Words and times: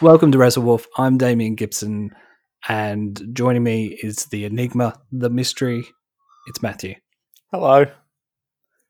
Welcome 0.00 0.30
to 0.30 0.38
Wrestle 0.38 0.62
Wolf. 0.62 0.86
I'm 0.96 1.18
Damian 1.18 1.56
Gibson, 1.56 2.14
and 2.68 3.20
joining 3.32 3.64
me 3.64 3.98
is 4.00 4.26
the 4.26 4.44
enigma, 4.44 4.94
the 5.10 5.28
mystery. 5.28 5.84
It's 6.46 6.62
Matthew. 6.62 6.94
Hello. 7.50 7.86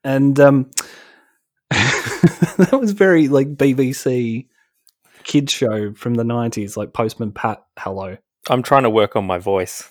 And 0.05 0.39
um, 0.39 0.70
that 1.70 2.78
was 2.78 2.92
very 2.92 3.28
like 3.28 3.56
BBC 3.56 4.48
kid 5.25 5.48
show 5.48 5.95
from 5.95 6.12
the 6.12 6.25
'90s, 6.25 6.77
like 6.77 6.92
Postman 6.92 7.33
Pat. 7.33 7.65
Hello. 7.78 8.19
I'm 8.50 8.62
trying 8.62 8.83
to 8.83 8.91
work 8.91 9.17
on 9.17 9.27
my 9.27 9.39
voice. 9.39 9.91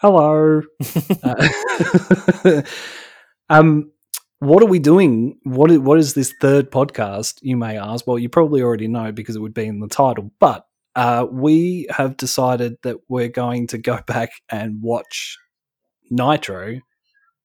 Hello. 0.00 0.62
uh, 1.22 2.62
um, 3.50 3.92
what 4.40 4.62
are 4.62 4.66
we 4.66 4.78
doing? 4.78 5.38
What 5.42 5.70
is, 5.70 5.78
what 5.78 5.98
is 5.98 6.14
this 6.14 6.32
third 6.40 6.70
podcast? 6.70 7.38
You 7.42 7.56
may 7.56 7.76
ask. 7.76 8.06
Well, 8.06 8.18
you 8.18 8.28
probably 8.28 8.62
already 8.62 8.88
know 8.88 9.10
because 9.10 9.36
it 9.36 9.40
would 9.40 9.54
be 9.54 9.66
in 9.66 9.80
the 9.80 9.88
title. 9.88 10.30
But 10.38 10.64
uh, 10.94 11.26
we 11.30 11.86
have 11.90 12.16
decided 12.16 12.76
that 12.82 12.98
we're 13.08 13.28
going 13.28 13.66
to 13.68 13.78
go 13.78 14.00
back 14.06 14.30
and 14.48 14.80
watch 14.80 15.36
Nitro, 16.10 16.80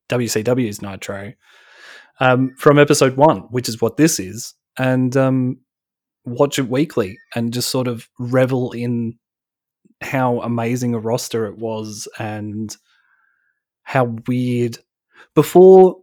WCW's 0.09 0.81
Nitro, 0.81 1.33
um, 2.19 2.53
from 2.57 2.77
episode 2.77 3.17
one, 3.17 3.39
which 3.49 3.67
is 3.67 3.81
what 3.81 3.97
this 3.97 4.19
is, 4.19 4.53
and 4.77 5.17
um, 5.17 5.59
watch 6.25 6.59
it 6.59 6.69
weekly 6.69 7.17
and 7.35 7.53
just 7.53 7.69
sort 7.69 7.87
of 7.87 8.07
revel 8.19 8.71
in 8.71 9.17
how 10.01 10.41
amazing 10.41 10.93
a 10.93 10.99
roster 10.99 11.45
it 11.47 11.57
was 11.57 12.07
and 12.19 12.75
how 13.83 14.15
weird. 14.27 14.77
Before 15.33 16.02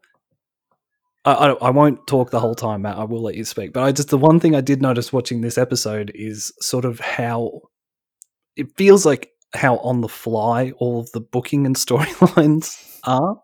I, 1.24 1.32
I, 1.32 1.50
I 1.52 1.70
won't 1.70 2.06
talk 2.06 2.30
the 2.30 2.40
whole 2.40 2.54
time, 2.54 2.82
Matt. 2.82 2.98
I 2.98 3.04
will 3.04 3.22
let 3.22 3.34
you 3.34 3.44
speak. 3.44 3.72
But 3.72 3.82
I 3.82 3.92
just 3.92 4.08
the 4.08 4.18
one 4.18 4.40
thing 4.40 4.54
I 4.54 4.60
did 4.60 4.80
notice 4.80 5.12
watching 5.12 5.40
this 5.40 5.58
episode 5.58 6.12
is 6.14 6.52
sort 6.60 6.84
of 6.84 7.00
how 7.00 7.60
it 8.56 8.76
feels 8.76 9.04
like 9.04 9.30
how 9.54 9.78
on 9.78 10.00
the 10.00 10.08
fly 10.08 10.72
all 10.78 11.00
of 11.00 11.10
the 11.12 11.20
booking 11.20 11.66
and 11.66 11.76
storylines 11.76 12.98
are. 13.04 13.40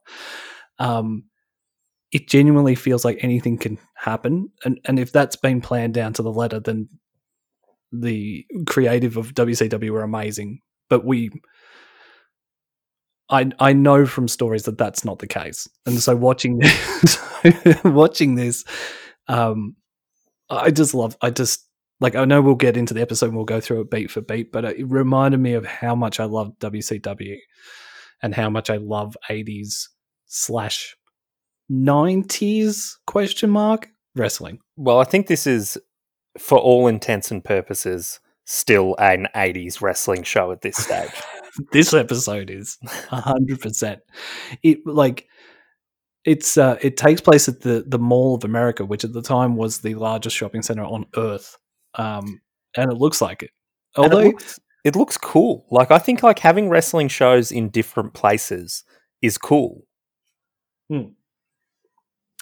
Um, 0.79 1.25
it 2.13 2.29
genuinely 2.29 2.75
feels 2.75 3.05
like 3.05 3.19
anything 3.21 3.59
can 3.59 3.79
happen, 3.97 4.51
and 4.65 4.81
and 4.85 4.99
if 4.99 5.13
that's 5.13 5.37
been 5.37 5.61
planned 5.61 5.95
down 5.95 6.13
to 6.15 6.23
the 6.23 6.33
letter, 6.33 6.61
then 6.61 6.89
the 7.93 8.47
creative 8.67 9.17
of 9.17 9.35
WCW 9.35 9.91
were 9.91 10.03
amazing. 10.03 10.61
But 10.89 11.05
we 11.05 11.31
I 13.29 13.51
I 13.59 13.73
know 13.73 14.07
from 14.07 14.29
stories 14.29 14.65
that 14.65 14.79
that's 14.79 15.05
not 15.05 15.19
the 15.19 15.27
case, 15.27 15.69
and 15.85 15.99
so 16.01 16.15
watching 16.15 16.59
this, 16.59 17.19
watching 17.85 18.35
this, 18.37 18.65
um, 19.29 19.77
I 20.49 20.71
just 20.71 20.95
love. 20.95 21.17
I 21.21 21.31
just 21.31 21.67
like. 22.01 22.15
I 22.15 22.25
know 22.25 22.41
we'll 22.41 22.55
get 22.55 22.77
into 22.77 22.95
the 22.95 23.01
episode. 23.03 23.27
and 23.27 23.37
We'll 23.37 23.45
go 23.45 23.61
through 23.61 23.83
it 23.83 23.91
beat 23.91 24.11
for 24.11 24.21
beat, 24.21 24.53
but 24.53 24.65
it 24.65 24.89
reminded 24.89 25.41
me 25.41 25.55
of 25.55 25.67
how 25.67 25.95
much 25.95 26.21
I 26.21 26.25
love 26.25 26.53
WCW, 26.61 27.37
and 28.23 28.35
how 28.35 28.49
much 28.51 28.71
I 28.71 28.77
love 28.77 29.17
eighties 29.29 29.89
slash 30.27 30.97
nineties 31.69 32.99
question 33.07 33.51
mark 33.51 33.89
wrestling. 34.15 34.61
Well, 34.77 35.01
I 35.01 35.05
think 35.05 35.27
this 35.27 35.47
is, 35.47 35.79
for 36.39 36.59
all 36.59 36.87
intents 36.87 37.31
and 37.31 37.45
purposes, 37.45 38.21
still 38.45 38.97
an 38.99 39.29
80s 39.35 39.81
wrestling 39.83 40.23
show 40.23 40.53
at 40.53 40.63
this 40.63 40.77
stage. 40.77 41.11
this 41.73 41.95
episode 41.95 42.51
is 42.51 42.79
hundred 43.09 43.61
percent. 43.61 44.01
It 44.63 44.87
like 44.87 45.29
it's 46.25 46.57
uh, 46.59 46.77
it 46.83 46.97
takes 46.97 47.21
place 47.21 47.49
at 47.49 47.61
the 47.61 47.85
the 47.87 47.99
Mall 47.99 48.35
of 48.35 48.45
America, 48.45 48.85
which 48.85 49.05
at 49.05 49.13
the 49.13 49.23
time 49.23 49.57
was 49.57 49.79
the 49.79 49.95
largest 49.95 50.37
shopping 50.37 50.63
center 50.63 50.85
on 50.85 51.07
Earth, 51.17 51.57
um, 51.95 52.41
and 52.77 52.91
it 52.91 52.97
looks 52.97 53.21
like 53.21 53.43
it. 53.43 53.51
Although 53.97 54.19
it 54.19 54.27
looks, 54.27 54.61
it 54.85 54.97
looks 54.97 55.17
cool. 55.17 55.67
Like 55.71 55.91
I 55.91 55.99
think 55.99 56.23
like 56.23 56.39
having 56.39 56.69
wrestling 56.69 57.09
shows 57.09 57.53
in 57.53 57.71
different 57.71 58.15
places 58.15 58.85
is 59.23 59.39
cool. 59.39 59.87
Hmm. 60.89 61.09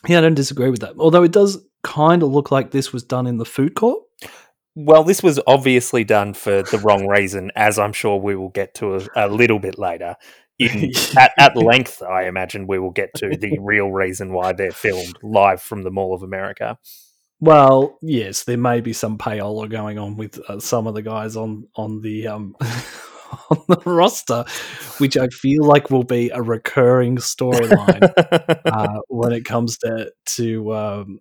Yeah, 0.06 0.19
I 0.19 0.20
don't 0.20 0.34
disagree 0.34 0.70
with 0.70 0.81
that. 0.81 0.94
Although 0.98 1.22
it 1.22 1.32
does 1.32 1.64
kind 1.82 2.22
of 2.22 2.31
look 2.31 2.50
like 2.50 2.70
this 2.70 2.92
was 2.92 3.02
done 3.02 3.26
in 3.26 3.38
the 3.38 3.44
food 3.44 3.75
court. 3.75 4.03
Well, 4.77 5.05
this 5.05 5.23
was 5.23 5.41
obviously 5.47 6.03
done 6.05 6.35
for 6.35 6.62
the 6.62 6.79
wrong 6.79 7.07
reason, 7.07 7.53
as 7.55 7.79
I'm 7.79 7.93
sure 7.93 8.19
we 8.19 8.35
will 8.35 8.49
get 8.49 8.75
to 8.77 8.97
a, 8.97 9.07
a 9.17 9.29
little 9.29 9.59
bit 9.61 9.79
later. 9.79 10.17
In, 10.59 10.93
at, 11.19 11.33
at 11.39 11.57
length, 11.57 12.03
I 12.03 12.27
imagine 12.27 12.67
we 12.67 12.79
will 12.79 12.91
get 12.91 13.15
to 13.17 13.37
the 13.37 13.59
real 13.61 13.91
reason 13.91 14.33
why 14.33 14.53
they're 14.53 14.73
filmed 14.73 15.19
live 15.23 15.62
from 15.62 15.83
the 15.83 15.91
Mall 15.91 16.15
of 16.15 16.23
America. 16.23 16.79
Well, 17.41 17.99
yes, 18.01 18.45
there 18.45 18.57
may 18.57 18.81
be 18.81 18.93
some 18.93 19.19
payola 19.19 19.69
going 19.69 19.99
on 19.99 20.17
with 20.17 20.41
uh, 20.49 20.61
some 20.61 20.87
of 20.87 20.95
the 20.95 21.03
guys 21.03 21.37
on 21.37 21.69
on 21.77 22.01
the 22.01 22.29
um, 22.29 22.56
on 23.51 23.59
the 23.69 23.83
roster, 23.85 24.45
which 24.99 25.17
I 25.17 25.27
feel 25.29 25.65
like 25.65 25.91
will 25.91 26.05
be 26.05 26.31
a 26.31 26.41
recurring 26.41 27.17
storyline 27.17 28.12
uh, 28.65 29.01
when 29.09 29.33
it 29.33 29.45
comes 29.45 29.79
to 29.79 30.11
to 30.37 30.75
um, 30.75 31.21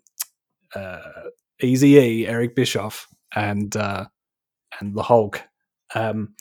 uh, 0.73 1.01
Easy 1.61 1.95
E, 1.95 2.27
Eric 2.27 2.55
Bischoff, 2.55 3.07
and 3.35 3.75
uh, 3.75 4.05
and 4.79 4.95
the 4.95 5.03
Hulk. 5.03 5.43
Um, 5.95 6.35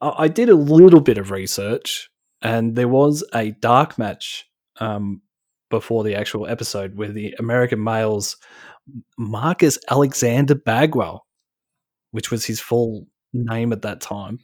I 0.00 0.28
did 0.28 0.48
a 0.48 0.54
little 0.54 1.00
bit 1.00 1.18
of 1.18 1.30
research, 1.30 2.10
and 2.42 2.76
there 2.76 2.88
was 2.88 3.24
a 3.34 3.52
dark 3.52 3.98
match 3.98 4.46
um, 4.78 5.22
before 5.70 6.04
the 6.04 6.14
actual 6.14 6.46
episode 6.46 6.96
where 6.96 7.12
the 7.12 7.34
American 7.38 7.82
males 7.82 8.36
Marcus 9.18 9.78
Alexander 9.90 10.54
Bagwell, 10.54 11.26
which 12.10 12.30
was 12.30 12.44
his 12.44 12.60
full 12.60 13.06
name 13.32 13.72
at 13.72 13.82
that 13.82 14.00
time, 14.00 14.38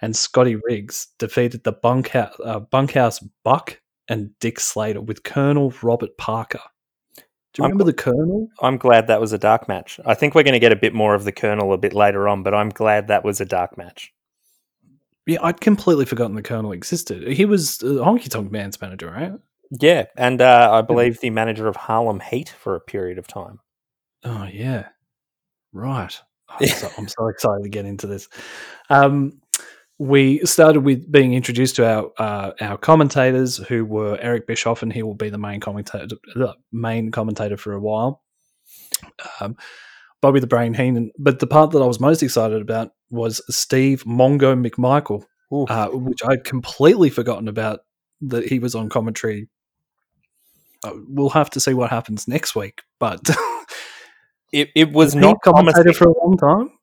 and 0.00 0.14
Scotty 0.14 0.56
Riggs 0.68 1.08
defeated 1.18 1.64
the 1.64 1.72
bunkhouse, 1.72 2.34
uh, 2.44 2.60
bunkhouse 2.60 3.24
Buck 3.44 3.80
and 4.08 4.30
Dick 4.40 4.60
Slater 4.60 5.00
with 5.00 5.24
Colonel 5.24 5.72
Robert 5.82 6.16
Parker. 6.18 6.60
Do 7.58 7.64
you 7.64 7.70
remember 7.70 7.82
I'm, 7.82 7.86
the 7.86 7.92
Colonel? 7.92 8.48
I'm 8.62 8.76
glad 8.76 9.08
that 9.08 9.20
was 9.20 9.32
a 9.32 9.38
dark 9.38 9.66
match. 9.66 9.98
I 10.06 10.14
think 10.14 10.36
we're 10.36 10.44
going 10.44 10.52
to 10.52 10.60
get 10.60 10.70
a 10.70 10.76
bit 10.76 10.94
more 10.94 11.16
of 11.16 11.24
the 11.24 11.32
Colonel 11.32 11.72
a 11.72 11.78
bit 11.78 11.92
later 11.92 12.28
on, 12.28 12.44
but 12.44 12.54
I'm 12.54 12.68
glad 12.68 13.08
that 13.08 13.24
was 13.24 13.40
a 13.40 13.44
dark 13.44 13.76
match. 13.76 14.12
Yeah, 15.26 15.38
I'd 15.42 15.60
completely 15.60 16.04
forgotten 16.04 16.36
the 16.36 16.42
Colonel 16.42 16.70
existed. 16.70 17.26
He 17.26 17.44
was 17.44 17.82
uh, 17.82 17.86
Honky 17.86 18.30
Tonk 18.30 18.52
Man's 18.52 18.80
manager, 18.80 19.10
right? 19.10 19.32
Yeah, 19.80 20.04
and 20.16 20.40
uh, 20.40 20.70
I 20.72 20.82
believe 20.82 21.18
the 21.18 21.30
manager 21.30 21.66
of 21.66 21.74
Harlem 21.74 22.20
Heat 22.20 22.48
for 22.48 22.76
a 22.76 22.80
period 22.80 23.18
of 23.18 23.26
time. 23.26 23.58
Oh 24.22 24.44
yeah, 24.44 24.90
right. 25.72 26.16
I'm, 26.60 26.68
so, 26.68 26.90
I'm 26.96 27.08
so 27.08 27.26
excited 27.26 27.64
to 27.64 27.68
get 27.68 27.86
into 27.86 28.06
this. 28.06 28.28
Um, 28.88 29.40
we 29.98 30.38
started 30.46 30.80
with 30.80 31.10
being 31.10 31.34
introduced 31.34 31.76
to 31.76 31.86
our 31.86 32.12
uh, 32.18 32.52
our 32.60 32.78
commentators, 32.78 33.56
who 33.56 33.84
were 33.84 34.16
Eric 34.20 34.46
Bischoff, 34.46 34.82
and 34.82 34.92
he 34.92 35.02
will 35.02 35.14
be 35.14 35.28
the 35.28 35.38
main 35.38 35.60
commentator 35.60 36.06
the 36.34 36.54
main 36.72 37.10
commentator 37.10 37.56
for 37.56 37.72
a 37.72 37.80
while. 37.80 38.22
Um, 39.40 39.56
Bobby 40.20 40.40
the 40.40 40.46
Brain 40.46 40.74
Heenan, 40.74 41.12
but 41.18 41.38
the 41.40 41.46
part 41.46 41.72
that 41.72 41.82
I 41.82 41.86
was 41.86 42.00
most 42.00 42.22
excited 42.22 42.60
about 42.60 42.92
was 43.10 43.40
Steve 43.54 44.04
Mongo 44.04 44.54
McMichael, 44.54 45.24
uh, 45.68 45.88
which 45.88 46.20
I'd 46.24 46.44
completely 46.44 47.10
forgotten 47.10 47.48
about 47.48 47.80
that 48.22 48.46
he 48.46 48.58
was 48.58 48.74
on 48.74 48.88
commentary. 48.88 49.48
Uh, 50.84 50.92
we'll 51.08 51.30
have 51.30 51.50
to 51.50 51.60
see 51.60 51.74
what 51.74 51.90
happens 51.90 52.28
next 52.28 52.54
week, 52.54 52.82
but 53.00 53.20
it 54.52 54.70
it 54.76 54.92
was 54.92 55.14
he 55.14 55.20
not 55.20 55.38
commentated 55.44 55.72
promising. 55.72 55.92
for 55.94 56.08
a 56.08 56.18
long 56.24 56.36
time. 56.36 56.77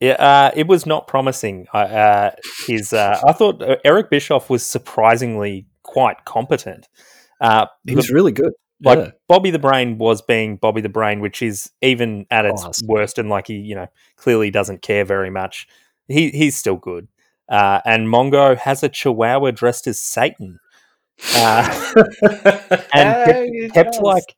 Yeah, 0.00 0.12
uh, 0.12 0.50
it 0.54 0.66
was 0.66 0.84
not 0.86 1.06
promising. 1.06 1.66
I 1.72 1.82
Uh, 1.84 2.30
his, 2.66 2.92
uh, 2.92 3.20
I 3.26 3.32
thought 3.32 3.62
uh, 3.62 3.76
Eric 3.84 4.10
Bischoff 4.10 4.50
was 4.50 4.64
surprisingly 4.64 5.66
quite 5.82 6.24
competent. 6.24 6.88
Uh, 7.40 7.66
He 7.86 7.94
was 7.94 8.10
really 8.10 8.32
good. 8.32 8.52
like 8.84 8.98
yeah. 8.98 9.10
Bobby 9.28 9.50
the 9.50 9.58
Brain 9.58 9.96
was 9.98 10.20
being 10.20 10.56
Bobby 10.56 10.82
the 10.82 10.90
Brain, 10.90 11.20
which 11.20 11.40
is 11.40 11.70
even 11.80 12.26
at 12.30 12.44
its 12.44 12.82
worst, 12.84 13.18
and 13.18 13.30
like 13.30 13.46
he, 13.46 13.54
you 13.54 13.74
know, 13.74 13.86
clearly 14.16 14.50
doesn't 14.50 14.82
care 14.82 15.04
very 15.04 15.30
much. 15.30 15.66
He 16.08 16.30
he's 16.30 16.56
still 16.56 16.76
good. 16.76 17.08
Uh, 17.48 17.80
and 17.86 18.08
Mongo 18.08 18.56
has 18.58 18.82
a 18.82 18.88
Chihuahua 18.88 19.52
dressed 19.52 19.86
as 19.86 20.00
Satan, 20.00 20.58
uh, 21.36 21.92
and 22.92 23.72
kept, 23.72 23.74
kept 23.74 24.02
like 24.02 24.36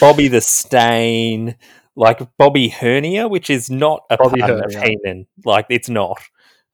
Bobby 0.00 0.28
the 0.28 0.40
Stain, 0.40 1.54
like 1.98 2.20
Bobby 2.38 2.68
Hernia, 2.68 3.28
which 3.28 3.50
is 3.50 3.68
not 3.68 4.04
a 4.08 4.16
Bobby 4.16 4.40
pun 4.40 4.50
of 4.52 4.60
Hernia. 4.72 4.80
Heenan. 4.82 5.26
Like 5.44 5.66
it's 5.68 5.88
not. 5.90 6.18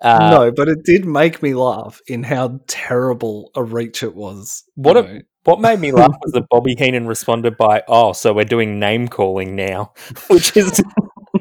Uh, 0.01 0.31
no, 0.31 0.53
but 0.53 0.69
it 0.69 0.85
did 0.85 1.07
make 1.07 1.43
me 1.43 1.55
laugh 1.55 2.01
in 2.07 2.23
how 2.23 2.61
terrible 2.67 3.51
a 3.55 3.63
reach 3.65 4.03
it 4.03 4.15
was. 4.15 4.63
What 4.75 4.97
a- 4.97 5.23
What 5.45 5.61
made 5.61 5.81
me 5.81 5.93
laugh 5.93 6.15
was 6.23 6.33
that 6.33 6.45
Bobby 6.51 6.75
Heenan 6.79 7.07
responded 7.07 7.57
by, 7.57 7.83
"Oh, 7.89 8.13
so 8.13 8.33
we're 8.33 8.45
doing 8.45 8.79
name 8.79 9.09
calling 9.09 9.57
now," 9.57 9.93
which 10.29 10.57
is 10.57 10.83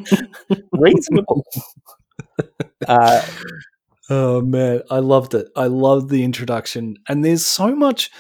reasonable. 0.72 1.44
Uh, 2.88 3.22
Oh 4.10 4.42
man, 4.42 4.82
I 4.92 5.00
loved 5.00 5.34
it. 5.34 5.48
I 5.56 5.68
loved 5.68 6.10
the 6.10 6.26
introduction. 6.26 6.98
And 7.08 7.24
there's 7.24 7.46
so 7.46 7.74
much 7.74 8.12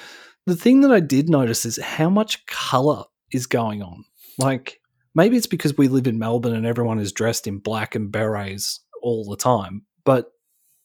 the 0.45 0.55
thing 0.55 0.79
that 0.81 0.91
I 0.93 1.01
did 1.01 1.29
notice 1.29 1.65
is 1.65 1.77
how 1.77 2.09
much 2.09 2.45
color 2.45 3.03
is 3.33 3.47
going 3.47 3.81
on. 3.83 4.05
Like 4.37 4.79
maybe 5.15 5.37
it's 5.37 5.47
because 5.47 5.77
we 5.77 5.87
live 5.87 6.07
in 6.07 6.19
Melbourne 6.19 6.55
and 6.55 6.65
everyone 6.65 6.99
is 6.99 7.11
dressed 7.11 7.47
in 7.47 7.59
black 7.59 7.95
and 7.95 8.11
berets 8.11 8.79
all 9.01 9.25
the 9.25 9.37
time, 9.37 9.85
but 10.05 10.27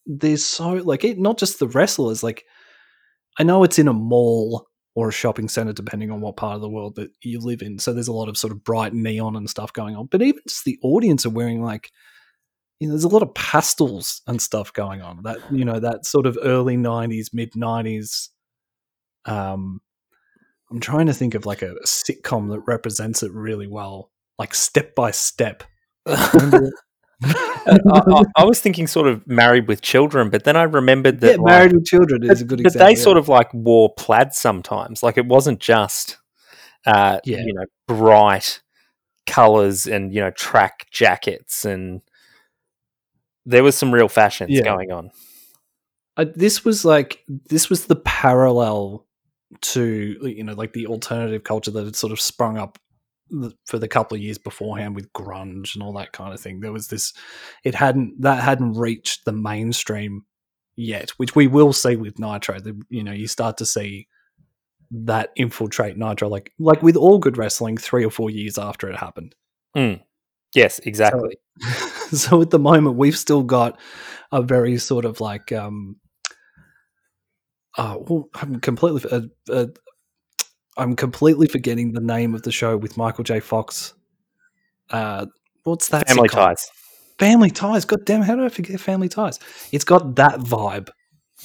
there's 0.07 0.45
so 0.45 0.71
like 0.71 1.05
it 1.05 1.19
not 1.19 1.39
just 1.39 1.59
the 1.59 1.69
wrestlers 1.69 2.23
like 2.23 2.47
I 3.39 3.43
know 3.43 3.63
it's 3.63 3.79
in 3.79 3.89
a 3.89 3.93
mall 3.93 4.67
or 4.95 5.11
a 5.11 5.13
shopping 5.13 5.49
center 5.49 5.73
depending 5.73 6.11
on 6.11 6.21
what 6.21 6.37
part 6.37 6.57
of 6.57 6.61
the 6.61 6.69
world 6.69 6.97
that 6.97 7.11
you 7.23 7.41
live 7.41 7.63
in. 7.63 7.79
So 7.79 7.93
there's 7.93 8.09
a 8.09 8.13
lot 8.13 8.29
of 8.29 8.37
sort 8.37 8.53
of 8.53 8.65
bright 8.65 8.95
neon 8.95 9.37
and 9.37 9.49
stuff 9.49 9.73
going 9.73 9.95
on. 9.95 10.07
But 10.07 10.23
even 10.23 10.41
just 10.49 10.65
the 10.65 10.79
audience 10.83 11.25
are 11.25 11.31
wearing 11.31 11.63
like 11.63 11.91
you 12.81 12.87
know, 12.87 12.95
there's 12.95 13.05
a 13.05 13.09
lot 13.09 13.23
of 13.23 13.35
pastels 13.35 14.23
and 14.27 14.41
stuff 14.41 14.73
going 14.73 15.03
on. 15.03 15.23
That 15.25 15.39
you 15.51 15.65
know, 15.65 15.81
that 15.81 16.07
sort 16.07 16.27
of 16.27 16.39
early 16.43 16.77
'90s, 16.77 17.29
mid 17.33 17.53
'90s. 17.53 18.29
Um, 19.25 19.81
I'm 20.71 20.81
trying 20.81 21.07
to 21.07 21.15
think 21.15 21.35
of 21.35 21.45
like 21.47 21.63
a, 21.63 21.73
a 21.73 21.87
sitcom 21.87 22.51
that 22.51 22.61
represents 22.67 23.23
it 23.23 23.33
really 23.33 23.67
well, 23.67 24.11
like 24.39 24.55
Step 24.55 24.95
by 24.95 25.11
Step. 25.11 25.65
I, 26.07 26.71
I, 27.93 28.23
I 28.37 28.45
was 28.45 28.61
thinking 28.61 28.87
sort 28.87 29.09
of 29.09 29.27
married 29.27 29.67
with 29.69 29.81
children, 29.83 30.31
but 30.31 30.45
then 30.45 30.57
I 30.57 30.63
remembered 30.63 31.21
that 31.21 31.33
yeah, 31.33 31.43
Married 31.45 31.73
with 31.73 31.85
Children 31.85 32.23
is 32.23 32.29
but, 32.29 32.41
a 32.41 32.45
good 32.45 32.63
but 32.63 32.67
example. 32.73 32.87
they 32.87 32.95
sort 32.95 33.17
of 33.19 33.29
like 33.29 33.53
wore 33.53 33.93
plaid 33.95 34.35
sometimes. 34.35 35.03
Like 35.03 35.19
it 35.19 35.27
wasn't 35.27 35.59
just, 35.61 36.17
uh, 36.87 37.19
Yeah. 37.25 37.39
you 37.45 37.53
know, 37.55 37.65
bright 37.89 38.63
colors 39.27 39.87
and 39.87 40.15
you 40.15 40.21
know 40.21 40.31
track 40.31 40.87
jackets, 40.93 41.65
and 41.65 42.01
there 43.45 43.63
was 43.65 43.77
some 43.77 43.93
real 43.93 44.09
fashions 44.09 44.51
Yeah. 44.53 44.63
going 44.63 44.93
on. 44.93 45.11
uh, 46.17 46.27
this 46.35 46.65
was 46.65 46.85
like 46.85 47.25
this 47.29 47.69
was 47.69 47.87
the 47.87 47.97
parallel 47.97 49.07
to 49.63 50.17
you 50.23 50.45
know 50.45 50.55
like 50.55 50.73
the 50.73 50.87
alternative 50.87 51.43
culture 51.45 51.71
that 51.73 51.85
had 51.85 51.97
sort 51.97 52.13
of 52.13 52.21
sprung 52.21 52.57
up 52.59 52.79
th- 52.79 52.88
for 53.67 53.79
the 53.79 53.89
couple 53.89 54.15
of 54.17 54.23
years 54.23 54.39
beforehand 54.39 54.95
with 54.95 55.13
grunge 55.13 55.75
and 55.75 55.83
all 55.83 55.93
that 55.93 56.13
kind 56.13 56.33
of 56.33 56.41
thing 56.41 56.61
there 56.61 56.73
was 56.73 56.89
this 56.89 57.13
it 57.65 57.75
hadn't 57.75 58.21
that 58.21 58.43
hadn't 58.43 58.75
reached 58.75 59.25
the 59.25 59.33
mainstream 59.33 60.25
yet 60.77 61.11
which 61.19 61.35
we 61.35 61.47
will 61.47 61.73
see 61.73 61.97
with 61.97 62.19
nitro 62.19 62.59
the, 62.59 62.81
you 62.89 63.03
know 63.03 63.13
you 63.13 63.29
start 63.29 63.57
to 63.57 63.67
see 63.67 64.07
that 64.91 65.31
infiltrate 65.37 65.99
nitro 65.99 66.29
like 66.29 66.53
like 66.59 66.83
with 66.83 66.97
all 66.97 67.19
good 67.19 67.37
wrestling 67.37 67.77
three 67.77 68.05
or 68.05 68.11
four 68.11 68.31
years 68.31 68.57
after 68.57 68.89
it 68.89 68.97
happened 68.97 69.35
Yes, 70.55 70.79
exactly. 70.81 71.37
so 72.13 72.41
at 72.41 72.51
the 72.51 72.59
moment 72.59 72.97
we've 72.97 73.19
still 73.19 73.43
got 73.43 73.79
a 74.33 74.43
very 74.43 74.79
sort 74.79 75.05
of 75.05 75.21
like 75.21 75.53
um 75.53 75.97
oh 77.77 78.05
well, 78.09 78.29
i'm 78.35 78.61
completely 78.61 79.03
uh, 79.11 79.23
uh, 79.53 79.67
i'm 80.79 80.97
completely 80.97 81.47
forgetting 81.47 81.93
the 81.93 82.01
name 82.01 82.35
of 82.35 82.43
the 82.43 82.53
show 82.53 82.77
with 82.77 82.97
michael 82.97 83.25
j 83.25 83.41
fox 83.41 83.95
uh 84.91 85.27
what's 85.65 85.89
that 85.89 86.09
Family 86.09 86.29
ties. 86.29 86.71
family 87.19 87.51
ties 87.51 87.85
god 87.85 88.05
damn 88.05 88.23
how 88.23 88.35
did 88.37 88.45
i 88.45 88.49
forget 88.49 88.81
family 88.81 89.09
ties 89.09 89.39
it's 89.73 89.85
got 89.85 90.17
that 90.17 90.39
vibe 90.41 90.89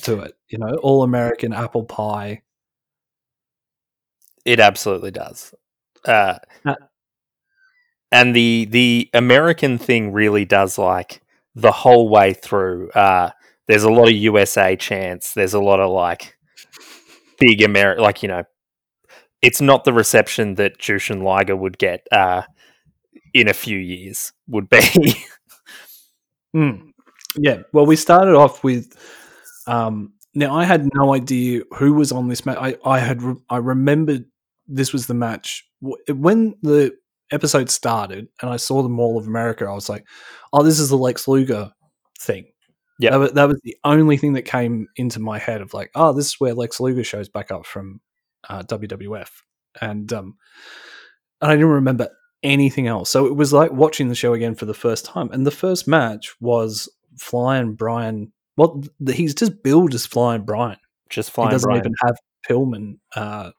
to 0.03 0.19
it 0.19 0.33
you 0.50 0.57
know 0.57 0.75
all 0.81 1.03
american 1.03 1.53
apple 1.53 1.83
pie 1.83 2.41
It 4.45 4.59
absolutely 4.59 5.12
does. 5.12 5.53
Uh, 6.06 6.38
Uh, 6.65 6.75
and 8.12 8.36
the 8.36 8.65
the 8.69 9.09
American 9.13 9.77
thing 9.77 10.12
really 10.12 10.45
does 10.45 10.77
like 10.77 11.21
the 11.56 11.71
whole 11.71 12.09
way 12.09 12.33
through. 12.33 12.89
Uh, 12.91 13.31
there's 13.68 13.83
a 13.83 13.89
lot 13.91 14.07
of 14.07 14.13
USA 14.13 14.75
chants. 14.75 15.33
There's 15.33 15.53
a 15.53 15.59
lot 15.59 15.79
of 15.79 15.89
like 15.89 16.38
big 17.39 17.59
Ameri 17.59 17.97
like 17.97 18.21
you 18.21 18.29
know, 18.29 18.44
it's 19.43 19.61
not 19.61 19.83
the 19.83 19.93
reception 19.93 20.55
that 20.55 20.79
Jushin 20.79 21.21
Liger 21.21 21.55
would 21.55 21.77
get 21.77 22.07
uh, 22.11 22.43
in 23.33 23.47
a 23.47 23.53
few 23.53 23.77
years. 23.77 24.31
Would 24.47 24.69
be 24.69 25.15
Mm. 26.55 26.91
Yeah. 27.35 27.63
Well, 27.71 27.85
we 27.85 27.95
started 27.95 28.35
off 28.35 28.63
with. 28.63 28.95
Um, 29.67 30.13
now, 30.35 30.55
I 30.55 30.63
had 30.63 30.89
no 30.95 31.13
idea 31.13 31.61
who 31.77 31.93
was 31.93 32.12
on 32.12 32.27
this 32.27 32.45
match. 32.45 32.57
I, 32.59 32.77
I 32.85 33.00
had 33.00 33.21
re- 33.21 33.35
I 33.50 33.57
remembered 33.57 34.25
this 34.67 34.93
was 34.93 35.07
the 35.07 35.13
match 35.13 35.67
when 36.09 36.55
the 36.62 36.93
episode 37.31 37.69
started, 37.69 38.27
and 38.41 38.50
I 38.50 38.57
saw 38.57 38.81
the 38.81 38.89
Mall 38.89 39.17
of 39.17 39.27
America. 39.27 39.65
I 39.65 39.73
was 39.73 39.89
like, 39.89 40.05
"Oh, 40.51 40.63
this 40.63 40.79
is 40.79 40.89
the 40.89 40.97
Lex 40.97 41.27
Luger 41.27 41.71
thing." 42.19 42.45
Yeah, 43.00 43.17
that 43.17 43.35
that 43.35 43.47
was 43.47 43.59
the 43.63 43.77
only 43.83 44.17
thing 44.17 44.33
that 44.33 44.43
came 44.43 44.88
into 44.95 45.19
my 45.19 45.38
head 45.39 45.62
of 45.62 45.73
like, 45.73 45.91
"Oh, 45.95 46.13
this 46.13 46.27
is 46.27 46.39
where 46.39 46.53
Lex 46.53 46.79
Luger 46.79 47.03
shows 47.03 47.29
back 47.29 47.51
up 47.51 47.65
from 47.65 48.01
uh, 48.50 48.63
WWF," 48.63 49.29
and 49.81 50.12
um, 50.13 50.35
and 51.41 51.51
I 51.51 51.55
didn't 51.55 51.69
remember 51.69 52.09
anything 52.43 52.88
else. 52.88 53.09
So 53.09 53.25
it 53.25 53.35
was 53.35 53.53
like 53.53 53.71
watching 53.71 54.09
the 54.09 54.15
show 54.15 54.33
again 54.33 54.55
for 54.55 54.65
the 54.65 54.73
first 54.73 55.05
time. 55.05 55.29
And 55.31 55.45
the 55.47 55.51
first 55.51 55.88
match 55.88 56.33
was 56.41 56.89
Flying 57.19 57.73
Brian. 57.75 58.33
Well, 58.57 58.83
he's 59.12 59.33
just 59.33 59.63
billed 59.63 59.93
as 59.93 60.05
Flying 60.05 60.43
Brian. 60.43 60.77
just 61.09 61.31
Flying. 61.31 61.50
he 61.50 61.53
doesn't 61.53 61.67
Brian. 61.69 61.81
even 61.81 61.93
have 62.03 62.15
Pillman, 62.50 62.95
uh, 63.15 63.51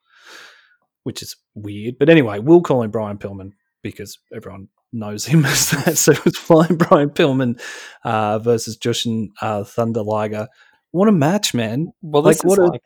which 1.05 1.23
is 1.23 1.37
weird. 1.55 1.97
But 1.99 2.09
anyway, 2.09 2.39
we'll 2.39 2.61
call 2.63 2.83
him 2.83 2.91
Brian 2.91 3.19
Pillman 3.19 3.53
because 3.83 4.19
everyone 4.35 4.69
knows 4.93 5.25
him 5.27 5.45
as 5.47 5.71
that. 5.71 5.97
So 5.99 6.13
it 6.13 6.25
was 6.25 6.37
Flying 6.37 6.77
Brian 6.77 7.11
Pillman 7.11 7.61
uh, 8.05 8.39
versus 8.39 8.77
Jushin 8.77 9.29
uh, 9.41 9.65
Thunder 9.65 10.03
Liger. 10.03 10.49
What 10.93 11.09
a 11.09 11.13
match, 11.13 11.55
man! 11.55 11.89
Well, 12.03 12.23
Like, 12.23 12.45
what 12.45 12.59
is 12.61 12.69
a- 12.69 12.71
like. 12.71 12.83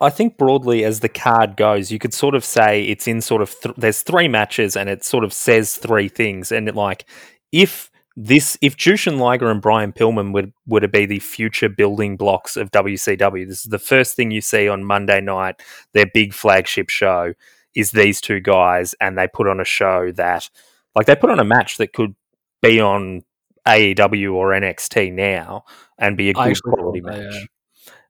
I 0.00 0.10
think 0.10 0.36
broadly, 0.36 0.84
as 0.84 1.00
the 1.00 1.08
card 1.08 1.56
goes, 1.56 1.90
you 1.90 1.98
could 1.98 2.14
sort 2.14 2.34
of 2.34 2.44
say 2.44 2.84
it's 2.84 3.08
in 3.08 3.20
sort 3.20 3.42
of 3.42 3.54
th- 3.60 3.74
there's 3.76 4.02
three 4.02 4.28
matches, 4.28 4.76
and 4.76 4.88
it 4.88 5.04
sort 5.04 5.24
of 5.24 5.32
says 5.32 5.76
three 5.76 6.08
things. 6.08 6.52
And 6.52 6.68
it, 6.68 6.76
like, 6.76 7.04
if 7.50 7.90
this, 8.16 8.56
if 8.62 8.76
Jushin 8.76 9.18
Liger 9.18 9.50
and 9.50 9.60
Brian 9.60 9.92
Pillman 9.92 10.32
would 10.32 10.52
would 10.66 10.84
it 10.84 10.92
be 10.92 11.06
the 11.06 11.18
future 11.18 11.68
building 11.68 12.16
blocks 12.16 12.56
of 12.56 12.70
WCW? 12.70 13.48
This 13.48 13.64
is 13.64 13.70
the 13.70 13.78
first 13.78 14.14
thing 14.14 14.30
you 14.30 14.40
see 14.40 14.68
on 14.68 14.84
Monday 14.84 15.20
night, 15.20 15.60
their 15.94 16.06
big 16.06 16.32
flagship 16.32 16.90
show 16.90 17.34
is 17.74 17.90
these 17.90 18.20
two 18.20 18.38
guys, 18.40 18.94
and 19.00 19.18
they 19.18 19.26
put 19.26 19.48
on 19.48 19.60
a 19.60 19.64
show 19.64 20.12
that, 20.12 20.48
like, 20.94 21.06
they 21.06 21.16
put 21.16 21.30
on 21.30 21.40
a 21.40 21.44
match 21.44 21.76
that 21.78 21.92
could 21.92 22.14
be 22.62 22.80
on 22.80 23.24
AEW 23.66 24.32
or 24.32 24.50
NXT 24.50 25.12
now 25.12 25.64
and 25.98 26.16
be 26.16 26.30
a 26.30 26.34
good 26.34 26.62
quality 26.62 27.00
that, 27.00 27.18
match. 27.18 27.48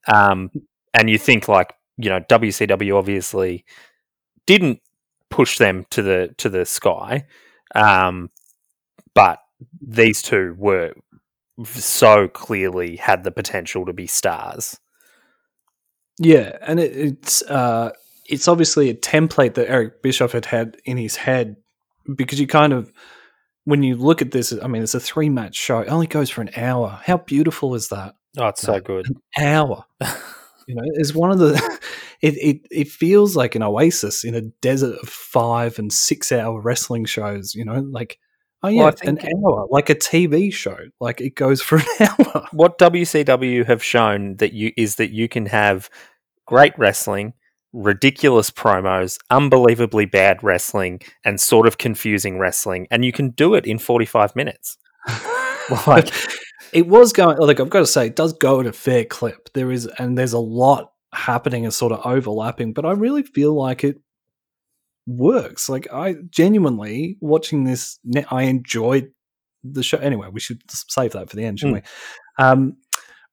Um, 0.07 0.51
and 0.95 1.11
you 1.11 1.19
think 1.19 1.49
like 1.49 1.75
you 1.99 2.09
know 2.09 2.21
WCW 2.21 2.97
obviously 2.97 3.65
didn't 4.47 4.81
push 5.31 5.59
them 5.59 5.85
to 5.91 6.03
the 6.03 6.35
to 6.39 6.49
the 6.49 6.65
sky, 6.65 7.27
um, 7.75 8.31
but 9.15 9.41
these 9.81 10.23
two 10.23 10.55
were 10.59 10.95
so 11.65 12.29
clearly 12.29 12.97
had 12.97 13.25
the 13.25 13.31
potential 13.31 13.85
to 13.85 13.93
be 13.93 14.07
stars. 14.07 14.79
Yeah, 16.19 16.57
and 16.63 16.81
it, 16.81 16.97
it's 16.97 17.43
uh, 17.43 17.91
it's 18.27 18.49
obviously 18.49 18.91
a 18.91 18.95
template 18.95 19.55
that 19.55 19.69
Eric 19.69 20.03
Bischoff 20.03 20.33
had 20.33 20.47
had 20.47 20.77
in 20.85 20.97
his 20.97 21.17
head 21.17 21.57
because 22.17 22.41
you 22.41 22.47
kind 22.47 22.73
of 22.73 22.93
when 23.65 23.83
you 23.83 23.97
look 23.97 24.23
at 24.23 24.31
this, 24.31 24.55
I 24.63 24.67
mean, 24.67 24.83
it's 24.83 24.95
a 24.95 25.01
three 25.01 25.29
match 25.29 25.55
show. 25.55 25.81
It 25.81 25.89
only 25.89 26.07
goes 26.07 26.31
for 26.31 26.41
an 26.41 26.51
hour. 26.57 27.01
How 27.05 27.19
beautiful 27.19 27.75
is 27.75 27.89
that? 27.89 28.15
Oh, 28.39 28.49
it's 28.49 28.63
so 28.63 28.81
good. 28.81 29.07
An 29.37 29.45
hour. 29.45 29.85
you 30.69 30.75
know, 30.75 30.83
is 30.95 31.15
one 31.15 31.31
of 31.31 31.39
the. 31.39 31.79
It, 32.21 32.35
it 32.35 32.67
it 32.73 32.89
feels 32.89 33.37
like 33.37 33.55
an 33.55 33.63
oasis 33.63 34.25
in 34.25 34.35
a 34.35 34.41
desert 34.41 34.99
of 35.01 35.09
five 35.09 35.79
and 35.79 35.93
six 35.93 36.33
hour 36.33 36.61
wrestling 36.61 37.05
shows. 37.05 37.55
You 37.55 37.65
know, 37.65 37.79
like 37.93 38.19
oh 38.65 38.69
yeah, 38.69 38.87
Well, 38.87 38.95
an 39.03 39.21
hour, 39.21 39.69
like 39.71 39.89
a 39.89 39.95
TV 39.95 40.53
show. 40.53 40.77
Like 41.01 41.21
it 41.21 41.37
goes 41.37 41.63
for 41.63 41.77
an 41.77 41.85
hour. 42.01 42.49
what 42.51 42.77
WCW 42.79 43.65
have 43.67 43.85
shown 43.85 44.35
that 44.39 44.53
you 44.53 44.73
is 44.77 44.97
that 44.97 45.13
you 45.13 45.29
can 45.29 45.47
have 45.47 45.89
great 46.45 46.77
wrestling, 46.77 47.35
ridiculous 47.73 48.51
promos, 48.51 49.19
unbelievably 49.31 50.07
bad 50.07 50.43
wrestling, 50.43 51.01
and 51.25 51.41
sort 51.41 51.69
of 51.69 51.79
confusing 51.79 52.37
wrestling, 52.37 52.89
and 52.91 53.05
you 53.05 53.13
can 53.13 53.31
do 53.31 53.55
it 53.55 53.65
in 53.65 53.79
forty 53.79 54.07
five 54.07 54.35
minutes. 54.35 54.77
like 55.87 56.13
it 56.73 56.87
was 56.87 57.13
going 57.13 57.39
like 57.39 57.61
I've 57.61 57.71
got 57.71 57.81
to 57.81 57.87
say 57.87 58.07
it 58.07 58.17
does 58.17 58.33
go 58.33 58.61
at 58.61 58.67
a 58.67 58.73
fair 58.73 59.05
clip. 59.05 59.51
There 59.55 59.71
is 59.71 59.87
and 59.99 60.17
there's 60.17 60.33
a 60.33 60.39
lot 60.39 60.93
happening 61.13 61.65
and 61.65 61.73
sort 61.73 61.93
of 61.93 62.05
overlapping, 62.05 62.73
but 62.73 62.85
I 62.85 62.93
really 62.93 63.23
feel 63.23 63.55
like 63.55 63.85
it 63.85 64.01
works. 65.07 65.69
Like 65.69 65.93
I 65.93 66.17
genuinely 66.31 67.17
watching 67.21 67.65
this 67.65 67.99
I 68.31 68.45
enjoyed 68.45 69.13
the 69.65 69.83
show. 69.83 69.99
Anyway, 69.99 70.29
we 70.31 70.41
should 70.41 70.63
save 70.69 71.13
that 71.13 71.31
for 71.31 71.37
the 71.37 71.45
end, 71.45 71.61
shouldn't 71.61 71.83
we? 71.83 72.45
Um 72.45 72.77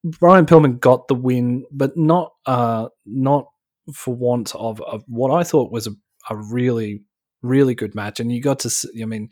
Brian 0.04 0.46
Pillman 0.46 0.80
got 0.80 1.08
the 1.08 1.16
win, 1.16 1.66
but 1.72 1.98
not 1.98 2.34
uh 2.46 2.90
not 3.06 3.48
for 3.94 4.14
want 4.16 4.56
of, 4.56 4.82
of 4.82 5.04
what 5.08 5.32
I 5.32 5.44
thought 5.44 5.72
was 5.72 5.88
a, 5.88 5.92
a 6.30 6.36
really 6.36 7.04
really 7.42 7.76
good 7.76 7.94
match 7.94 8.20
and 8.20 8.32
you 8.32 8.42
got 8.42 8.60
to 8.60 8.70
see, 8.70 9.04
I 9.04 9.06
mean 9.06 9.30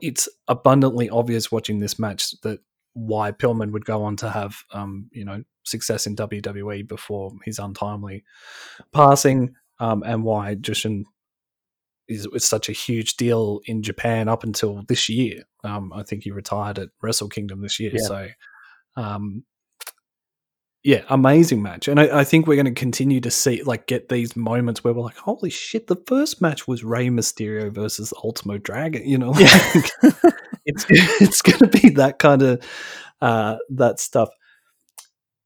it's 0.00 0.28
abundantly 0.48 1.08
obvious 1.10 1.52
watching 1.52 1.78
this 1.78 1.98
match 1.98 2.34
that 2.42 2.60
why 2.94 3.32
Pillman 3.32 3.72
would 3.72 3.84
go 3.84 4.02
on 4.02 4.16
to 4.16 4.30
have 4.30 4.56
um, 4.72 5.08
you 5.12 5.24
know 5.24 5.42
success 5.64 6.06
in 6.06 6.16
WWE 6.16 6.86
before 6.86 7.32
his 7.44 7.58
untimely 7.58 8.24
passing, 8.92 9.54
um, 9.80 10.02
and 10.04 10.24
why 10.24 10.54
Jushin 10.54 11.04
is 12.08 12.28
was 12.28 12.44
such 12.44 12.68
a 12.68 12.72
huge 12.72 13.16
deal 13.16 13.60
in 13.66 13.82
Japan 13.82 14.28
up 14.28 14.44
until 14.44 14.82
this 14.88 15.08
year. 15.08 15.44
Um, 15.64 15.92
I 15.94 16.02
think 16.02 16.24
he 16.24 16.30
retired 16.30 16.78
at 16.78 16.90
Wrestle 17.02 17.28
Kingdom 17.28 17.62
this 17.62 17.78
year. 17.78 17.92
Yeah. 17.94 18.02
So, 18.02 18.28
um, 18.96 19.44
yeah, 20.84 21.02
amazing 21.08 21.62
match, 21.62 21.86
and 21.86 22.00
I, 22.00 22.20
I 22.20 22.24
think 22.24 22.46
we're 22.46 22.56
going 22.56 22.72
to 22.72 22.80
continue 22.80 23.20
to 23.20 23.30
see 23.30 23.62
like 23.62 23.86
get 23.86 24.08
these 24.08 24.34
moments 24.34 24.82
where 24.82 24.92
we're 24.92 25.02
like, 25.02 25.16
holy 25.16 25.50
shit, 25.50 25.86
the 25.86 26.02
first 26.06 26.40
match 26.40 26.66
was 26.66 26.82
Rey 26.82 27.08
Mysterio 27.08 27.70
versus 27.72 28.12
Ultimo 28.24 28.58
Dragon. 28.58 29.06
You 29.06 29.18
know, 29.18 29.30
like, 29.30 29.44
it's 30.66 30.84
it's 30.90 31.42
going 31.42 31.58
to 31.58 31.68
be 31.68 31.90
that 31.90 32.18
kind 32.18 32.42
of 32.42 32.64
uh, 33.20 33.58
that 33.70 34.00
stuff. 34.00 34.30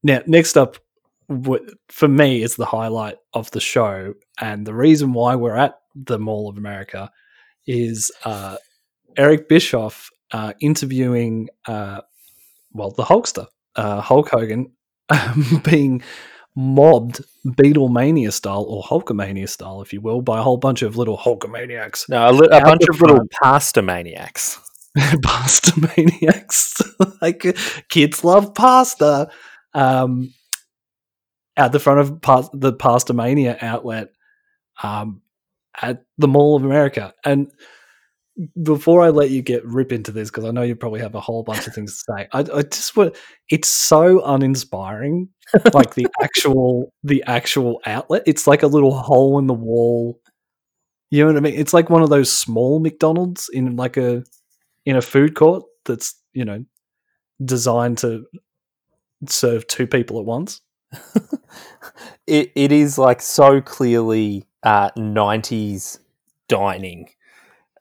Now, 0.02 0.22
next 0.26 0.56
up, 0.56 0.78
for 1.88 2.08
me 2.08 2.42
is 2.42 2.56
the 2.56 2.64
highlight 2.64 3.16
of 3.34 3.50
the 3.50 3.60
show, 3.60 4.14
and 4.40 4.66
the 4.66 4.74
reason 4.74 5.12
why 5.12 5.34
we're 5.34 5.56
at 5.56 5.78
the 5.94 6.18
Mall 6.18 6.48
of 6.48 6.56
America 6.56 7.10
is 7.66 8.10
uh, 8.24 8.56
Eric 9.16 9.48
Bischoff 9.48 10.10
uh, 10.32 10.54
interviewing, 10.60 11.48
uh, 11.66 12.00
well, 12.72 12.90
the 12.90 13.04
Hulkster, 13.04 13.46
uh, 13.74 14.00
Hulk 14.00 14.28
Hogan, 14.30 14.72
um, 15.08 15.60
being 15.64 16.02
mobbed 16.54 17.22
Beatlemania 17.46 18.32
style 18.32 18.64
or 18.68 18.82
Hulkamania 18.82 19.48
style, 19.48 19.82
if 19.82 19.92
you 19.92 20.00
will, 20.00 20.22
by 20.22 20.38
a 20.38 20.42
whole 20.42 20.56
bunch 20.56 20.82
of 20.82 20.96
little 20.96 21.18
Hulkamaniacs 21.18 22.08
No, 22.08 22.30
a, 22.30 22.32
li- 22.32 22.48
a 22.50 22.60
bunch 22.62 22.82
of 22.88 23.00
little 23.00 23.26
pasta 23.42 23.82
maniacs. 23.82 24.58
pasta 25.22 25.72
maniacs. 25.96 26.80
like 27.22 27.56
kids 27.88 28.24
love 28.24 28.54
pasta. 28.54 29.28
Um, 29.74 30.32
at 31.56 31.72
the 31.72 31.80
front 31.80 32.00
of 32.00 32.20
pa- 32.20 32.48
the 32.52 32.72
Pasta 32.72 33.14
Mania 33.14 33.56
outlet 33.60 34.10
um, 34.82 35.22
at 35.80 36.04
the 36.18 36.28
Mall 36.28 36.56
of 36.56 36.64
America. 36.64 37.14
And 37.24 37.50
before 38.62 39.02
I 39.02 39.08
let 39.10 39.30
you 39.30 39.42
get 39.42 39.64
rip 39.64 39.92
into 39.92 40.12
this, 40.12 40.30
because 40.30 40.44
I 40.44 40.50
know 40.50 40.62
you 40.62 40.76
probably 40.76 41.00
have 41.00 41.14
a 41.14 41.20
whole 41.20 41.42
bunch 41.42 41.66
of 41.66 41.74
things 41.74 41.96
to 41.96 42.12
say, 42.12 42.28
I, 42.32 42.40
I 42.40 42.62
just 42.62 42.96
want 42.96 43.16
it's 43.50 43.68
so 43.68 44.22
uninspiring. 44.24 45.28
like 45.74 45.94
the 45.94 46.08
actual 46.22 46.92
the 47.04 47.22
actual 47.26 47.80
outlet. 47.86 48.22
It's 48.26 48.46
like 48.46 48.62
a 48.62 48.66
little 48.66 48.94
hole 48.96 49.38
in 49.38 49.46
the 49.46 49.54
wall. 49.54 50.20
You 51.10 51.22
know 51.24 51.28
what 51.32 51.36
I 51.36 51.40
mean? 51.40 51.54
It's 51.54 51.74
like 51.74 51.90
one 51.90 52.02
of 52.02 52.10
those 52.10 52.32
small 52.32 52.80
McDonald's 52.80 53.48
in 53.52 53.76
like 53.76 53.96
a 53.96 54.24
in 54.86 54.96
a 54.96 55.02
food 55.02 55.34
court 55.34 55.64
that's 55.84 56.14
you 56.34 56.44
know 56.44 56.64
designed 57.44 57.98
to 57.98 58.26
serve 59.28 59.66
two 59.66 59.86
people 59.86 60.18
at 60.18 60.24
once. 60.26 60.60
It 62.26 62.52
it 62.56 62.72
is 62.72 62.98
like 62.98 63.22
so 63.22 63.60
clearly 63.60 64.46
uh, 64.62 64.90
'90s 64.98 65.98
dining. 66.48 67.08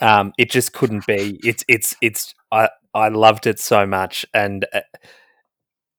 Um, 0.02 0.34
it 0.38 0.52
just 0.52 0.74
couldn't 0.74 1.06
be. 1.08 1.40
It's 1.44 1.64
it's 1.68 1.96
it's. 2.02 2.34
I 2.52 2.70
I 2.94 3.10
loved 3.10 3.48
it 3.48 3.60
so 3.60 3.86
much, 3.86 4.26
and 4.34 4.66
uh, 4.74 4.82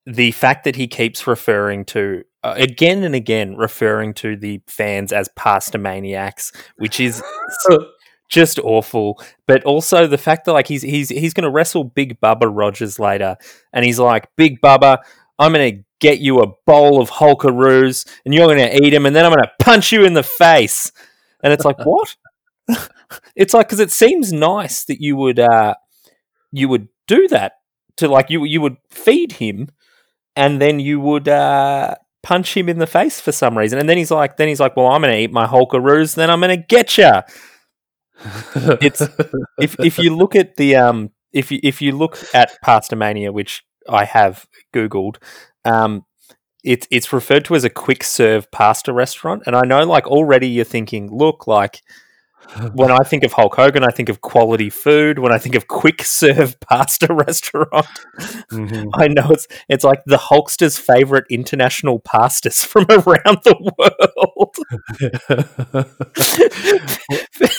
the 0.06 0.30
fact 0.30 0.64
that 0.64 0.76
he 0.76 0.86
keeps 0.86 1.26
referring 1.26 1.84
to 1.86 2.22
uh, 2.44 2.54
again 2.56 3.02
and 3.02 3.14
again 3.14 3.56
referring 3.56 4.14
to 4.14 4.36
the 4.36 4.60
fans 4.66 5.12
as 5.12 5.28
pasta 5.34 5.78
maniacs, 5.78 6.52
which 6.76 7.00
is 7.00 7.22
just 8.28 8.58
awful. 8.60 9.20
But 9.46 9.64
also 9.64 10.06
the 10.06 10.18
fact 10.18 10.44
that 10.44 10.52
like 10.52 10.68
he's 10.68 10.82
he's 10.82 11.08
he's 11.08 11.34
going 11.34 11.44
to 11.44 11.50
wrestle 11.50 11.84
Big 11.84 12.20
Bubba 12.20 12.50
Rogers 12.50 12.98
later, 12.98 13.36
and 13.72 13.84
he's 13.84 13.98
like, 13.98 14.28
Big 14.36 14.60
Bubba, 14.60 14.98
I'm 15.38 15.52
going 15.52 15.76
to 15.76 15.82
get 16.00 16.20
you 16.20 16.40
a 16.40 16.52
bowl 16.66 17.00
of 17.00 17.10
Hulkaroos, 17.10 18.06
and 18.24 18.34
you're 18.34 18.46
going 18.46 18.58
to 18.58 18.84
eat 18.84 18.90
them, 18.90 19.06
and 19.06 19.16
then 19.16 19.24
I'm 19.24 19.32
going 19.32 19.44
to 19.44 19.64
punch 19.64 19.92
you 19.92 20.04
in 20.04 20.14
the 20.14 20.22
face. 20.22 20.92
And 21.42 21.52
it's 21.52 21.64
like, 21.64 21.78
what? 21.84 22.14
It's 23.36 23.54
like 23.54 23.68
because 23.68 23.80
it 23.80 23.90
seems 23.90 24.32
nice 24.32 24.84
that 24.84 25.00
you 25.00 25.16
would 25.16 25.38
uh 25.38 25.74
you 26.52 26.68
would 26.68 26.88
do 27.06 27.28
that 27.28 27.52
to 27.98 28.08
like 28.08 28.30
you 28.30 28.44
you 28.44 28.60
would 28.60 28.76
feed 28.90 29.32
him, 29.32 29.68
and 30.34 30.60
then 30.60 30.80
you 30.80 31.00
would 31.00 31.28
uh 31.28 31.94
punch 32.22 32.56
him 32.56 32.68
in 32.68 32.78
the 32.78 32.86
face 32.86 33.20
for 33.20 33.32
some 33.32 33.56
reason, 33.56 33.78
and 33.78 33.88
then 33.88 33.96
he's 33.96 34.10
like, 34.10 34.36
then 34.36 34.48
he's 34.48 34.58
like, 34.60 34.76
well, 34.76 34.88
I'm 34.88 35.00
going 35.00 35.12
to 35.14 35.20
eat 35.20 35.32
my 35.32 35.46
Hulkaroos, 35.46 36.16
then 36.16 36.28
I'm 36.28 36.40
going 36.40 36.58
to 36.60 36.66
get 36.66 36.98
you 36.98 37.22
It's- 38.80 39.08
if 39.60 39.76
if 39.78 39.98
you 39.98 40.14
look 40.16 40.34
at 40.34 40.56
the 40.56 40.76
um 40.76 41.10
if 41.32 41.50
you 41.52 41.60
if 41.62 41.82
you 41.82 41.92
look 41.92 42.18
at 42.34 42.56
Pastamania, 42.64 43.32
which 43.32 43.62
I 43.88 44.04
have 44.04 44.46
googled, 44.74 45.16
um, 45.64 46.04
it's 46.64 46.86
it's 46.90 47.12
referred 47.12 47.44
to 47.46 47.54
as 47.54 47.64
a 47.64 47.70
quick 47.70 48.02
serve 48.02 48.50
pasta 48.50 48.92
restaurant, 48.92 49.42
and 49.46 49.54
I 49.54 49.62
know 49.62 49.84
like 49.84 50.06
already 50.06 50.48
you're 50.48 50.64
thinking, 50.64 51.10
look, 51.14 51.46
like 51.46 51.82
when 52.74 52.90
I 52.90 52.98
think 53.00 53.24
of 53.24 53.32
Hulk 53.32 53.54
Hogan, 53.56 53.84
I 53.84 53.88
think 53.90 54.08
of 54.08 54.20
quality 54.20 54.70
food. 54.70 55.18
When 55.18 55.32
I 55.32 55.38
think 55.38 55.54
of 55.54 55.66
quick 55.68 56.02
serve 56.02 56.58
pasta 56.68 57.12
restaurant, 57.12 57.86
Mhm. 58.50 58.90
I 58.94 59.08
know 59.08 59.28
it's 59.30 59.46
it's 59.68 59.84
like 59.84 60.02
the 60.06 60.16
Hulkster's 60.18 60.78
favorite 60.78 61.24
international 61.30 62.00
pastas 62.00 62.64
from 62.64 62.84
around 62.90 63.38
the 63.44 63.56
world. 63.78 64.56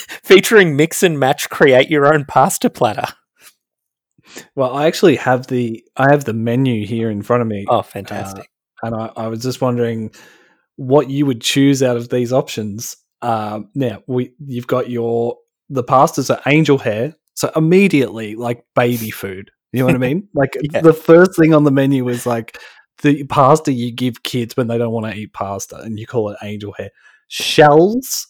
featuring 0.23 0.75
mix 0.75 1.03
and 1.03 1.19
match 1.19 1.49
create 1.49 1.89
your 1.89 2.13
own 2.13 2.25
pasta 2.25 2.69
platter 2.69 3.05
well, 4.55 4.75
I 4.75 4.87
actually 4.87 5.15
have 5.15 5.47
the 5.47 5.83
I 5.95 6.11
have 6.11 6.25
the 6.25 6.33
menu 6.33 6.85
here 6.85 7.09
in 7.09 7.21
front 7.21 7.41
of 7.41 7.47
me, 7.47 7.65
oh 7.69 7.81
fantastic 7.81 8.49
and 8.83 8.95
I, 8.95 9.11
I 9.15 9.27
was 9.27 9.41
just 9.41 9.61
wondering 9.61 10.11
what 10.75 11.09
you 11.09 11.25
would 11.25 11.41
choose 11.41 11.81
out 11.81 11.97
of 11.97 12.09
these 12.09 12.31
options. 12.31 12.97
Um, 13.21 13.69
now 13.75 14.03
we 14.07 14.33
you've 14.45 14.67
got 14.67 14.89
your 14.89 15.37
the 15.69 15.83
pastas 15.83 16.29
are 16.33 16.41
angel 16.45 16.77
hair, 16.77 17.15
so 17.33 17.51
immediately 17.55 18.35
like 18.35 18.63
baby 18.75 19.09
food. 19.09 19.51
You 19.73 19.79
know 19.79 19.85
what 19.87 19.95
I 19.95 19.99
mean? 19.99 20.27
Like 20.33 20.55
Yeah. 20.61 20.81
the 20.81 20.93
first 20.93 21.35
thing 21.37 21.53
on 21.53 21.63
the 21.63 21.71
menu 21.71 22.07
is 22.09 22.25
like 22.25 22.57
the 23.03 23.23
pasta 23.25 23.71
you 23.71 23.91
give 23.91 24.23
kids 24.23 24.55
when 24.57 24.67
they 24.67 24.77
don't 24.77 24.91
want 24.93 25.05
to 25.07 25.13
eat 25.13 25.33
pasta, 25.33 25.77
and 25.77 25.99
you 25.99 26.07
call 26.07 26.29
it 26.29 26.37
angel 26.41 26.73
hair. 26.73 26.89
Shells, 27.27 28.27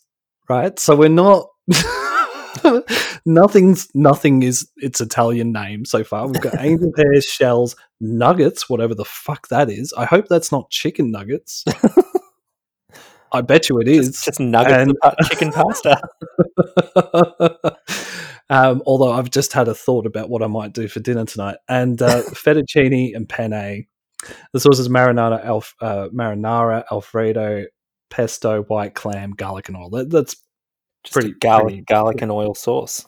right? 0.49 0.77
So 0.79 0.95
we're 0.95 1.09
not. 1.09 1.47
Nothing's 3.25 3.87
nothing 3.93 4.41
is 4.43 4.67
its 4.77 4.99
Italian 5.01 5.51
name 5.51 5.85
so 5.85 6.03
far. 6.03 6.27
We've 6.27 6.41
got 6.41 6.55
angel 6.59 6.91
hair, 6.97 7.21
shells, 7.21 7.75
nuggets, 7.99 8.69
whatever 8.69 8.95
the 8.95 9.05
fuck 9.05 9.47
that 9.49 9.69
is. 9.69 9.93
I 9.97 10.05
hope 10.05 10.27
that's 10.27 10.51
not 10.51 10.69
chicken 10.71 11.11
nuggets. 11.11 11.63
I 13.31 13.41
bet 13.41 13.69
you 13.69 13.79
it 13.79 13.87
is. 13.87 14.07
Just, 14.11 14.25
just 14.25 14.39
nuggets 14.39 14.73
And- 14.73 14.97
of 15.03 15.29
chicken 15.29 15.51
pasta. 15.51 16.01
um, 18.49 18.81
although 18.85 19.11
I've 19.11 19.29
just 19.29 19.53
had 19.53 19.67
a 19.67 19.73
thought 19.75 20.05
about 20.05 20.29
what 20.29 20.41
I 20.43 20.47
might 20.47 20.73
do 20.73 20.87
for 20.87 20.99
dinner 20.99 21.25
tonight, 21.25 21.57
and 21.67 22.01
uh, 22.01 22.23
fettuccine 22.29 23.15
and 23.15 23.27
penne. 23.27 23.85
The 24.51 24.59
sauces 24.59 24.89
marinara, 24.89 25.43
alf, 25.45 25.75
uh, 25.79 26.07
marinara, 26.13 26.83
Alfredo, 26.91 27.65
pesto, 28.09 28.63
white 28.63 28.95
clam, 28.95 29.31
garlic, 29.31 29.67
and 29.69 29.77
oil. 29.77 29.89
That, 29.91 30.09
that's 30.09 30.35
Just 31.03 31.13
Pretty- 31.13 31.33
garlic, 31.33 31.65
pretty- 31.67 31.81
garlic 31.83 32.21
and 32.21 32.31
oil 32.31 32.55
sauce 32.55 33.05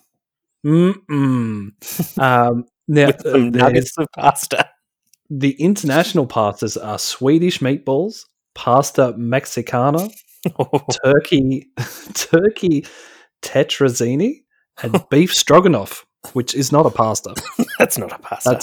mm-mm. 0.65 1.71
um, 2.19 2.65
now 2.87 3.07
with 3.07 3.25
uh, 3.25 3.31
some 3.31 3.49
nuggets 3.51 3.97
of 3.97 4.07
pasta. 4.15 4.69
the 5.29 5.51
international 5.53 6.27
pastas 6.27 6.77
are 6.81 6.99
Swedish 6.99 7.59
meatballs, 7.59 8.25
pasta 8.59 9.13
mexicana, 9.17 10.09
turkey, 11.03 11.69
turkey 12.13 12.85
tetrazzini, 13.41 14.41
and 14.83 15.01
beef 15.09 15.33
stroganoff, 15.33 16.05
which 16.33 16.53
is 16.53 16.69
not 16.69 16.85
a 16.85 16.89
pasta. 16.89 17.33
That's 17.79 17.97
not 17.97 18.11
a 18.11 18.19
pasta. 18.19 18.59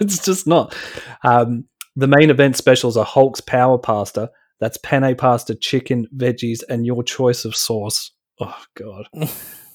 It's 0.00 0.24
just 0.24 0.48
not. 0.48 0.74
Um, 1.22 1.66
the 1.94 2.08
main 2.08 2.28
event 2.28 2.56
specials 2.56 2.96
are 2.96 3.04
Hulk's 3.04 3.40
Power 3.40 3.78
Pasta. 3.78 4.32
That's 4.58 4.78
penne 4.78 5.14
pasta, 5.14 5.54
chicken, 5.54 6.08
veggies, 6.16 6.64
and 6.68 6.84
your 6.84 7.04
choice 7.04 7.44
of 7.44 7.54
sauce. 7.54 8.10
Oh 8.40 8.64
god, 8.74 9.06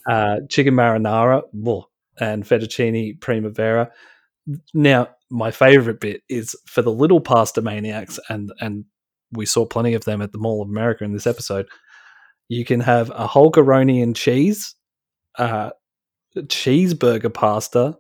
uh, 0.09 0.37
chicken 0.49 0.73
marinara, 0.73 1.43
ugh, 1.65 1.83
and 2.19 2.43
fettuccine 2.43 3.21
primavera. 3.21 3.89
Now, 4.73 5.09
my 5.29 5.51
favorite 5.51 6.01
bit 6.01 6.23
is 6.27 6.57
for 6.65 6.81
the 6.81 6.91
little 6.91 7.21
pasta 7.21 7.61
maniacs, 7.61 8.19
and 8.27 8.51
and 8.59 8.83
we 9.31 9.45
saw 9.45 9.65
plenty 9.65 9.93
of 9.93 10.05
them 10.05 10.21
at 10.21 10.31
the 10.31 10.37
Mall 10.37 10.61
of 10.61 10.69
America 10.69 11.03
in 11.03 11.13
this 11.13 11.27
episode. 11.27 11.67
You 12.49 12.63
can 12.65 12.79
have 12.81 13.09
a 13.09 13.27
Hulkaroni 13.27 14.01
and 14.01 14.15
cheese, 14.15 14.75
uh, 15.37 15.71
cheeseburger 16.35 17.33
pasta, 17.33 17.97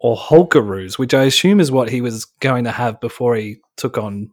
or 0.00 0.16
Hulkaroos, 0.16 0.98
which 0.98 1.14
I 1.14 1.24
assume 1.24 1.60
is 1.60 1.72
what 1.72 1.88
he 1.88 2.00
was 2.00 2.24
going 2.24 2.64
to 2.64 2.70
have 2.70 3.00
before 3.00 3.36
he 3.36 3.58
took 3.76 3.98
on 3.98 4.30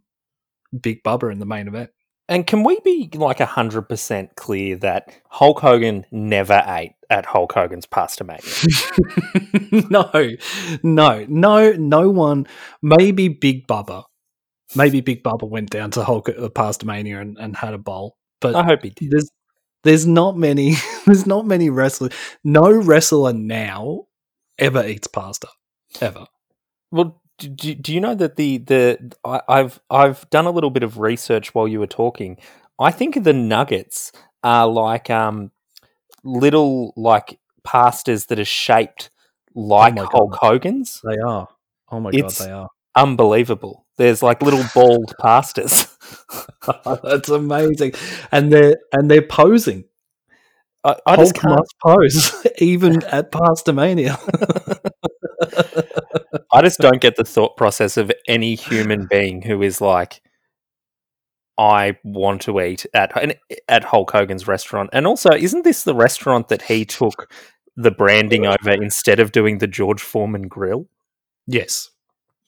Big 0.79 1.03
Bubba 1.03 1.31
in 1.31 1.39
the 1.39 1.45
main 1.45 1.67
event. 1.67 1.89
And 2.27 2.47
can 2.47 2.63
we 2.63 2.79
be 2.83 3.09
like 3.13 3.39
hundred 3.39 3.83
percent 3.83 4.35
clear 4.35 4.75
that 4.77 5.15
Hulk 5.29 5.59
Hogan 5.59 6.05
never 6.11 6.63
ate 6.65 6.93
at 7.09 7.25
Hulk 7.27 7.53
Hogan's 7.53 7.85
Pasta 7.85 8.23
Mania? 8.23 8.41
no, 9.91 10.09
no, 10.81 11.25
no, 11.29 11.71
no 11.73 12.09
one. 12.09 12.47
Maybe 12.81 13.27
Big 13.27 13.67
Bubba. 13.67 14.05
Maybe 14.75 15.01
Big 15.01 15.23
Bubba 15.23 15.47
went 15.49 15.69
down 15.69 15.91
to 15.91 16.03
Hulk 16.03 16.29
uh, 16.29 16.49
Pasta 16.49 16.85
Mania 16.85 17.19
and, 17.21 17.37
and 17.37 17.55
had 17.55 17.73
a 17.73 17.77
bowl. 17.77 18.15
But 18.41 18.55
I 18.55 18.63
hope 18.63 18.83
he 18.83 18.89
did. 18.91 19.11
there's 19.11 19.29
there's 19.83 20.07
not 20.07 20.37
many 20.37 20.75
there's 21.05 21.25
not 21.27 21.45
many 21.45 21.69
wrestlers. 21.69 22.13
No 22.43 22.71
wrestler 22.71 23.33
now 23.33 24.05
ever 24.57 24.85
eats 24.87 25.07
pasta 25.07 25.47
ever. 26.01 26.25
Well, 26.91 27.21
do, 27.37 27.49
do, 27.49 27.75
do 27.75 27.93
you 27.93 27.99
know 28.01 28.15
that 28.15 28.37
the 28.37 28.57
the 28.59 29.11
I, 29.23 29.41
I've 29.47 29.79
I've 29.89 30.29
done 30.29 30.45
a 30.45 30.51
little 30.51 30.69
bit 30.71 30.83
of 30.83 30.97
research 30.99 31.53
while 31.53 31.67
you 31.67 31.79
were 31.79 31.87
talking. 31.87 32.37
I 32.79 32.91
think 32.91 33.23
the 33.23 33.33
nuggets 33.33 34.11
are 34.43 34.67
like 34.67 35.09
um 35.09 35.51
little 36.23 36.93
like 36.97 37.39
pastas 37.65 38.27
that 38.27 38.39
are 38.39 38.45
shaped 38.45 39.09
like 39.53 39.97
Oh 39.97 40.05
Hulk. 40.11 40.35
Hogan's. 40.35 41.01
They 41.03 41.17
are. 41.19 41.47
Oh 41.91 41.99
my 41.99 42.09
It's- 42.09 42.39
god, 42.39 42.45
they 42.47 42.51
are. 42.51 42.69
Unbelievable. 42.95 43.84
There's 43.97 44.21
like 44.21 44.41
little 44.41 44.63
bald 44.73 45.13
pastas. 45.19 45.91
That's 47.03 47.29
amazing, 47.29 47.93
and 48.31 48.51
they're 48.51 48.77
and 48.91 49.09
they're 49.09 49.21
posing. 49.21 49.85
I, 50.83 50.95
I 51.05 51.15
just 51.15 51.33
can't. 51.33 51.59
pose 51.83 52.45
even 52.59 53.03
at 53.05 53.31
Pasta 53.31 53.73
Mania. 53.73 54.17
I 56.51 56.61
just 56.61 56.79
don't 56.79 57.01
get 57.01 57.15
the 57.15 57.23
thought 57.23 57.57
process 57.57 57.97
of 57.97 58.11
any 58.27 58.55
human 58.55 59.07
being 59.09 59.41
who 59.41 59.61
is 59.63 59.81
like, 59.81 60.21
I 61.57 61.97
want 62.03 62.41
to 62.43 62.61
eat 62.61 62.85
at 62.93 63.39
at 63.67 63.83
Hulk 63.83 64.11
Hogan's 64.11 64.47
restaurant. 64.47 64.89
And 64.93 65.07
also, 65.07 65.31
isn't 65.31 65.63
this 65.63 65.83
the 65.83 65.95
restaurant 65.95 66.49
that 66.49 66.63
he 66.63 66.85
took 66.85 67.31
the 67.75 67.91
branding 67.91 68.45
over 68.45 68.71
instead 68.71 69.19
of 69.19 69.31
doing 69.31 69.57
the 69.57 69.67
George 69.67 70.01
Foreman 70.01 70.47
grill? 70.47 70.87
yes, 71.47 71.89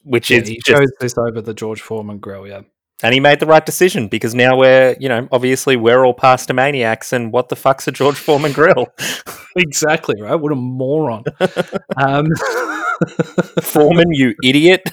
Which 0.08 0.30
yeah, 0.30 0.38
is 0.38 0.48
he 0.48 0.54
just, 0.56 0.66
chose 0.66 0.92
this 1.00 1.18
over 1.18 1.40
the 1.40 1.54
George 1.54 1.82
Foreman 1.82 2.18
grill. 2.18 2.46
Yeah, 2.46 2.62
and 3.02 3.14
he 3.14 3.20
made 3.20 3.38
the 3.38 3.46
right 3.46 3.64
decision 3.64 4.08
because 4.08 4.34
now 4.34 4.56
we're, 4.56 4.96
you 4.98 5.08
know, 5.08 5.28
obviously 5.30 5.76
we're 5.76 6.04
all 6.04 6.14
pasta 6.14 6.52
maniacs, 6.52 7.12
and 7.12 7.32
what 7.32 7.48
the 7.48 7.56
fuck's 7.56 7.86
a 7.86 7.92
George 7.92 8.16
Foreman 8.16 8.52
grill? 8.52 8.86
exactly 9.56 10.20
right. 10.20 10.34
What 10.34 10.50
a 10.50 10.56
moron. 10.56 11.22
um, 11.96 12.26
Foreman, 13.62 14.12
you 14.12 14.34
idiot! 14.42 14.90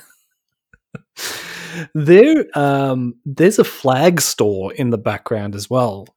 there, 1.96 2.46
um, 2.54 3.16
there's 3.26 3.58
a 3.58 3.64
flag 3.64 4.22
store 4.22 4.72
in 4.74 4.92
the 4.92 5.00
background 5.00 5.56
as 5.56 5.68
well. 5.68 6.08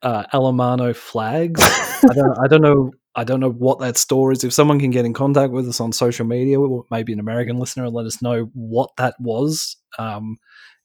Uh, 0.00 0.24
Alamano 0.32 0.96
flags. 0.96 1.60
I 1.62 2.14
don't. 2.14 2.38
I 2.42 2.48
don't 2.48 2.62
know. 2.62 2.92
I 3.14 3.24
don't 3.24 3.40
know 3.40 3.50
what 3.50 3.78
that 3.80 3.96
store 3.96 4.32
is. 4.32 4.42
If 4.42 4.52
someone 4.52 4.80
can 4.80 4.90
get 4.90 5.04
in 5.04 5.12
contact 5.12 5.52
with 5.52 5.68
us 5.68 5.80
on 5.80 5.92
social 5.92 6.26
media, 6.26 6.58
or 6.60 6.84
maybe 6.90 7.12
an 7.12 7.20
American 7.20 7.58
listener, 7.58 7.84
and 7.84 7.94
let 7.94 8.06
us 8.06 8.22
know 8.22 8.50
what 8.54 8.90
that 8.96 9.14
was. 9.20 9.76
Um, 9.98 10.38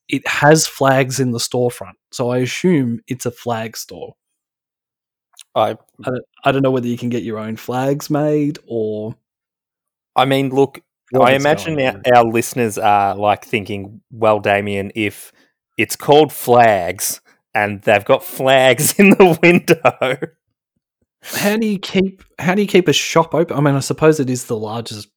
it 0.10 0.28
has 0.28 0.68
flags 0.68 1.20
in 1.20 1.32
the 1.32 1.38
storefront, 1.38 1.94
so 2.12 2.30
I 2.30 2.40
assume 2.40 3.00
it's 3.08 3.26
a 3.26 3.32
flag 3.32 3.78
store. 3.78 4.16
I, 5.56 5.72
I 5.72 5.76
don't, 6.10 6.26
I 6.46 6.52
don't 6.52 6.62
know 6.62 6.72
whether 6.72 6.88
you 6.88 6.98
can 6.98 7.10
get 7.10 7.24
your 7.24 7.40
own 7.40 7.56
flags 7.56 8.10
made 8.10 8.60
or. 8.68 9.16
I 10.16 10.26
mean, 10.26 10.50
look, 10.50 10.82
I 11.20 11.34
imagine 11.34 11.80
our, 11.80 12.02
our 12.14 12.26
listeners 12.26 12.78
are 12.78 13.16
like 13.16 13.46
thinking, 13.46 14.02
well, 14.12 14.40
Damian, 14.40 14.92
if 14.96 15.32
it's 15.78 15.96
called 15.96 16.34
flags 16.34 17.22
and 17.54 17.82
they've 17.84 18.04
got 18.04 18.24
flags 18.24 18.94
in 19.00 19.12
the 19.12 19.40
window, 19.42 20.18
How 21.24 21.58
do 21.58 21.66
you 21.66 21.80
keep 21.80 22.24
how 22.40 22.56
do 22.56 22.62
you 22.62 22.68
keep 22.68 22.88
a 22.88 22.94
shop 22.94 23.34
open? 23.34 23.58
I 23.58 23.62
mean, 23.62 23.76
I 23.76 23.80
suppose 23.80 24.20
it 24.20 24.30
is 24.30 24.46
the 24.46 24.58
largest 24.58 25.10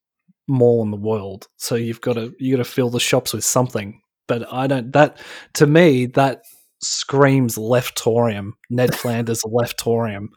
mall 0.47 0.81
in 0.83 0.91
the 0.91 0.97
world, 0.97 1.47
so 1.57 1.75
you've 1.75 2.01
got 2.01 2.13
to 2.13 2.33
you 2.39 2.55
got 2.55 2.63
to 2.63 2.69
fill 2.69 2.89
the 2.89 2.99
shops 2.99 3.33
with 3.33 3.43
something. 3.43 4.01
But 4.27 4.51
I 4.51 4.67
don't 4.67 4.91
that 4.93 5.17
to 5.55 5.67
me 5.67 6.07
that 6.07 6.41
screams 6.81 7.57
leftorium. 7.57 8.53
Ned 8.69 8.95
Flanders 8.99 9.43
leftorium 9.43 10.29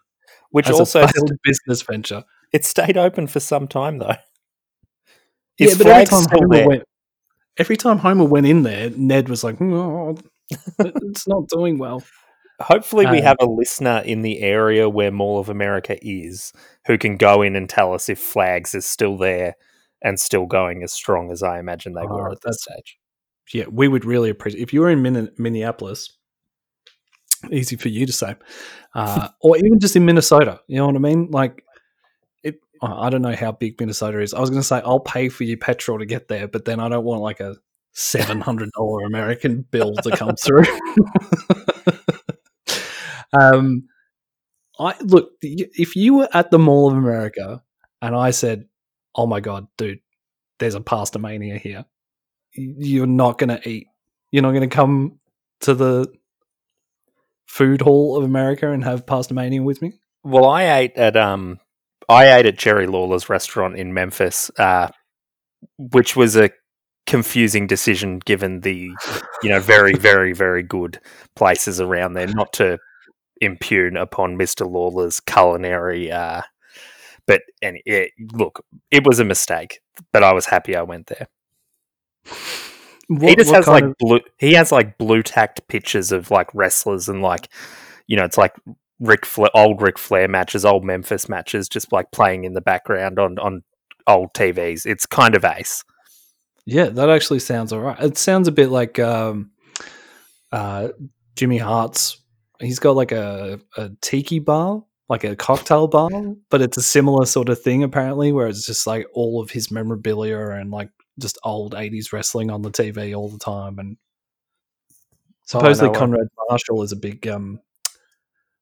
which 0.54 0.70
also 0.70 1.04
business 1.42 1.82
venture. 1.82 2.22
it 2.52 2.64
stayed 2.64 2.96
open 2.96 3.26
for 3.26 3.40
some 3.40 3.66
time 3.66 3.98
though. 3.98 4.14
yeah, 5.58 5.74
but 5.76 5.88
every 5.88 6.04
time 6.04 6.24
Homer 6.30 6.56
there? 6.56 6.68
went, 6.68 6.82
every 7.58 7.76
time 7.76 7.98
Homer 7.98 8.24
went 8.24 8.46
in 8.46 8.62
there, 8.62 8.90
Ned 8.90 9.28
was 9.28 9.42
like, 9.42 9.58
mm, 9.58 9.72
"Oh, 9.74 10.16
"It's 10.78 11.26
not 11.26 11.48
doing 11.48 11.76
well." 11.76 12.04
Hopefully, 12.60 13.06
we 13.06 13.18
Um, 13.18 13.24
have 13.24 13.36
a 13.40 13.46
listener 13.46 14.02
in 14.04 14.22
the 14.22 14.40
area 14.40 14.88
where 14.88 15.10
Mall 15.10 15.38
of 15.40 15.48
America 15.48 15.96
is 16.02 16.52
who 16.86 16.96
can 16.96 17.16
go 17.16 17.42
in 17.42 17.56
and 17.56 17.68
tell 17.68 17.92
us 17.92 18.08
if 18.08 18.18
flags 18.18 18.74
is 18.74 18.86
still 18.86 19.16
there 19.16 19.56
and 20.02 20.20
still 20.20 20.46
going 20.46 20.82
as 20.84 20.92
strong 20.92 21.32
as 21.32 21.42
I 21.42 21.58
imagine 21.58 21.94
they 21.94 22.02
were 22.06 22.28
Oh, 22.28 22.32
at 22.32 22.40
this 22.42 22.64
that's- 22.64 22.78
stage. 22.84 22.98
yeah, 23.52 23.64
we 23.70 23.88
would 23.88 24.04
really 24.04 24.30
appreciate 24.30 24.62
if 24.62 24.72
you 24.72 24.80
were 24.82 24.90
in 24.90 25.02
Min- 25.02 25.32
Minneapolis. 25.36 26.16
Easy 27.50 27.76
for 27.76 27.88
you 27.88 28.06
to 28.06 28.12
say, 28.12 28.36
uh, 28.94 29.28
or 29.40 29.56
even 29.58 29.78
just 29.80 29.96
in 29.96 30.04
Minnesota. 30.06 30.60
You 30.66 30.76
know 30.78 30.86
what 30.86 30.96
I 30.96 31.00
mean? 31.00 31.30
Like, 31.30 31.62
it. 32.42 32.60
I 32.80 33.10
don't 33.10 33.20
know 33.22 33.34
how 33.34 33.52
big 33.52 33.78
Minnesota 33.80 34.20
is. 34.20 34.32
I 34.32 34.40
was 34.40 34.48
going 34.50 34.62
to 34.62 34.66
say 34.66 34.80
I'll 34.84 35.00
pay 35.00 35.28
for 35.28 35.44
your 35.44 35.58
petrol 35.58 35.98
to 35.98 36.06
get 36.06 36.28
there, 36.28 36.46
but 36.48 36.64
then 36.66 36.80
I 36.80 36.88
don't 36.88 37.04
want 37.04 37.20
like 37.20 37.40
a 37.40 37.56
seven 37.92 38.40
hundred 38.40 38.70
dollar 38.72 39.02
American 39.04 39.62
bill 39.70 39.94
to 39.96 40.10
come 40.16 40.36
through. 40.42 40.64
um, 43.38 43.88
I 44.78 44.94
look 45.00 45.30
if 45.42 45.96
you 45.96 46.14
were 46.14 46.28
at 46.32 46.50
the 46.50 46.58
Mall 46.58 46.90
of 46.90 46.96
America 46.96 47.62
and 48.02 48.14
I 48.14 48.30
said, 48.30 48.66
"Oh 49.14 49.26
my 49.26 49.40
god, 49.40 49.66
dude, 49.76 50.00
there's 50.58 50.74
a 50.74 50.80
pasta 50.80 51.18
mania 51.18 51.58
here," 51.58 51.84
you're 52.52 53.06
not 53.06 53.38
to 53.38 53.68
eat. 53.68 53.86
You're 54.30 54.42
not 54.42 54.52
to 54.52 54.66
come 54.66 55.20
to 55.60 55.74
the 55.74 56.12
food 57.46 57.80
hall 57.80 58.16
of 58.16 58.24
America 58.24 58.70
and 58.70 58.82
have 58.82 59.06
pasta 59.06 59.34
mania 59.34 59.62
with 59.62 59.80
me. 59.80 59.92
Well, 60.24 60.46
I 60.46 60.64
ate 60.78 60.96
at 60.96 61.16
um, 61.16 61.60
I 62.08 62.32
ate 62.32 62.46
at 62.46 62.58
Jerry 62.58 62.86
Lawler's 62.86 63.28
restaurant 63.28 63.76
in 63.76 63.94
Memphis, 63.94 64.50
uh, 64.58 64.88
which 65.78 66.16
was 66.16 66.36
a 66.36 66.50
confusing 67.06 67.66
decision 67.66 68.18
given 68.18 68.60
the 68.60 68.90
you 69.42 69.50
know 69.50 69.60
very 69.60 69.94
very 69.94 70.32
very 70.32 70.62
good 70.62 70.98
places 71.36 71.80
around 71.80 72.14
there. 72.14 72.26
Not 72.26 72.52
to 72.54 72.78
impugn 73.40 73.96
upon 73.96 74.36
Mister 74.36 74.64
Lawler's 74.64 75.20
culinary, 75.20 76.10
uh, 76.12 76.42
but 77.26 77.42
and 77.62 77.78
it, 77.86 78.12
look, 78.32 78.64
it 78.90 79.06
was 79.06 79.18
a 79.20 79.24
mistake, 79.24 79.80
but 80.12 80.22
I 80.22 80.32
was 80.32 80.46
happy 80.46 80.76
I 80.76 80.82
went 80.82 81.06
there. 81.06 81.28
what, 83.08 83.30
he 83.30 83.36
just 83.36 83.52
has 83.52 83.66
like 83.66 83.84
of- 83.84 83.96
blue. 83.98 84.20
He 84.38 84.54
has 84.54 84.72
like 84.72 84.98
blue 84.98 85.22
tacked 85.22 85.66
pictures 85.68 86.12
of 86.12 86.30
like 86.30 86.48
wrestlers 86.54 87.08
and 87.08 87.22
like, 87.22 87.48
you 88.06 88.16
know, 88.16 88.24
it's 88.24 88.38
like 88.38 88.54
Ric 89.00 89.26
Flair, 89.26 89.50
old 89.54 89.82
Ric 89.82 89.98
Flair 89.98 90.28
matches, 90.28 90.64
old 90.64 90.84
Memphis 90.84 91.28
matches, 91.28 91.68
just 91.68 91.92
like 91.92 92.10
playing 92.12 92.44
in 92.44 92.54
the 92.54 92.60
background 92.60 93.18
on 93.18 93.38
on 93.38 93.62
old 94.06 94.32
TVs. 94.34 94.86
It's 94.86 95.06
kind 95.06 95.34
of 95.34 95.44
ace. 95.44 95.84
yeah, 96.66 96.86
that 96.90 97.10
actually 97.10 97.40
sounds 97.40 97.72
all 97.72 97.80
right. 97.80 98.00
It 98.00 98.16
sounds 98.16 98.48
a 98.48 98.52
bit 98.52 98.70
like 98.70 98.98
um, 98.98 99.50
uh, 100.52 100.88
Jimmy 101.36 101.58
Hart's. 101.58 102.18
He's 102.60 102.78
got 102.78 102.96
like 102.96 103.12
a, 103.12 103.60
a 103.76 103.90
tiki 104.00 104.38
bar, 104.38 104.84
like 105.08 105.24
a 105.24 105.36
cocktail 105.36 105.88
bar, 105.88 106.08
but 106.50 106.62
it's 106.62 106.76
a 106.76 106.82
similar 106.82 107.26
sort 107.26 107.48
of 107.48 107.60
thing 107.60 107.82
apparently, 107.82 108.32
where 108.32 108.46
it's 108.48 108.64
just 108.66 108.86
like 108.86 109.06
all 109.12 109.42
of 109.42 109.50
his 109.50 109.70
memorabilia 109.70 110.50
and 110.50 110.70
like 110.70 110.90
just 111.18 111.38
old 111.44 111.74
'80s 111.74 112.12
wrestling 112.12 112.50
on 112.50 112.62
the 112.62 112.70
TV 112.70 113.16
all 113.16 113.28
the 113.28 113.38
time. 113.38 113.78
And 113.78 113.96
supposedly 115.44 115.90
Oh. 115.90 115.92
Conrad 115.98 116.28
Marshall 116.48 116.82
is 116.82 116.92
a 116.92 116.96
big 116.96 117.26
um, 117.28 117.60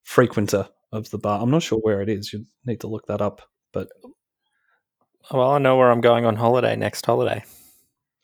frequenter 0.02 0.68
of 0.90 1.08
the 1.10 1.18
bar. 1.18 1.40
I'm 1.40 1.50
not 1.50 1.62
sure 1.62 1.78
where 1.78 2.00
it 2.02 2.08
is. 2.08 2.32
You 2.32 2.44
need 2.66 2.80
to 2.80 2.88
look 2.88 3.06
that 3.06 3.20
up, 3.20 3.42
but 3.72 3.88
Well, 5.30 5.50
I 5.52 5.58
know 5.58 5.76
where 5.76 5.90
I'm 5.90 6.00
going 6.00 6.24
on 6.26 6.36
holiday 6.36 6.76
next 6.76 7.06
holiday. 7.06 7.44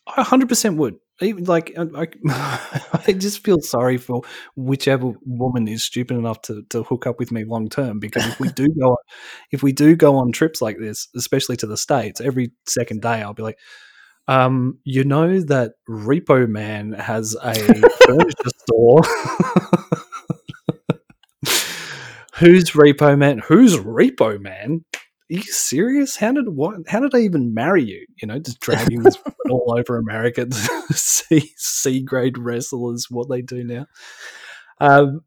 I 0.06 0.22
hundred 0.22 0.48
percent 0.48 0.76
would. 0.78 0.96
Even 1.20 1.44
like 1.44 1.76
I, 1.76 2.06
I, 3.06 3.12
just 3.12 3.42
feel 3.42 3.60
sorry 3.60 3.96
for 3.96 4.22
whichever 4.54 5.14
woman 5.24 5.66
is 5.66 5.82
stupid 5.82 6.16
enough 6.16 6.42
to, 6.42 6.62
to 6.70 6.84
hook 6.84 7.06
up 7.06 7.18
with 7.18 7.32
me 7.32 7.44
long 7.44 7.68
term. 7.68 7.98
Because 7.98 8.24
if 8.26 8.38
we 8.38 8.48
do 8.50 8.68
go, 8.80 8.96
if 9.50 9.62
we 9.62 9.72
do 9.72 9.96
go 9.96 10.16
on 10.16 10.30
trips 10.30 10.62
like 10.62 10.78
this, 10.78 11.08
especially 11.16 11.56
to 11.56 11.66
the 11.66 11.76
states, 11.76 12.20
every 12.20 12.52
second 12.66 13.02
day 13.02 13.22
I'll 13.22 13.34
be 13.34 13.42
like, 13.42 13.58
um, 14.28 14.78
you 14.84 15.04
know 15.04 15.40
that 15.40 15.72
Repo 15.88 16.48
Man 16.48 16.92
has 16.92 17.34
a 17.42 17.54
furniture 17.54 18.50
store. 18.58 19.02
Who's 22.34 22.70
Repo 22.70 23.18
Man? 23.18 23.38
Who's 23.38 23.76
Repo 23.76 24.40
Man? 24.40 24.84
Are 25.30 25.34
you 25.34 25.42
serious? 25.42 26.16
How 26.16 26.32
did 26.32 26.48
what? 26.48 26.76
How 26.88 27.00
did 27.00 27.14
I 27.14 27.18
even 27.18 27.52
marry 27.52 27.84
you? 27.84 28.06
You 28.20 28.28
know, 28.28 28.38
just 28.38 28.60
dragging 28.60 29.02
this 29.02 29.18
all 29.50 29.74
over 29.76 29.98
America 29.98 30.46
to 30.46 30.54
see 30.94 31.52
C 31.56 32.00
grade 32.00 32.38
wrestlers 32.38 33.06
what 33.10 33.28
they 33.28 33.42
do 33.42 33.62
now. 33.62 33.86
Um, 34.80 35.22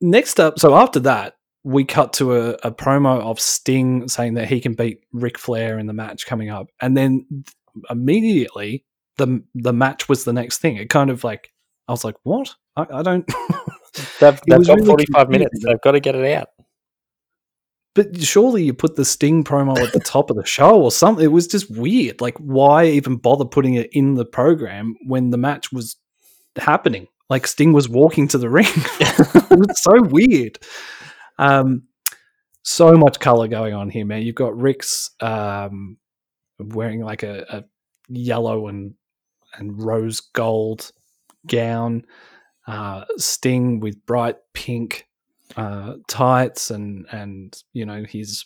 next 0.00 0.40
up, 0.40 0.58
so 0.58 0.74
after 0.74 1.00
that, 1.00 1.36
we 1.62 1.84
cut 1.84 2.14
to 2.14 2.34
a, 2.34 2.50
a 2.64 2.72
promo 2.72 3.20
of 3.20 3.38
Sting 3.38 4.08
saying 4.08 4.34
that 4.34 4.48
he 4.48 4.60
can 4.60 4.74
beat 4.74 5.00
Ric 5.12 5.38
Flair 5.38 5.78
in 5.78 5.86
the 5.86 5.92
match 5.92 6.26
coming 6.26 6.50
up, 6.50 6.66
and 6.80 6.96
then 6.96 7.44
immediately 7.90 8.84
the 9.18 9.42
the 9.54 9.72
match 9.72 10.08
was 10.08 10.24
the 10.24 10.32
next 10.32 10.58
thing. 10.58 10.76
It 10.76 10.90
kind 10.90 11.10
of 11.10 11.22
like 11.22 11.52
I 11.86 11.92
was 11.92 12.04
like, 12.04 12.16
what? 12.22 12.54
I, 12.76 12.86
I 12.92 13.02
don't. 13.02 13.26
They've, 14.20 14.40
they've 14.46 14.66
got 14.66 14.76
really 14.76 14.86
45 14.86 15.28
minutes. 15.28 15.50
confusing. 15.50 15.70
They've 15.70 15.80
got 15.80 15.92
to 15.92 16.00
get 16.00 16.14
it 16.14 16.32
out. 16.34 16.48
But 17.94 18.20
surely 18.22 18.64
you 18.64 18.72
put 18.72 18.96
the 18.96 19.04
Sting 19.04 19.42
promo 19.42 19.76
at 19.78 19.92
the 19.92 20.00
top 20.00 20.30
of 20.30 20.36
the 20.36 20.46
show 20.46 20.80
or 20.80 20.92
something. 20.92 21.24
It 21.24 21.28
was 21.28 21.48
just 21.48 21.70
weird. 21.70 22.20
Like, 22.20 22.38
why 22.38 22.86
even 22.86 23.16
bother 23.16 23.44
putting 23.44 23.74
it 23.74 23.88
in 23.92 24.14
the 24.14 24.24
program 24.24 24.94
when 25.06 25.30
the 25.30 25.36
match 25.36 25.72
was 25.72 25.96
happening? 26.56 27.08
Like, 27.28 27.46
Sting 27.46 27.72
was 27.72 27.88
walking 27.88 28.28
to 28.28 28.38
the 28.38 28.48
ring. 28.50 28.66
it 28.66 29.58
was 29.58 29.82
so 29.82 30.02
weird. 30.02 30.58
Um, 31.38 31.84
so 32.62 32.92
much 32.96 33.18
color 33.18 33.48
going 33.48 33.74
on 33.74 33.90
here, 33.90 34.04
man. 34.04 34.22
You've 34.22 34.34
got 34.36 34.56
Ric's 34.56 35.10
um, 35.20 35.96
wearing 36.58 37.00
like 37.00 37.22
a, 37.22 37.44
a 37.48 37.64
yellow 38.08 38.68
and 38.68 38.94
and 39.54 39.82
rose 39.82 40.20
gold 40.20 40.92
gown. 41.46 42.04
Uh, 42.66 43.04
Sting 43.16 43.80
with 43.80 44.04
bright 44.06 44.36
pink 44.54 45.06
uh, 45.56 45.94
tights 46.08 46.70
and 46.70 47.06
and 47.12 47.62
you 47.72 47.84
know 47.86 48.04
his 48.04 48.44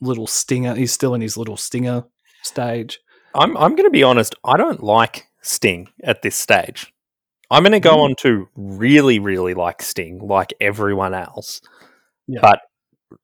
little 0.00 0.26
stinger. 0.26 0.74
He's 0.74 0.92
still 0.92 1.14
in 1.14 1.20
his 1.20 1.36
little 1.36 1.56
stinger 1.56 2.04
stage. 2.42 2.98
I'm 3.34 3.56
I'm 3.56 3.74
going 3.76 3.84
to 3.88 3.90
be 3.90 4.02
honest. 4.02 4.34
I 4.44 4.56
don't 4.56 4.82
like 4.82 5.26
Sting 5.42 5.88
at 6.02 6.22
this 6.22 6.36
stage. 6.36 6.92
I'm 7.50 7.62
going 7.62 7.72
to 7.72 7.80
go 7.80 7.96
Mm. 7.98 8.02
on 8.04 8.14
to 8.16 8.48
really, 8.56 9.18
really 9.20 9.54
like 9.54 9.80
Sting, 9.82 10.18
like 10.18 10.52
everyone 10.60 11.14
else. 11.14 11.60
Yeah. 12.26 12.40
But 12.42 12.60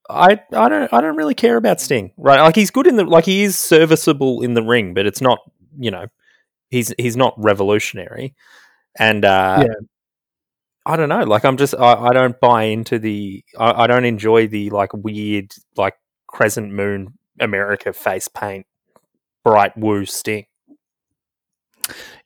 I 0.09 0.41
I 0.53 0.69
don't 0.69 0.93
I 0.93 1.01
don't 1.01 1.17
really 1.17 1.35
care 1.35 1.57
about 1.57 1.81
Sting. 1.81 2.13
Right? 2.17 2.41
Like 2.41 2.55
he's 2.55 2.71
good 2.71 2.87
in 2.87 2.97
the 2.97 3.05
like 3.05 3.25
he 3.25 3.43
is 3.43 3.59
serviceable 3.59 4.43
in 4.43 4.55
the 4.55 4.63
ring, 4.63 4.95
but 4.95 5.07
it's 5.07 5.21
not 5.21 5.39
you 5.79 5.91
know 5.91 6.07
he's 6.71 6.95
he's 6.99 7.17
not 7.17 7.35
revolutionary. 7.37 8.35
And 8.99 9.25
uh, 9.25 9.65
Yeah. 9.67 9.75
I 10.85 10.97
don't 10.97 11.09
know. 11.09 11.23
Like 11.23 11.45
I'm 11.45 11.57
just 11.57 11.75
I, 11.75 11.95
I 11.95 12.13
don't 12.13 12.39
buy 12.41 12.65
into 12.65 12.99
the 12.99 13.45
I, 13.59 13.85
I 13.85 13.87
don't 13.87 14.05
enjoy 14.05 14.49
the 14.49 14.71
like 14.71 14.93
weird 14.93 15.53
like 15.77 15.95
crescent 16.27 16.73
moon 16.73 17.19
America 17.41 17.93
face 17.93 18.29
paint 18.29 18.67
bright 19.45 19.77
woo 19.77 20.05
Sting. 20.05 20.47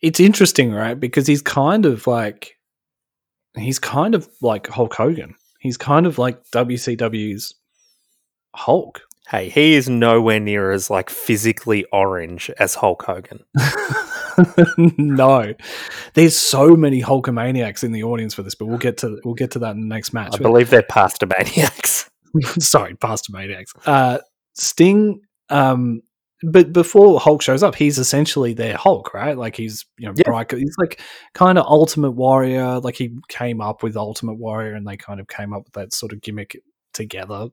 It's 0.01 0.21
interesting, 0.21 0.73
right? 0.73 0.99
Because 0.99 1.27
he's 1.27 1.43
kind 1.43 1.87
of 1.87 2.07
like 2.07 2.59
he's 3.57 3.79
kind 3.79 4.15
of 4.15 4.29
like 4.41 4.67
Hulk 4.69 4.95
Hogan. 4.95 5.35
He's 5.61 5.77
kind 5.77 6.07
of 6.07 6.19
like 6.19 6.45
WCW's 6.51 7.55
Hulk. 8.55 9.03
Hey, 9.29 9.49
he 9.49 9.75
is 9.75 9.89
nowhere 9.89 10.39
near 10.39 10.71
as 10.71 10.89
like 10.89 11.11
physically 11.11 11.85
orange 11.93 12.51
as 12.59 12.77
Hulk 12.77 13.03
Hogan. 13.03 13.41
no, 14.79 15.55
there's 16.15 16.37
so 16.37 16.77
many 16.77 17.03
Hulkamaniacs 17.03 17.85
in 17.85 17.93
the 17.93 18.03
audience 18.03 18.35
for 18.35 18.43
this, 18.43 18.55
but 18.55 18.67
we'll 18.67 18.79
get 18.79 18.99
to 18.99 19.21
we'll 19.25 19.35
get 19.35 19.51
to 19.53 19.59
that 19.61 19.75
in 19.75 19.81
the 19.81 19.87
next 19.87 20.13
match. 20.13 20.35
I 20.35 20.39
believe 20.39 20.71
they're 20.71 20.83
pastor 20.83 21.27
maniacs. 21.27 22.11
sorry, 22.59 22.95
Pastor 22.95 23.33
Maniacs. 23.33 23.73
Uh, 23.87 24.19
Sting, 24.55 25.21
um, 25.49 26.03
but 26.43 26.73
before 26.73 27.19
Hulk 27.19 27.43
shows 27.43 27.63
up, 27.63 27.75
he's 27.75 27.99
essentially 27.99 28.53
their 28.53 28.77
Hulk, 28.77 29.15
right? 29.15 29.37
Like 29.37 29.57
he's 29.57 29.85
you 29.99 30.07
know 30.07 30.15
Yeah. 30.17 30.25
bright, 30.25 30.51
he's 30.51 30.77
like 30.79 31.01
kind 31.35 31.59
of 31.59 31.67
Ultimate 31.67 32.13
Warrior. 32.13 32.81
Like 32.81 32.97
he 32.97 33.17
came 33.29 33.61
up 33.61 33.83
with 33.83 33.97
Ultimate 33.97 34.35
Warrior, 34.35 34.75
and 34.75 34.87
they 34.87 34.97
kind 34.97 35.21
of 35.21 35.29
came 35.29 35.53
up 35.53 35.65
with 35.65 35.73
that 35.75 35.93
sort 35.95 36.13
of 36.13 36.21
gimmick 36.21 36.57
together, 36.93 37.49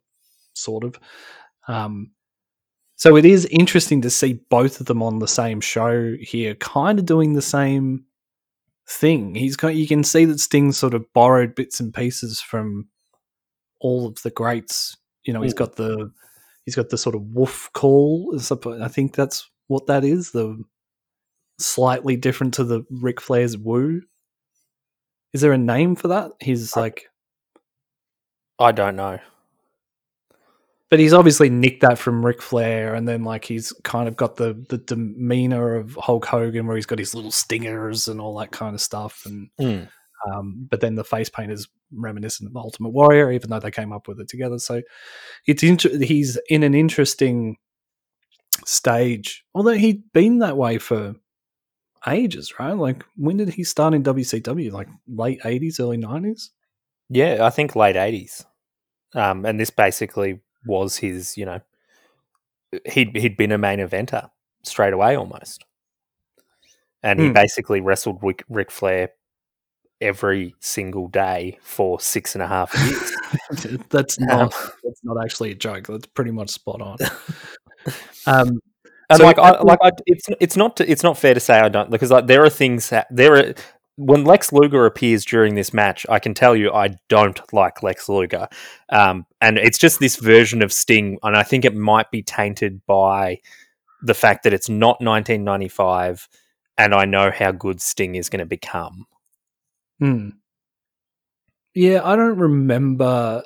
sort 0.54 0.84
of. 0.84 1.00
Um, 1.68 2.12
so 2.96 3.16
it 3.16 3.26
is 3.26 3.46
interesting 3.46 4.02
to 4.02 4.10
see 4.10 4.40
both 4.50 4.80
of 4.80 4.86
them 4.86 5.02
on 5.02 5.20
the 5.20 5.28
same 5.28 5.62
show 5.62 6.16
here, 6.20 6.56
kind 6.56 7.00
of 7.00 7.06
doing 7.06 7.34
the 7.34 7.42
same 7.42 8.06
thing. 8.88 9.36
He's 9.36 9.56
got 9.56 9.76
you 9.76 9.88
can 9.88 10.04
see 10.04 10.26
that 10.26 10.40
Sting 10.40 10.72
sort 10.72 10.94
of 10.94 11.12
borrowed 11.14 11.56
bits 11.56 11.80
and 11.80 11.94
pieces 11.94 12.42
from 12.42 12.88
all 13.80 14.08
of 14.08 14.22
the 14.24 14.30
greats. 14.30 14.96
You 15.24 15.34
know, 15.34 15.42
he's 15.42 15.54
got 15.54 15.76
the 15.76 16.12
he's 16.66 16.76
got 16.76 16.90
the 16.90 16.98
sort 16.98 17.16
of 17.16 17.22
woof 17.22 17.70
call. 17.74 18.38
I 18.82 18.88
think 18.88 19.16
that's 19.16 19.50
what 19.68 19.88
that 19.88 20.04
is. 20.04 20.32
The 20.32 20.64
slightly 21.60 22.16
different 22.16 22.54
to 22.56 22.64
the 22.64 22.84
Ric 22.90 23.22
Flair's 23.22 23.58
woo. 23.58 24.02
Is 25.34 25.42
there 25.42 25.54
a 25.54 25.58
name 25.58 25.96
for 25.96 26.10
that? 26.10 26.32
He's 26.40 26.76
like, 26.76 27.08
I 28.60 28.72
don't 28.72 28.96
know. 28.96 29.20
But 30.94 31.00
he's 31.00 31.12
obviously 31.12 31.50
nicked 31.50 31.82
that 31.82 31.98
from 31.98 32.24
Ric 32.24 32.40
Flair, 32.40 32.94
and 32.94 33.08
then 33.08 33.24
like 33.24 33.46
he's 33.46 33.74
kind 33.84 34.08
of 34.08 34.16
got 34.16 34.36
the 34.36 34.64
the 34.70 34.78
demeanor 34.78 35.74
of 35.74 35.96
Hulk 36.00 36.24
Hogan, 36.24 36.68
where 36.68 36.76
he's 36.76 36.86
got 36.86 37.00
his 37.00 37.16
little 37.16 37.32
stingers 37.32 38.08
and 38.08 38.22
all 38.22 38.38
that 38.38 38.52
kind 38.52 38.76
of 38.76 38.80
stuff, 38.80 39.24
and 39.26 39.50
Mm. 39.60 39.90
Um, 40.32 40.68
but 40.70 40.82
then 40.82 40.94
the 40.94 41.04
face 41.04 41.30
paint 41.30 41.52
is 41.52 41.68
reminiscent 41.92 42.48
of 42.48 42.56
Ultimate 42.56 42.92
Warrior, 42.92 43.32
even 43.32 43.50
though 43.50 43.60
they 43.60 43.72
came 43.72 43.92
up 43.92 44.08
with 44.08 44.20
it 44.20 44.30
together. 44.30 44.60
So 44.60 44.84
it's 45.48 45.64
inter- 45.64 45.98
he's 45.98 46.38
in 46.48 46.62
an 46.62 46.76
interesting 46.76 47.58
stage. 48.64 49.44
Although 49.56 49.74
he'd 49.74 50.14
been 50.14 50.38
that 50.40 50.58
way 50.58 50.78
for 50.78 51.16
ages, 52.08 52.54
right? 52.60 52.74
Like 52.74 53.04
when 53.16 53.38
did 53.38 53.50
he 53.50 53.64
start 53.64 53.96
in 53.96 54.04
WCW? 54.04 54.72
Like 54.72 54.90
late 55.08 55.40
eighties, 55.44 55.80
early 55.80 55.98
nineties. 55.98 56.52
Yeah, 57.10 57.40
I 57.42 57.50
think 57.50 57.76
late 57.76 57.96
eighties. 57.96 58.46
Um, 59.16 59.44
and 59.44 59.60
this 59.60 59.72
basically 59.72 60.43
was 60.66 60.98
his, 60.98 61.38
you 61.38 61.46
know, 61.46 61.62
he'd 62.86 63.16
he'd 63.16 63.38
been 63.38 63.52
a 63.52 63.58
main 63.58 63.80
eventer 63.80 64.30
straight 64.64 64.94
away 64.94 65.16
almost, 65.16 65.66
and 67.02 67.20
he 67.20 67.28
Hmm. 67.28 67.34
basically 67.34 67.82
wrestled 67.82 68.20
Ric, 68.22 68.44
Ric 68.50 68.72
Flair 68.72 69.10
every 70.02 70.54
single 70.60 71.08
day 71.08 71.58
for 71.62 72.00
six 72.00 72.36
and 72.36 72.42
a 72.42 72.48
half 72.48 72.74
years. 73.62 73.82
that's 73.90 74.20
Um, 74.20 74.28
not 74.28 74.52
that's 74.84 75.02
not 75.04 75.24
actually 75.24 75.52
a 75.52 75.56
joke. 75.56 75.88
That's 75.88 76.08
pretty 76.08 76.32
much 76.32 76.50
spot 76.50 76.82
on. 76.82 76.98
Um, 78.26 78.62
And 79.10 79.18
So 79.18 79.26
like, 79.26 79.38
I, 79.38 79.60
like 79.62 79.80
I, 79.82 79.92
it's 80.06 80.26
it's 80.40 80.56
not 80.56 80.78
to, 80.78 80.90
it's 80.90 81.04
not 81.04 81.18
fair 81.18 81.34
to 81.34 81.40
say 81.42 81.60
I 81.60 81.68
don't 81.70 81.90
because 81.92 82.10
like 82.10 82.28
there 82.28 82.44
are 82.46 82.50
things 82.50 82.90
that 82.90 83.08
there 83.12 83.36
are 83.36 83.54
when 83.96 84.24
Lex 84.24 84.52
Luger 84.52 84.86
appears 84.86 85.24
during 85.26 85.56
this 85.56 85.74
match, 85.74 86.06
I 86.10 86.20
can 86.20 86.34
tell 86.34 86.56
you 86.56 86.72
I 86.72 86.96
don't 87.10 87.40
like 87.54 87.84
Lex 87.84 88.10
Luger, 88.10 88.48
um, 88.90 89.26
and 89.42 89.58
it's 89.58 89.78
just 89.78 90.00
this 90.00 90.16
version 90.16 90.62
of 90.62 90.74
Sting, 90.74 91.20
and 91.24 91.36
I 91.38 91.44
think 91.44 91.66
it 91.66 91.76
might 91.76 92.10
be 92.12 92.24
tainted 92.24 92.82
by 92.86 93.40
the 94.02 94.14
fact 94.14 94.44
that 94.44 94.54
it's 94.54 94.70
not 94.70 95.00
1995. 95.02 96.28
and 96.78 96.94
I 96.94 97.06
know 97.06 97.32
how 97.32 97.52
good 97.52 97.82
Sting 97.82 98.16
is 98.16 98.30
going 98.30 98.40
to 98.40 98.46
become. 98.46 99.06
Hmm. 100.00 100.30
Yeah, 101.76 102.02
I 102.04 102.16
don't 102.16 102.38
remember. 102.38 103.44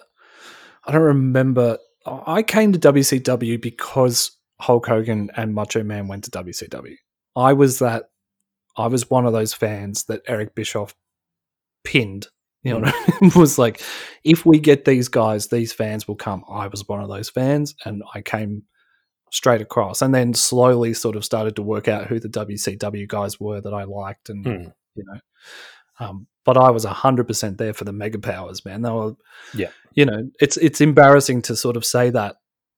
I 0.86 0.92
don't 0.92 1.02
remember. 1.02 1.78
I 2.06 2.42
came 2.42 2.72
to 2.74 2.80
WCW 2.80 3.62
because 3.62 4.32
Hulk 4.60 4.88
Hogan 4.88 5.30
and 5.36 5.54
Macho 5.54 5.84
Man 5.84 6.08
went 6.08 6.24
to 6.26 6.32
WCW. 6.32 6.96
I 7.36 7.54
was 7.54 7.80
that. 7.80 8.10
I 8.78 8.88
was 8.88 9.10
one 9.10 9.26
of 9.26 9.34
those 9.34 9.54
fans 9.54 10.06
that 10.06 10.22
Eric 10.28 10.56
Bischoff 10.56 10.96
pinned. 11.84 12.28
You 12.64 12.80
know, 12.80 12.92
was 13.36 13.58
like, 13.58 13.82
if 14.24 14.46
we 14.46 14.60
get 14.60 14.84
these 14.86 15.08
guys, 15.08 15.48
these 15.48 15.72
fans 15.72 16.08
will 16.08 16.16
come. 16.16 16.44
I 16.50 16.68
was 16.68 16.88
one 16.88 17.02
of 17.02 17.08
those 17.10 17.30
fans, 17.30 17.76
and 17.86 18.04
I 18.14 18.22
came 18.22 18.64
straight 19.32 19.62
across, 19.62 20.02
and 20.02 20.14
then 20.14 20.34
slowly 20.34 20.94
sort 20.94 21.16
of 21.16 21.24
started 21.24 21.56
to 21.56 21.62
work 21.62 21.88
out 21.88 22.08
who 22.08 22.20
the 22.20 22.28
WCW 22.30 23.08
guys 23.08 23.40
were 23.40 23.62
that 23.62 23.74
I 23.74 23.84
liked, 23.84 24.30
and 24.30 24.46
Hmm. 24.46 24.64
you 24.96 25.04
know, 25.06 25.20
um, 26.00 26.28
but 26.44 26.58
I 26.58 26.70
was 26.72 26.84
hundred 26.84 27.28
percent 27.28 27.58
there 27.58 27.74
for 27.74 27.86
the 27.86 27.94
Mega 27.94 28.20
Powers, 28.20 28.66
man. 28.66 28.82
They 28.82 28.92
were, 28.92 29.14
Yeah. 29.54 29.70
you 29.94 30.06
know, 30.06 30.30
it's 30.42 30.58
it's 30.58 30.82
embarrassing 30.82 31.44
to 31.44 31.56
sort 31.56 31.78
of 31.78 31.86
say 31.86 32.10
that 32.10 32.36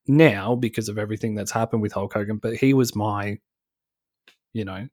now 0.08 0.56
because 0.56 0.90
of 0.90 0.98
everything 1.00 1.36
that's 1.36 1.52
happened 1.52 1.82
with 1.82 1.94
Hulk 1.94 2.14
Hogan, 2.14 2.38
but 2.38 2.56
he 2.58 2.74
was 2.74 2.96
my, 2.96 3.40
you 4.54 4.66
know, 4.66 4.88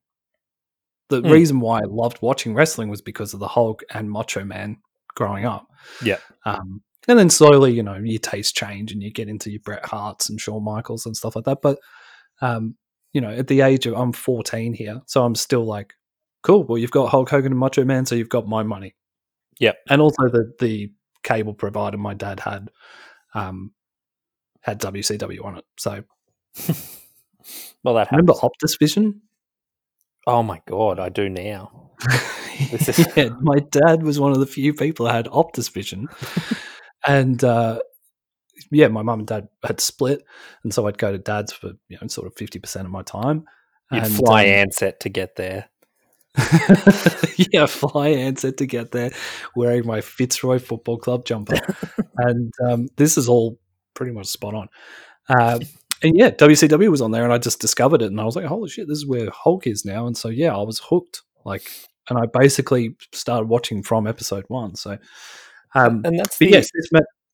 the 1.09 1.21
Hmm. 1.21 1.31
reason 1.31 1.61
why 1.61 1.81
I 1.81 1.85
loved 1.87 2.19
watching 2.23 2.55
wrestling 2.55 2.89
was 2.89 3.01
because 3.03 3.35
of 3.35 3.41
the 3.41 3.49
Hulk 3.49 3.83
and 3.93 4.11
Macho 4.11 4.45
Man 4.45 4.79
growing 5.15 5.45
up. 5.45 5.67
Yeah. 6.03 6.19
Um, 6.45 6.83
and 7.09 7.19
then 7.19 7.31
slowly, 7.31 7.73
you 7.73 7.83
know, 7.83 7.95
your 7.95 8.19
tastes 8.19 8.53
change 8.53 8.91
and 8.93 9.03
you 9.03 9.13
get 9.13 9.29
into 9.29 9.51
your 9.51 9.61
Bret 9.65 9.85
Harts 9.87 10.29
and 10.29 10.41
Shawn 10.41 10.65
Michaels 10.65 11.07
and 11.07 11.17
stuff 11.17 11.37
like 11.37 11.45
that. 11.45 11.59
But, 11.63 11.79
um, 12.41 12.77
you 13.13 13.21
know, 13.21 13.31
at 13.31 13.47
the 13.47 13.61
age 13.61 13.87
of, 13.87 13.95
I'm 13.95 14.13
14 14.13 14.75
here, 14.75 15.01
so 15.07 15.25
I'm 15.25 15.37
still 15.37 15.65
like, 15.65 15.95
cool. 16.43 16.65
Well, 16.65 16.79
you've 16.79 16.91
got 16.91 17.09
Hulk 17.11 17.31
Hogan 17.31 17.53
and 17.53 17.59
Macho 17.59 17.85
Man, 17.85 18.05
so 18.07 18.15
you've 18.17 18.29
got 18.29 18.47
my 18.49 18.63
money. 18.65 18.95
Yeah, 19.59 19.73
And 19.89 20.03
also 20.03 20.29
the 20.29 20.53
the 20.61 20.93
cable 21.23 21.55
provider 21.55 21.97
my 21.97 22.13
dad 22.15 22.41
had, 22.41 22.71
um, 23.35 23.73
had 24.61 24.81
WCW 24.81 25.45
on 25.45 25.59
it. 25.59 25.65
So 25.79 26.03
Well, 27.85 27.95
that 27.95 28.11
remember 28.11 28.33
happens. 28.35 28.53
Optus 28.75 28.79
Vision? 28.79 29.23
Oh 30.27 30.43
my 30.43 30.61
god, 30.67 30.99
I 30.99 31.09
do 31.09 31.29
now. 31.29 31.91
Is- 32.73 33.07
yeah, 33.17 33.31
my 33.41 33.61
dad 33.71 34.03
was 34.03 34.19
one 34.19 34.33
of 34.33 34.41
the 34.41 34.47
few 34.47 34.75
people 34.75 35.07
that 35.07 35.15
had 35.15 35.27
Optus 35.27 35.71
Vision, 35.73 36.09
and 37.07 37.43
uh, 37.45 37.81
yeah, 38.71 38.89
my 38.89 39.03
mum 39.03 39.21
and 39.21 39.29
dad 39.29 39.49
had 39.65 39.81
split, 39.81 40.23
and 40.65 40.75
so 40.75 40.87
I'd 40.87 40.99
go 40.99 41.13
to 41.13 41.19
dad's 41.19 41.53
for 41.53 41.73
you 41.89 41.99
know 42.01 42.09
sort 42.09 42.27
of 42.27 42.35
fifty 42.35 42.59
percent 42.59 42.87
of 42.87 42.93
my 42.93 43.03
time. 43.03 43.45
You'd 43.93 44.05
and, 44.05 44.15
fly 44.15 44.47
um, 44.47 44.69
Ansett 44.69 44.99
to 45.01 45.09
get 45.09 45.37
there. 45.37 45.69
yeah, 46.37 47.67
fly 47.67 48.11
Ansett 48.11 48.57
to 48.59 48.67
get 48.67 48.91
there, 48.91 49.13
wearing 49.55 49.87
my 49.87 50.01
Fitzroy 50.01 50.59
Football 50.59 50.99
Club 50.99 51.25
jumper, 51.25 51.59
and 52.19 52.53
um, 52.69 52.89
this 52.97 53.17
is 53.17 53.29
all 53.29 53.59
pretty 53.95 54.13
much 54.13 54.27
spot 54.27 54.55
on. 54.55 54.69
Uh, 55.29 55.61
and 56.03 56.17
yeah, 56.17 56.31
WCW 56.31 56.91
was 56.91 57.01
on 57.01 57.11
there, 57.11 57.25
and 57.25 57.33
I 57.33 57.39
just 57.39 57.61
discovered 57.61 58.03
it, 58.03 58.07
and 58.07 58.21
I 58.21 58.25
was 58.25 58.37
like, 58.37 58.47
"Holy 58.47 58.69
shit, 58.69 58.89
this 58.89 58.99
is 58.99 59.07
where 59.07 59.31
Hulk 59.31 59.67
is 59.67 59.85
now!" 59.85 60.07
And 60.07 60.17
so 60.17 60.29
yeah, 60.29 60.55
I 60.55 60.63
was 60.63 60.81
hooked. 60.89 61.23
Like, 61.45 61.71
and 62.09 62.19
I 62.19 62.27
basically 62.27 62.97
started 63.13 63.49
watching 63.49 63.83
from 63.83 64.07
episode 64.07 64.45
one. 64.49 64.75
So, 64.75 64.99
um, 65.75 66.03
And 66.05 66.19
that's 66.19 66.39
the, 66.39 66.51
yes, 66.51 66.71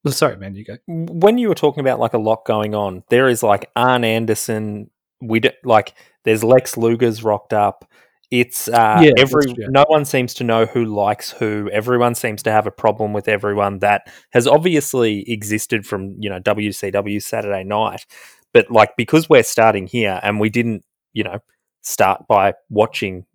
oh, 0.06 0.10
sorry, 0.10 0.36
man, 0.36 0.54
you 0.54 0.64
go. 0.64 0.76
when 0.86 1.38
you 1.38 1.48
were 1.48 1.54
talking 1.54 1.80
about 1.80 1.98
like 1.98 2.12
a 2.12 2.18
lot 2.18 2.44
going 2.44 2.74
on, 2.74 3.02
there 3.08 3.28
is 3.28 3.42
like 3.42 3.70
Arn 3.74 4.04
Anderson. 4.04 4.90
We 5.20 5.40
do, 5.40 5.50
like 5.64 5.94
there's 6.24 6.44
Lex 6.44 6.76
Luger's 6.76 7.22
rocked 7.22 7.52
up. 7.52 7.90
It's 8.30 8.66
uh, 8.66 9.00
Yeah, 9.02 9.10
every 9.18 9.44
yeah. 9.58 9.66
no 9.68 9.84
one 9.88 10.04
seems 10.06 10.32
to 10.34 10.44
know 10.44 10.64
who 10.64 10.86
likes 10.86 11.32
who. 11.32 11.68
Everyone 11.70 12.14
seems 12.14 12.42
to 12.44 12.50
have 12.50 12.66
a 12.66 12.70
problem 12.70 13.12
with 13.12 13.28
everyone. 13.28 13.80
That 13.80 14.10
has 14.32 14.46
obviously 14.46 15.30
existed 15.30 15.86
from 15.86 16.16
you 16.18 16.30
know 16.30 16.40
WCW 16.40 17.22
Saturday 17.22 17.62
Night, 17.62 18.06
but 18.52 18.70
like 18.70 18.96
because 18.96 19.28
we're 19.28 19.42
starting 19.42 19.86
here 19.86 20.20
and 20.22 20.40
we 20.40 20.50
didn't 20.50 20.84
you 21.12 21.24
know 21.24 21.38
start 21.82 22.26
by 22.28 22.54
watching 22.70 23.26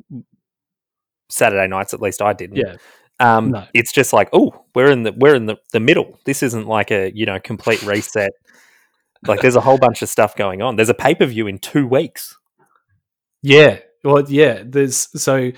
Saturday 1.29 1.67
nights. 1.67 1.93
At 1.93 2.01
least 2.01 2.21
I 2.21 2.33
didn't. 2.33 2.57
Yeah, 2.57 2.75
Um, 3.19 3.51
No. 3.51 3.65
It's 3.73 3.91
just 3.91 4.13
like, 4.13 4.29
oh, 4.33 4.65
we're 4.75 4.91
in 4.91 5.03
the 5.03 5.13
we're 5.13 5.35
in 5.35 5.45
the, 5.45 5.57
the 5.73 5.79
middle. 5.79 6.19
This 6.25 6.43
isn't 6.43 6.67
like 6.67 6.91
a 6.91 7.11
you 7.13 7.25
know 7.25 7.39
complete 7.39 7.83
reset. 7.83 8.31
like 9.27 9.41
there's 9.41 9.55
a 9.55 9.61
whole 9.61 9.77
bunch 9.77 10.01
of 10.01 10.09
stuff 10.09 10.35
going 10.35 10.61
on. 10.61 10.75
There's 10.75 10.89
a 10.89 10.93
pay 10.93 11.15
per 11.15 11.25
view 11.25 11.47
in 11.47 11.59
two 11.59 11.87
weeks. 11.87 12.35
Yeah. 13.41 13.79
Well, 14.03 14.29
yeah. 14.29 14.63
There's 14.65 15.09
so 15.21 15.51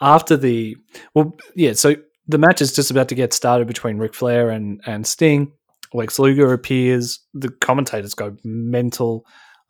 after 0.00 0.36
the 0.36 0.76
well, 1.14 1.36
yeah. 1.54 1.72
So 1.72 1.96
the 2.28 2.38
match 2.38 2.60
is 2.60 2.74
just 2.74 2.90
about 2.90 3.08
to 3.08 3.14
get 3.14 3.32
started 3.32 3.66
between 3.66 3.98
Ric 3.98 4.14
Flair 4.14 4.50
and 4.50 4.80
and 4.86 5.06
Sting. 5.06 5.52
Lex 5.96 6.18
Luger 6.18 6.52
appears. 6.52 7.20
The 7.34 7.48
commentators 7.48 8.14
go 8.14 8.36
mental, 8.44 9.24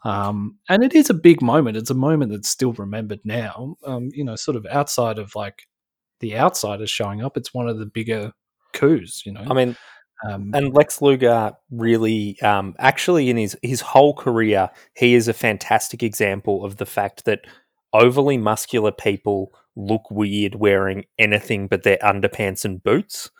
um, 0.04 0.58
and 0.68 0.82
it 0.82 0.94
is 0.94 1.08
a 1.08 1.14
big 1.14 1.40
moment. 1.40 1.76
It's 1.76 1.90
a 1.90 1.94
moment 1.94 2.32
that's 2.32 2.50
still 2.50 2.72
remembered 2.72 3.20
now. 3.24 3.76
Um, 3.84 4.08
you 4.12 4.24
know, 4.24 4.36
sort 4.36 4.56
of 4.56 4.66
outside 4.66 5.18
of 5.18 5.34
like 5.34 5.62
the 6.20 6.36
outsiders 6.36 6.90
showing 6.90 7.22
up, 7.22 7.36
it's 7.36 7.54
one 7.54 7.68
of 7.68 7.78
the 7.78 7.86
bigger 7.86 8.32
coups. 8.72 9.24
You 9.24 9.32
know, 9.32 9.44
I 9.48 9.54
mean, 9.54 9.76
um, 10.28 10.50
and 10.54 10.74
Lex 10.74 11.00
Luger 11.00 11.52
really, 11.70 12.40
um, 12.40 12.74
actually, 12.78 13.30
in 13.30 13.36
his 13.36 13.56
his 13.62 13.80
whole 13.80 14.14
career, 14.14 14.70
he 14.94 15.14
is 15.14 15.28
a 15.28 15.32
fantastic 15.32 16.02
example 16.02 16.64
of 16.64 16.76
the 16.76 16.86
fact 16.86 17.24
that 17.24 17.46
overly 17.92 18.36
muscular 18.36 18.92
people 18.92 19.52
look 19.76 20.10
weird 20.10 20.56
wearing 20.56 21.04
anything 21.18 21.68
but 21.68 21.82
their 21.82 21.98
underpants 21.98 22.64
and 22.64 22.82
boots. 22.82 23.30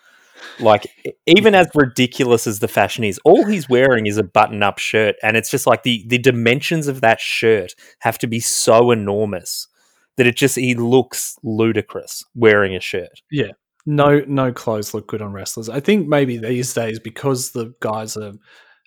Like, 0.60 0.86
even 1.26 1.54
as 1.54 1.68
ridiculous 1.74 2.46
as 2.46 2.60
the 2.60 2.68
fashion 2.68 3.04
is, 3.04 3.20
all 3.24 3.44
he's 3.44 3.68
wearing 3.68 4.06
is 4.06 4.16
a 4.16 4.22
button 4.22 4.62
up 4.62 4.78
shirt. 4.78 5.16
And 5.22 5.36
it's 5.36 5.50
just 5.50 5.66
like 5.66 5.82
the, 5.82 6.04
the 6.06 6.18
dimensions 6.18 6.88
of 6.88 7.00
that 7.00 7.20
shirt 7.20 7.74
have 8.00 8.18
to 8.18 8.26
be 8.26 8.40
so 8.40 8.90
enormous 8.90 9.68
that 10.16 10.26
it 10.26 10.36
just, 10.36 10.56
he 10.56 10.74
looks 10.74 11.36
ludicrous 11.42 12.24
wearing 12.34 12.74
a 12.74 12.80
shirt. 12.80 13.22
Yeah. 13.30 13.52
No 13.88 14.24
no 14.26 14.52
clothes 14.52 14.94
look 14.94 15.06
good 15.06 15.22
on 15.22 15.32
wrestlers. 15.32 15.68
I 15.68 15.78
think 15.78 16.08
maybe 16.08 16.38
these 16.38 16.74
days 16.74 16.98
because 16.98 17.52
the 17.52 17.72
guys 17.78 18.16
are 18.16 18.32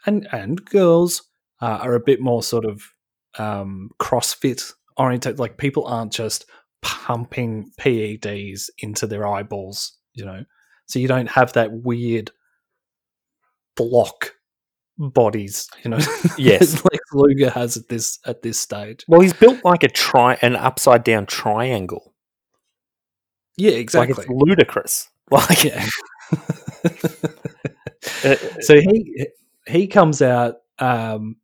and 0.06 0.28
and 0.34 0.64
girls 0.66 1.24
uh, 1.62 1.80
are 1.82 1.94
a 1.94 2.02
bit 2.02 2.20
more 2.20 2.44
sort 2.44 2.66
of 2.66 2.84
um, 3.38 3.92
CrossFit 4.00 4.74
oriented. 4.98 5.40
Like 5.40 5.58
people 5.58 5.86
aren't 5.86 6.12
just 6.12 6.46
pumping 6.82 7.72
PEDs 7.80 8.70
into 8.80 9.08
their 9.08 9.26
eyeballs, 9.26 9.98
you 10.14 10.26
know. 10.26 10.44
So 10.89 10.97
you 10.99 11.08
don't 11.08 11.30
have 11.30 11.54
that 11.54 11.71
weird 11.71 12.32
block 13.78 14.34
bodies, 14.97 15.69
you 15.84 15.91
know. 15.91 15.99
Yes. 16.38 16.84
like 16.84 16.99
Luger 17.13 17.52
has 17.52 17.78
at 17.78 17.88
this 17.89 18.17
at 18.25 18.41
this 18.41 18.60
stage. 18.60 19.06
Well, 19.08 19.21
he's 19.21 19.34
built 19.34 19.63
like 19.63 19.84
a 19.84 19.88
tri, 19.88 20.38
an 20.41 20.56
upside 20.56 21.04
down 21.04 21.28
triangle. 21.28 22.13
Yeah, 23.56 23.71
Like 23.71 23.80
exactly. 23.80 24.23
it's 24.25 24.30
ludicrous. 24.30 25.10
Like, 25.32 25.63
yeah. 25.63 25.86
uh, 28.23 28.36
so 28.62 28.82
he 28.82 29.28
he 29.67 29.86
comes 29.86 30.23
out. 30.23 30.56
Um, 30.80 31.36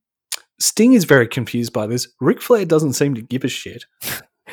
Sting 0.59 0.93
is 0.93 1.05
very 1.05 1.27
confused 1.27 1.71
by 1.71 1.85
this. 1.85 2.07
Ric 2.19 2.41
Flair 2.41 2.65
doesn't 2.65 2.93
seem 2.93 3.13
to 3.13 3.21
give 3.21 3.43
a 3.43 3.47
shit. 3.47 3.85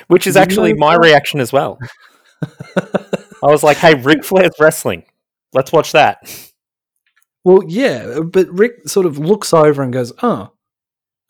which 0.08 0.26
is 0.26 0.36
actually 0.36 0.74
my 0.74 0.96
reaction 0.96 1.40
as 1.40 1.50
well. 1.50 1.78
I 3.42 3.46
was 3.46 3.62
like, 3.62 3.76
"Hey, 3.78 3.94
Ric 3.94 4.24
Flair's 4.24 4.54
wrestling. 4.58 5.04
Let's 5.52 5.72
watch 5.72 5.92
that." 5.92 6.50
well, 7.44 7.62
yeah, 7.66 8.20
but 8.20 8.48
Ric 8.50 8.88
sort 8.88 9.06
of 9.06 9.18
looks 9.18 9.52
over 9.52 9.82
and 9.82 9.92
goes, 9.92 10.12
"Oh, 10.22 10.52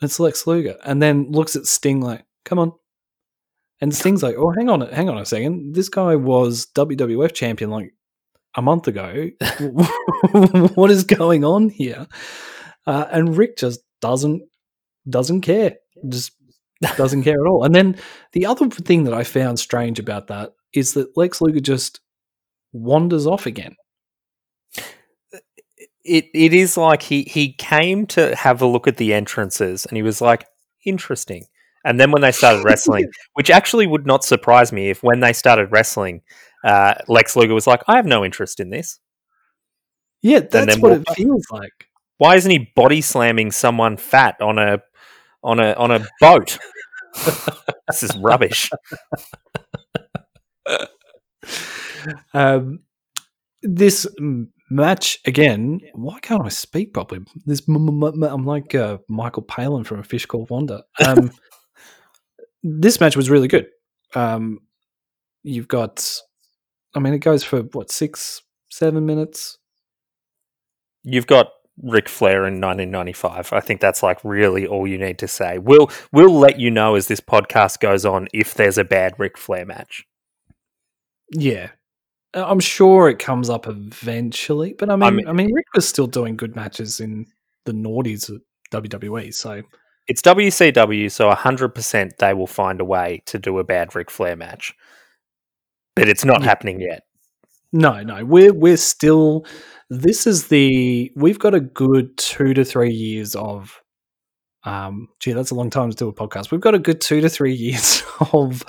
it's 0.01 0.21
Lex 0.21 0.47
Luger," 0.47 0.77
and 0.85 1.03
then 1.03 1.31
looks 1.31 1.57
at 1.57 1.67
Sting 1.67 2.01
like, 2.01 2.25
"Come 2.45 2.59
on." 2.59 2.73
And 3.81 3.95
Sting's 3.95 4.23
like, 4.23 4.37
"Oh, 4.37 4.51
hang 4.51 4.69
on, 4.69 4.83
hang 4.83 5.09
on 5.09 5.19
a 5.19 5.27
second. 5.27 5.75
This 5.75 5.89
guy 5.89 6.17
was 6.17 6.67
WWF 6.75 7.33
champion 7.33 7.71
like 7.71 7.95
a 8.55 8.63
month 8.63 8.89
ago. 8.89 9.31
what 10.75 10.91
is 10.91 11.05
going 11.05 11.45
on 11.45 11.71
here?" 11.71 12.07
Uh, 12.87 13.07
and 13.11 13.37
Ric 13.37 13.57
just 13.57 13.81
doesn't 14.01 14.43
doesn't 15.09 15.41
care. 15.41 15.77
Just 16.09 16.33
doesn't 16.97 17.23
care 17.23 17.41
at 17.41 17.49
all. 17.49 17.65
And 17.65 17.75
then 17.75 17.97
the 18.33 18.47
other 18.47 18.69
thing 18.69 19.05
that 19.05 19.15
I 19.15 19.25
found 19.25 19.59
strange 19.59 19.99
about 19.99 20.27
that 20.29 20.53
is 20.75 20.95
that 20.95 21.17
Lex 21.17 21.41
Luger 21.41 21.61
just 21.61 22.01
wanders 22.73 23.27
off 23.27 23.47
again. 23.47 23.77
It 26.05 26.27
it 26.35 26.53
is 26.53 26.77
like 26.77 27.03
he 27.03 27.23
he 27.23 27.53
came 27.53 28.07
to 28.09 28.35
have 28.35 28.61
a 28.61 28.67
look 28.67 28.89
at 28.89 28.97
the 28.97 29.15
entrances, 29.15 29.87
and 29.87 29.97
he 29.97 30.03
was 30.03 30.21
like, 30.21 30.47
"Interesting." 30.85 31.45
And 31.85 32.01
then 32.01 32.11
when 32.11 32.23
they 32.23 32.33
started 32.33 32.65
wrestling, 32.65 33.09
which 33.35 33.51
actually 33.51 33.87
would 33.87 34.07
not 34.07 34.25
surprise 34.25 34.73
me 34.73 34.91
if 34.91 35.03
when 35.03 35.21
they 35.21 35.33
started 35.33 35.71
wrestling, 35.71 36.23
uh, 36.65 36.95
Lex 37.07 37.37
Luger 37.37 37.55
was 37.55 37.69
like, 37.69 37.83
"I 37.87 37.97
have 37.97 38.07
no 38.07 38.25
interest 38.25 38.59
in 38.59 38.71
this. 38.71 38.99
Yeah, 40.23 40.41
that's 40.41 40.67
then 40.67 40.81
what 40.81 40.93
it 40.93 41.09
feels 41.15 41.47
like. 41.51 41.89
Why 42.19 42.35
isn't 42.37 42.51
he 42.51 42.71
body 42.75 43.01
slamming 43.01 43.53
someone 43.53 43.97
fat 43.97 44.41
on 44.41 44.59
a 44.59 44.83
on 45.45 45.61
a 45.61 45.73
on 45.75 45.93
a 45.93 46.05
boat?" 46.21 46.59
this 47.87 48.03
is 48.03 48.17
rubbish. 48.17 48.71
um, 52.35 52.81
this 53.63 54.07
match 54.71 55.19
again. 55.27 55.81
Why 55.95 56.19
can't 56.21 56.45
I 56.45 56.49
speak 56.49 56.95
properly? 56.95 57.23
This 57.47 57.63
m- 57.69 57.89
m- 57.89 58.03
m- 58.03 58.23
I'm 58.23 58.45
like 58.45 58.75
uh, 58.75 58.99
Michael 59.09 59.43
Palin 59.43 59.85
from 59.85 60.01
A 60.01 60.05
Fish 60.05 60.27
Called 60.27 60.51
Wanda. 60.51 60.85
Um, 61.05 61.31
this 62.63 63.01
match 63.01 63.17
was 63.17 63.31
really 63.31 63.49
good. 63.49 63.67
Um, 64.15 64.61
you've 65.43 65.69
got, 65.69 66.09
I 66.95 67.01
mean, 67.01 67.15
it 67.15 67.19
goes 67.19 67.45
for 67.45 67.61
what 67.61 67.91
six, 67.91 68.43
seven 68.71 69.07
minutes. 69.07 69.59
You've 71.05 71.27
got 71.27 71.49
Ric 71.83 72.09
Flair 72.09 72.47
in 72.47 72.61
1995. 72.61 73.53
I 73.53 73.61
think 73.61 73.81
that's 73.81 74.03
like 74.03 74.23
really 74.25 74.67
all 74.67 74.87
you 74.87 74.99
need 74.99 75.19
to 75.19 75.29
say. 75.29 75.59
We'll 75.59 75.91
we'll 76.13 76.39
let 76.39 76.61
you 76.61 76.71
know 76.71 76.95
as 76.95 77.09
this 77.09 77.21
podcast 77.21 77.81
goes 77.81 78.05
on 78.05 78.29
if 78.33 78.55
there's 78.55 78.79
a 78.79 78.85
bad 78.85 79.15
Ric 79.19 79.37
Flair 79.37 79.67
match. 79.67 80.05
Yeah, 81.33 81.71
Uh, 82.35 82.45
I'm 82.47 82.61
sure 82.61 83.09
it 83.09 83.19
comes 83.19 83.51
up 83.51 83.67
eventually. 83.67 84.75
But 84.79 84.91
I 84.91 84.97
mean, 84.97 85.03
I 85.03 85.11
mean- 85.33 85.37
mean, 85.37 85.53
Ric 85.55 85.67
was 85.75 85.89
still 85.89 86.07
doing 86.07 86.37
good 86.37 86.55
matches 86.57 87.01
in 87.01 87.27
the 87.65 87.73
noughties 87.73 88.31
at 88.35 88.41
WWE. 88.71 89.31
So 89.35 89.63
It's 90.09 90.21
WCW, 90.23 91.11
so 91.11 91.29
100% 91.31 92.17
they 92.19 92.35
will 92.35 92.47
find 92.47 92.81
a 92.81 92.85
way 92.85 93.23
to 93.27 93.39
do 93.39 93.59
a 93.59 93.65
bad 93.65 93.95
Ric 93.95 94.11
Flair 94.11 94.35
match. 94.37 94.75
But 95.95 96.09
it's 96.09 96.25
not 96.25 96.41
Yeah. 96.41 96.47
happening 96.47 96.81
yet. 96.81 97.03
No, 97.73 98.03
no, 98.03 98.25
we're 98.25 98.53
we're 98.53 98.77
still. 98.77 99.47
This 99.89 100.27
is 100.27 100.49
the 100.49 101.11
we've 101.17 101.39
got 101.39 101.55
a 101.55 101.61
good 101.61 102.17
two 102.19 102.53
to 102.55 102.65
three 102.65 102.91
years 102.93 103.35
of. 103.37 103.81
Um, 104.65 105.09
gee, 105.21 105.33
that's 105.33 105.51
a 105.51 105.55
long 105.55 105.71
time 105.71 105.91
to 105.91 105.97
do 105.97 106.09
a 106.09 106.13
podcast. 106.15 106.51
We've 106.51 106.61
got 106.61 106.75
a 106.75 106.79
good 106.79 107.01
two 107.01 107.21
to 107.21 107.29
three 107.29 107.55
years 107.69 108.03
of, 108.33 108.63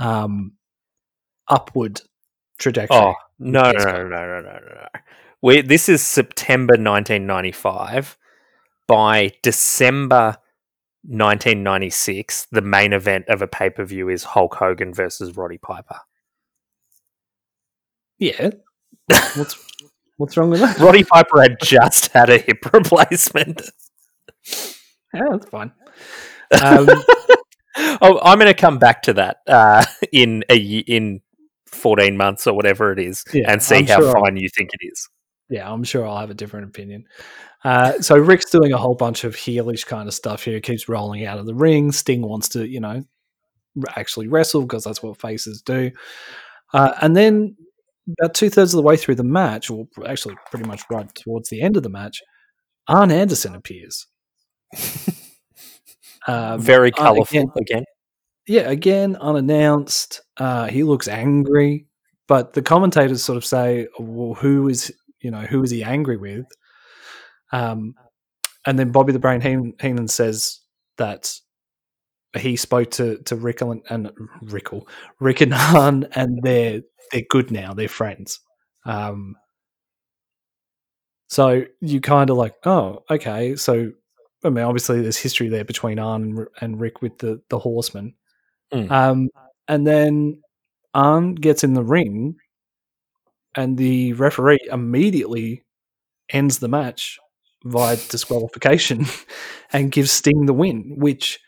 um, 0.00 0.52
upward 1.48 2.00
trajectory. 2.58 2.96
Oh, 2.96 3.14
no, 3.38 3.70
no, 3.70 3.84
no, 3.84 4.08
no, 4.08 4.08
no, 4.08 4.40
no, 4.42 4.58
no. 4.58 4.88
We, 5.40 5.60
this 5.60 5.88
is 5.88 6.02
September 6.02 6.72
1995. 6.72 8.16
By 8.86 9.32
December 9.42 10.38
1996, 11.02 12.46
the 12.50 12.62
main 12.62 12.92
event 12.92 13.26
of 13.28 13.42
a 13.42 13.46
pay 13.46 13.70
per 13.70 13.84
view 13.84 14.08
is 14.08 14.24
Hulk 14.24 14.54
Hogan 14.54 14.94
versus 14.94 15.36
Roddy 15.36 15.58
Piper. 15.58 16.00
Yeah, 18.18 18.50
what's 19.36 19.56
what's 20.16 20.36
wrong 20.36 20.50
with 20.50 20.60
that? 20.60 20.78
Roddy 20.78 21.04
Piper 21.04 21.42
had 21.42 21.58
just 21.62 22.08
had 22.12 22.30
a 22.30 22.38
hip 22.38 22.64
replacement. 22.72 23.62
Yeah, 25.14 25.24
that's 25.30 25.46
fine. 25.46 25.72
Um, 26.62 26.88
oh, 28.00 28.18
I'm 28.22 28.38
going 28.38 28.48
to 28.48 28.54
come 28.54 28.78
back 28.78 29.02
to 29.02 29.12
that 29.14 29.38
uh, 29.46 29.84
in 30.12 30.44
a 30.50 30.56
in 30.56 31.20
14 31.72 32.16
months 32.16 32.46
or 32.46 32.54
whatever 32.54 32.92
it 32.92 32.98
is, 32.98 33.24
Yeah, 33.32 33.50
and 33.50 33.62
see 33.62 33.76
I'm 33.76 33.86
how 33.86 33.98
sure 34.00 34.16
I'll- 34.16 34.24
fine 34.24 34.36
you 34.36 34.48
think 34.56 34.70
it 34.72 34.86
is. 34.86 35.08
yeah, 35.50 35.70
I'm 35.70 35.84
sure 35.84 36.06
I'll 36.06 36.18
have 36.18 36.30
a 36.30 36.34
different 36.34 36.68
opinion. 36.68 37.04
Uh, 37.64 38.00
so 38.00 38.16
Ric's 38.16 38.50
doing 38.50 38.72
a 38.72 38.78
whole 38.78 38.94
bunch 38.94 39.24
of 39.24 39.34
heelish 39.34 39.84
kind 39.86 40.06
of 40.08 40.14
stuff 40.14 40.44
here. 40.44 40.60
Keeps 40.60 40.88
rolling 40.88 41.24
out 41.26 41.38
of 41.38 41.46
the 41.46 41.54
ring. 41.54 41.90
Sting 41.92 42.22
wants 42.22 42.48
to, 42.50 42.66
you 42.68 42.78
know, 42.80 43.02
actually 43.96 44.28
wrestle 44.28 44.62
because 44.62 44.84
that's 44.84 45.02
what 45.02 45.20
faces 45.20 45.60
do. 45.62 45.90
Uh, 46.72 46.92
and 47.00 47.16
then 47.16 47.56
about 48.20 48.34
two 48.34 48.48
thirds 48.48 48.72
of 48.74 48.76
the 48.78 48.82
way 48.82 48.96
through 48.96 49.16
the 49.16 49.24
match, 49.24 49.70
or 49.70 49.86
actually 50.06 50.36
pretty 50.50 50.66
much 50.66 50.82
right 50.90 51.12
towards 51.14 51.48
the 51.48 51.60
end 51.60 51.76
of 51.76 51.82
the 51.82 51.88
match, 51.90 52.20
Arn 52.86 53.10
Anderson 53.10 53.54
appears. 53.56 54.06
Um, 56.26 56.60
Very 56.60 56.90
colourful 56.90 57.24
again- 57.38 57.50
again. 57.60 57.84
Yeah, 58.48 58.70
again, 58.70 59.16
unannounced. 59.16 60.22
Uh, 60.38 60.66
he 60.68 60.82
looks 60.82 61.06
angry, 61.08 61.86
but 62.26 62.54
the 62.54 62.62
commentators 62.62 63.22
sort 63.22 63.36
of 63.36 63.44
say, 63.44 63.88
"Well, 63.98 64.34
who 64.34 64.68
is 64.68 64.92
you 65.20 65.30
know 65.30 65.42
who 65.42 65.62
is 65.62 65.70
he 65.70 65.84
angry 65.84 66.16
with?" 66.16 66.46
Um, 67.52 67.94
and 68.66 68.78
then 68.78 68.92
Bobby 68.92 69.12
the 69.12 69.20
Brain 69.20 69.40
Heenan, 69.42 70.08
says 70.08 70.60
that 70.98 71.32
he 72.38 72.56
spoke 72.56 72.90
to 72.92 73.18
to 73.24 73.36
Rickle 73.36 73.72
and, 73.72 73.82
and 73.90 74.10
Rickle, 74.42 74.88
Ric 75.20 75.40
and 75.40 75.52
Han, 75.54 76.06
and 76.14 76.40
they're 76.42 76.82
they're 77.12 77.22
good 77.30 77.50
now. 77.50 77.74
They're 77.74 77.88
friends. 77.88 78.40
Um, 78.86 79.36
so 81.28 81.64
you 81.80 82.00
kind 82.00 82.30
of 82.30 82.36
like, 82.36 82.54
oh, 82.64 83.04
okay. 83.10 83.56
So 83.56 83.92
I 84.44 84.50
mean, 84.50 84.64
obviously, 84.64 85.02
there's 85.02 85.16
history 85.16 85.48
there 85.48 85.64
between 85.64 85.98
Arn 85.98 86.46
and, 86.60 86.80
Ric 86.80 87.02
with 87.02 87.18
the 87.18 87.40
the 87.48 87.58
Horseman. 87.58 88.14
Mm. 88.72 88.90
Um, 88.90 89.28
and 89.66 89.86
then 89.86 90.42
Arn 90.94 91.34
gets 91.34 91.64
in 91.64 91.74
the 91.74 91.84
ring, 91.84 92.36
and 93.54 93.76
the 93.76 94.12
referee 94.14 94.68
immediately 94.70 95.64
ends 96.30 96.58
the 96.58 96.68
match 96.68 97.18
via 97.64 97.96
disqualification 97.96 99.06
and 99.72 99.90
gives 99.90 100.10
Sting 100.10 100.46
the 100.46 100.52
win, 100.52 100.94
which 100.96 101.40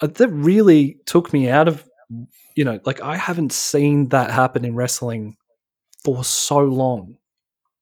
uh, 0.00 0.06
that 0.06 0.28
really 0.28 0.98
took 1.06 1.32
me 1.32 1.48
out 1.48 1.68
of 1.68 1.84
you 2.58 2.64
know, 2.64 2.80
like 2.84 3.00
I 3.00 3.16
haven't 3.16 3.52
seen 3.52 4.08
that 4.08 4.32
happen 4.32 4.64
in 4.64 4.74
wrestling 4.74 5.36
for 6.04 6.24
so 6.24 6.58
long. 6.58 7.16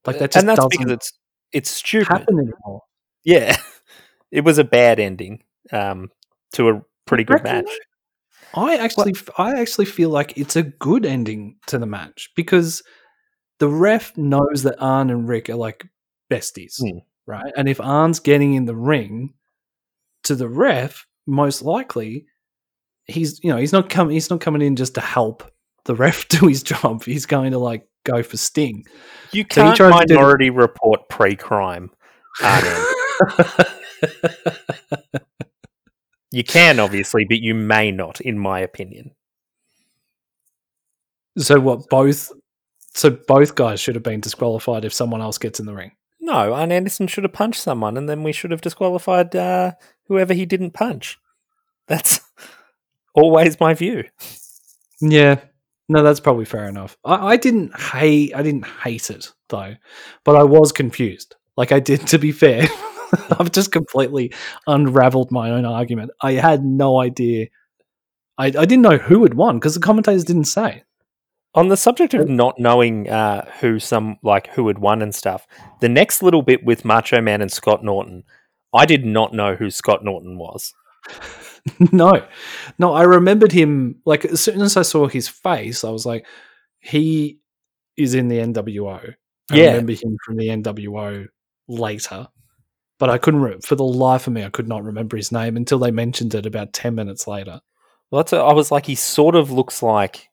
Like 0.06 0.18
that 0.18 0.32
just 0.32 0.42
and 0.42 0.48
that's 0.48 0.58
doesn't 0.58 0.70
because 0.70 0.92
it's 0.92 1.12
it's 1.52 1.70
stupid. 1.70 2.08
happen 2.08 2.38
anymore. 2.38 2.82
Yeah, 3.24 3.56
it 4.30 4.42
was 4.42 4.58
a 4.58 4.64
bad 4.64 5.00
ending 5.00 5.42
um, 5.72 6.10
to 6.52 6.68
a 6.68 6.82
pretty 7.06 7.24
good 7.24 7.42
match. 7.42 7.70
I 8.54 8.76
actually, 8.76 9.14
I 9.38 9.60
actually 9.60 9.86
feel 9.86 10.10
like 10.10 10.36
it's 10.38 10.56
a 10.56 10.62
good 10.62 11.04
ending 11.04 11.56
to 11.66 11.78
the 11.78 11.86
match 11.86 12.30
because 12.36 12.82
the 13.58 13.68
ref 13.68 14.16
knows 14.16 14.62
that 14.62 14.76
Arn 14.78 15.10
and 15.10 15.28
Ric 15.28 15.50
are 15.50 15.56
like 15.56 15.86
besties, 16.30 16.74
Hmm. 16.80 16.98
right? 17.26 17.52
And 17.56 17.68
if 17.68 17.80
Arn's 17.80 18.20
getting 18.20 18.54
in 18.54 18.64
the 18.64 18.76
ring 18.76 19.34
to 20.24 20.34
the 20.34 20.48
ref, 20.48 21.06
most 21.26 21.62
likely 21.62 22.26
he's, 23.06 23.42
you 23.44 23.50
know, 23.50 23.58
he's 23.58 23.72
not 23.72 23.90
coming, 23.90 24.14
he's 24.14 24.30
not 24.30 24.40
coming 24.40 24.62
in 24.62 24.76
just 24.76 24.94
to 24.94 25.00
help 25.00 25.44
the 25.84 25.94
ref 25.94 26.26
do 26.28 26.46
his 26.48 26.62
job. 26.62 27.04
He's 27.04 27.26
going 27.26 27.52
to 27.52 27.58
like 27.58 27.86
go 28.04 28.22
for 28.22 28.36
Sting. 28.36 28.84
You 29.32 29.44
can't 29.44 29.76
tries 29.76 30.00
to 30.00 30.06
do- 30.06 30.14
minority 30.14 30.50
report 30.50 31.08
pre-crime. 31.08 31.90
You 36.30 36.44
can 36.44 36.80
obviously, 36.80 37.24
but 37.24 37.40
you 37.40 37.54
may 37.54 37.92
not, 37.92 38.20
in 38.20 38.38
my 38.38 38.60
opinion. 38.60 39.12
so 41.38 41.60
what? 41.60 41.88
Both. 41.88 42.32
So 42.94 43.10
both 43.10 43.54
guys 43.54 43.78
should 43.78 43.94
have 43.94 44.02
been 44.02 44.20
disqualified 44.20 44.84
if 44.84 44.92
someone 44.92 45.20
else 45.20 45.36
gets 45.38 45.60
in 45.60 45.66
the 45.66 45.74
ring. 45.74 45.92
No, 46.18 46.54
Arn 46.54 46.72
Anderson 46.72 47.06
should 47.06 47.24
have 47.24 47.32
punched 47.32 47.60
someone, 47.60 47.96
and 47.96 48.08
then 48.08 48.22
we 48.22 48.32
should 48.32 48.50
have 48.50 48.62
disqualified 48.62 49.36
uh, 49.36 49.72
whoever 50.06 50.32
he 50.34 50.46
didn't 50.46 50.72
punch. 50.72 51.18
That's 51.88 52.20
always 53.14 53.60
my 53.60 53.74
view. 53.74 54.04
Yeah, 55.00 55.40
no, 55.88 56.02
that's 56.02 56.20
probably 56.20 56.46
fair 56.46 56.68
enough. 56.68 56.96
I, 57.04 57.32
I 57.32 57.36
didn't 57.36 57.78
hate, 57.78 58.34
I 58.34 58.42
didn't 58.42 58.66
hate 58.66 59.10
it 59.10 59.32
though, 59.48 59.76
but 60.24 60.36
I 60.36 60.42
was 60.42 60.72
confused. 60.72 61.36
Like 61.56 61.70
I 61.70 61.80
did, 61.80 62.06
to 62.08 62.18
be 62.18 62.32
fair, 62.32 62.62
I've 63.38 63.52
just 63.52 63.72
completely 63.72 64.32
unraveled 64.66 65.30
my 65.30 65.50
own 65.50 65.64
argument. 65.64 66.10
I 66.22 66.32
had 66.32 66.64
no 66.64 67.00
idea. 67.00 67.46
I, 68.38 68.46
I 68.46 68.50
didn't 68.50 68.82
know 68.82 68.98
who 68.98 69.22
had 69.22 69.34
won 69.34 69.58
because 69.58 69.74
the 69.74 69.80
commentators 69.80 70.24
didn't 70.24 70.44
say. 70.44 70.82
On 71.54 71.68
the 71.68 71.76
subject 71.76 72.12
of 72.12 72.28
not 72.28 72.58
knowing 72.58 73.08
uh, 73.08 73.50
who 73.60 73.78
some 73.78 74.18
like 74.22 74.48
who 74.48 74.68
had 74.68 74.78
won 74.78 75.00
and 75.00 75.14
stuff, 75.14 75.46
the 75.80 75.88
next 75.88 76.22
little 76.22 76.42
bit 76.42 76.62
with 76.64 76.84
Macho 76.84 77.22
Man 77.22 77.40
and 77.40 77.50
Scott 77.50 77.82
Norton, 77.82 78.24
I 78.74 78.84
did 78.84 79.06
not 79.06 79.32
know 79.32 79.54
who 79.54 79.70
Scott 79.70 80.04
Norton 80.04 80.36
was. 80.38 80.74
no, 81.92 82.26
no, 82.78 82.92
I 82.92 83.04
remembered 83.04 83.52
him. 83.52 84.02
Like 84.04 84.26
as 84.26 84.42
soon 84.42 84.60
as 84.60 84.76
I 84.76 84.82
saw 84.82 85.06
his 85.08 85.28
face, 85.28 85.82
I 85.82 85.88
was 85.88 86.04
like, 86.04 86.26
he 86.80 87.38
is 87.96 88.14
in 88.14 88.28
the 88.28 88.36
NWO. 88.38 89.14
I 89.50 89.56
Yeah. 89.56 89.68
remember 89.70 89.92
him 89.92 90.18
from 90.26 90.36
the 90.36 90.48
NWO 90.48 91.26
later, 91.68 92.28
but 92.98 93.10
I 93.10 93.18
couldn't. 93.18 93.40
Re- 93.42 93.58
for 93.62 93.74
the 93.74 93.84
life 93.84 94.26
of 94.26 94.32
me, 94.32 94.44
I 94.44 94.50
could 94.50 94.68
not 94.68 94.84
remember 94.84 95.16
his 95.16 95.32
name 95.32 95.56
until 95.56 95.78
they 95.78 95.90
mentioned 95.90 96.34
it 96.34 96.46
about 96.46 96.72
ten 96.72 96.94
minutes 96.94 97.26
later. 97.26 97.60
Well, 98.10 98.22
that's 98.22 98.32
a, 98.32 98.36
I 98.36 98.52
was 98.52 98.70
like, 98.70 98.86
he 98.86 98.94
sort 98.94 99.34
of 99.34 99.50
looks 99.50 99.82
like 99.82 100.28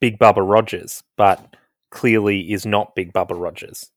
Big 0.00 0.18
Bubba 0.18 0.48
Rogers, 0.48 1.02
but 1.16 1.56
clearly 1.90 2.52
is 2.52 2.64
not 2.64 2.94
Big 2.94 3.12
Bubba 3.12 3.40
Rogers. 3.40 3.90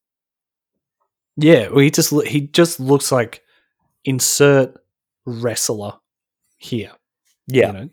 Yeah, 1.38 1.68
well, 1.70 1.80
he 1.80 1.92
just 1.92 2.14
he 2.26 2.42
just 2.42 2.80
looks 2.80 3.12
like 3.12 3.44
insert 4.06 4.76
wrestler 5.26 5.94
here. 6.58 6.92
Yeah, 7.48 7.68
You 7.68 7.74
know? 7.74 7.90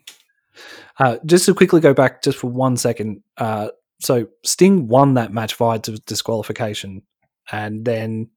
Uh, 0.98 1.16
just 1.26 1.46
to 1.46 1.54
quickly 1.54 1.80
go 1.80 1.92
back, 1.92 2.22
just 2.22 2.38
for 2.38 2.48
one 2.48 2.76
second. 2.76 3.22
Uh, 3.36 3.68
so 4.00 4.26
Sting 4.44 4.88
won 4.88 5.14
that 5.14 5.32
match 5.32 5.54
via 5.54 5.78
disqualification, 5.78 7.02
and 7.50 7.84
then 7.84 8.30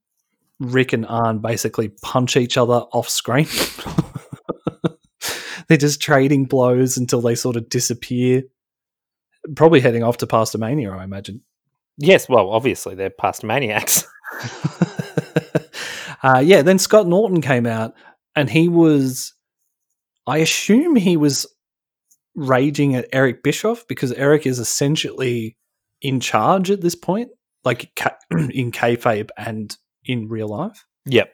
Ric 0.60 0.94
and 0.94 1.06
Arn 1.06 1.40
basically 1.40 1.90
punch 2.02 2.38
each 2.38 2.58
other 2.58 2.86
off 2.94 3.10
screen. 3.10 3.48
they're 5.68 5.78
just 5.78 6.02
trading 6.02 6.46
blows 6.46 6.98
until 6.98 7.22
they 7.22 7.36
sort 7.36 7.56
of 7.56 7.70
disappear. 7.70 8.44
Probably 9.56 9.80
heading 9.80 10.04
off 10.04 10.18
to 10.18 10.28
Pastamania, 10.28 10.98
I 10.98 11.04
imagine. 11.04 11.42
Yes, 11.98 12.28
well, 12.28 12.50
obviously 12.50 12.96
they're 12.96 13.10
past 13.10 13.44
maniacs. 13.44 14.06
uh, 16.24 16.42
yeah, 16.44 16.62
then 16.62 16.80
Scott 16.80 17.08
Norton 17.08 17.42
came 17.42 17.66
out 17.66 17.94
and 18.36 18.50
he 18.50 18.68
was, 18.68 19.34
I 20.28 20.38
assume 20.38 20.96
he 20.96 21.18
was 21.18 21.48
raging 22.36 22.96
at 22.96 23.08
Eric 23.14 23.44
Bischoff 23.44 23.88
because 23.88 24.12
Eric 24.14 24.46
is 24.46 24.60
essentially 24.60 25.58
in 26.02 26.20
charge 26.20 26.70
at 26.70 26.82
this 26.82 26.96
point, 26.96 27.30
like 27.64 27.92
in 28.32 28.72
kayfabe 28.72 29.30
and 29.38 29.76
in 30.06 30.28
real 30.28 30.48
life. 30.48 30.86
Yep. 31.06 31.30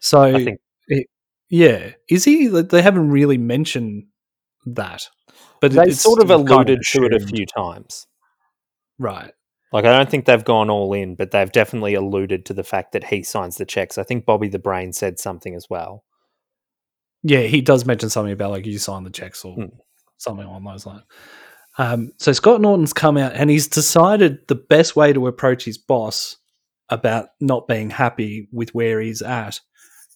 So, 0.00 0.22
I 0.22 0.44
think 0.44 0.60
it- 0.88 1.06
yeah, 1.48 1.92
is 2.10 2.24
he? 2.24 2.46
They 2.48 2.82
haven't 2.82 3.10
really 3.10 3.38
mentioned 3.38 4.04
that, 4.66 5.08
but 5.60 5.72
they 5.72 5.90
sort 5.92 6.20
of 6.20 6.28
kind 6.28 6.48
alluded 6.48 6.80
to 6.90 7.04
it 7.04 7.14
a 7.14 7.20
few 7.20 7.46
times. 7.46 8.06
right? 8.98 9.32
Like 9.72 9.84
I 9.84 9.96
don't 9.96 10.10
think 10.10 10.24
they've 10.24 10.44
gone 10.44 10.70
all 10.70 10.92
in, 10.94 11.14
but 11.14 11.30
they've 11.30 11.52
definitely 11.52 11.94
alluded 11.94 12.46
to 12.46 12.54
the 12.54 12.64
fact 12.64 12.92
that 12.92 13.04
he 13.04 13.22
signs 13.22 13.56
the 13.56 13.66
checks. 13.66 13.98
I 13.98 14.02
think 14.02 14.24
Bobby 14.24 14.48
the 14.48 14.58
Brain 14.58 14.92
said 14.94 15.18
something 15.18 15.54
as 15.54 15.66
well. 15.70 16.04
Yeah, 17.22 17.40
he 17.42 17.60
does 17.60 17.84
mention 17.84 18.08
something 18.10 18.32
about 18.32 18.50
like 18.50 18.64
you 18.66 18.78
sign 18.78 19.04
the 19.04 19.10
checks 19.10 19.44
or 19.44 19.54
Hmm. 19.54 19.66
something 20.16 20.46
along 20.46 20.64
those 20.64 20.86
lines. 20.86 21.02
Um, 21.76 22.12
so 22.18 22.32
Scott 22.32 22.60
Norton's 22.60 22.92
come 22.92 23.16
out 23.18 23.34
and 23.34 23.50
he's 23.50 23.68
decided 23.68 24.48
the 24.48 24.54
best 24.54 24.96
way 24.96 25.12
to 25.12 25.26
approach 25.26 25.64
his 25.64 25.78
boss 25.78 26.36
about 26.90 27.28
not 27.40 27.68
being 27.68 27.90
happy 27.90 28.48
with 28.52 28.74
where 28.74 29.00
he's 29.00 29.22
at, 29.22 29.60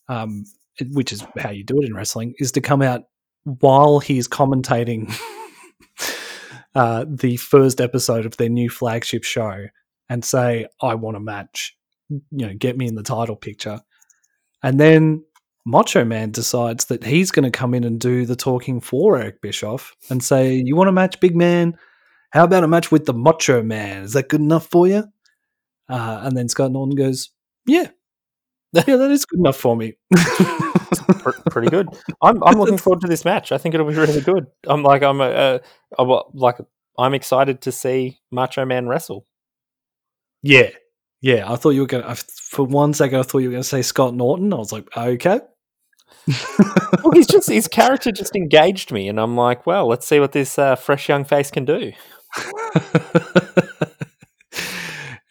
um, 0.08 0.44
which 0.92 1.12
is 1.12 1.24
how 1.38 1.50
you 1.50 1.64
do 1.64 1.80
it 1.80 1.86
in 1.86 1.94
wrestling, 1.94 2.34
is 2.38 2.52
to 2.52 2.60
come 2.60 2.82
out 2.82 3.02
while 3.44 3.98
he's 3.98 4.28
commentating 4.28 5.12
uh, 6.74 7.04
the 7.08 7.36
first 7.36 7.80
episode 7.80 8.26
of 8.26 8.36
their 8.36 8.48
new 8.48 8.70
flagship 8.70 9.24
show 9.24 9.66
and 10.08 10.24
say, 10.24 10.66
"I 10.80 10.94
want 10.94 11.16
a 11.16 11.20
match. 11.20 11.76
You 12.08 12.46
know, 12.46 12.54
get 12.54 12.76
me 12.76 12.86
in 12.86 12.94
the 12.94 13.02
title 13.02 13.36
picture." 13.36 13.80
And 14.62 14.78
then 14.78 15.24
Macho 15.64 16.04
Man 16.04 16.30
decides 16.30 16.86
that 16.86 17.04
he's 17.04 17.30
going 17.30 17.50
to 17.50 17.56
come 17.56 17.74
in 17.74 17.84
and 17.84 18.00
do 18.00 18.26
the 18.26 18.36
talking 18.36 18.80
for 18.80 19.18
Eric 19.18 19.40
Bischoff 19.40 19.94
and 20.10 20.22
say, 20.22 20.54
"You 20.54 20.76
want 20.76 20.88
a 20.88 20.92
match, 20.92 21.20
big 21.20 21.36
man? 21.36 21.76
How 22.30 22.44
about 22.44 22.64
a 22.64 22.68
match 22.68 22.90
with 22.90 23.04
the 23.04 23.14
Macho 23.14 23.62
Man? 23.62 24.04
Is 24.04 24.14
that 24.14 24.28
good 24.28 24.40
enough 24.40 24.66
for 24.66 24.86
you?" 24.86 25.04
Uh, 25.88 26.20
and 26.24 26.36
then 26.36 26.48
Scott 26.48 26.72
Norton 26.72 26.94
goes, 26.96 27.30
"Yeah, 27.66 27.88
yeah, 28.72 28.96
that 28.96 29.10
is 29.10 29.24
good 29.26 29.40
enough 29.40 29.56
for 29.56 29.76
me." 29.76 29.94
Pretty 31.50 31.68
good. 31.70 31.88
I'm 32.22 32.42
I'm 32.44 32.58
looking 32.58 32.78
forward 32.78 33.00
to 33.02 33.08
this 33.08 33.24
match. 33.24 33.52
I 33.52 33.58
think 33.58 33.74
it'll 33.74 33.88
be 33.88 33.94
really 33.94 34.20
good. 34.20 34.46
I'm 34.66 34.82
like 34.82 35.02
I'm 35.02 35.20
a, 35.20 35.60
I'm 35.98 36.10
a- 36.10 36.22
like 36.34 36.56
I'm 36.98 37.14
excited 37.14 37.60
to 37.62 37.72
see 37.72 38.20
Macho 38.30 38.64
Man 38.64 38.88
wrestle. 38.88 39.26
yeah, 40.42 40.70
yeah. 41.20 41.50
I 41.50 41.56
thought 41.56 41.70
you 41.70 41.80
were 41.82 41.86
going. 41.86 42.04
to 42.04 42.14
For 42.14 42.64
one 42.64 42.94
second, 42.94 43.18
I 43.18 43.22
thought 43.22 43.38
you 43.38 43.48
were 43.48 43.52
going 43.52 43.62
to 43.62 43.68
say 43.68 43.82
Scott 43.82 44.14
Norton. 44.14 44.52
I 44.52 44.56
was 44.56 44.72
like, 44.72 44.88
okay. 44.96 45.40
Well, 47.02 47.12
he's 47.14 47.26
just 47.26 47.48
his 47.48 47.66
character 47.66 48.12
just 48.12 48.36
engaged 48.36 48.92
me, 48.92 49.08
and 49.08 49.18
I'm 49.18 49.36
like, 49.36 49.66
well, 49.66 49.88
let's 49.88 50.06
see 50.06 50.20
what 50.20 50.32
this 50.32 50.56
uh, 50.58 50.76
fresh 50.76 51.08
young 51.08 51.24
face 51.24 51.50
can 51.50 51.64
do. 51.64 51.92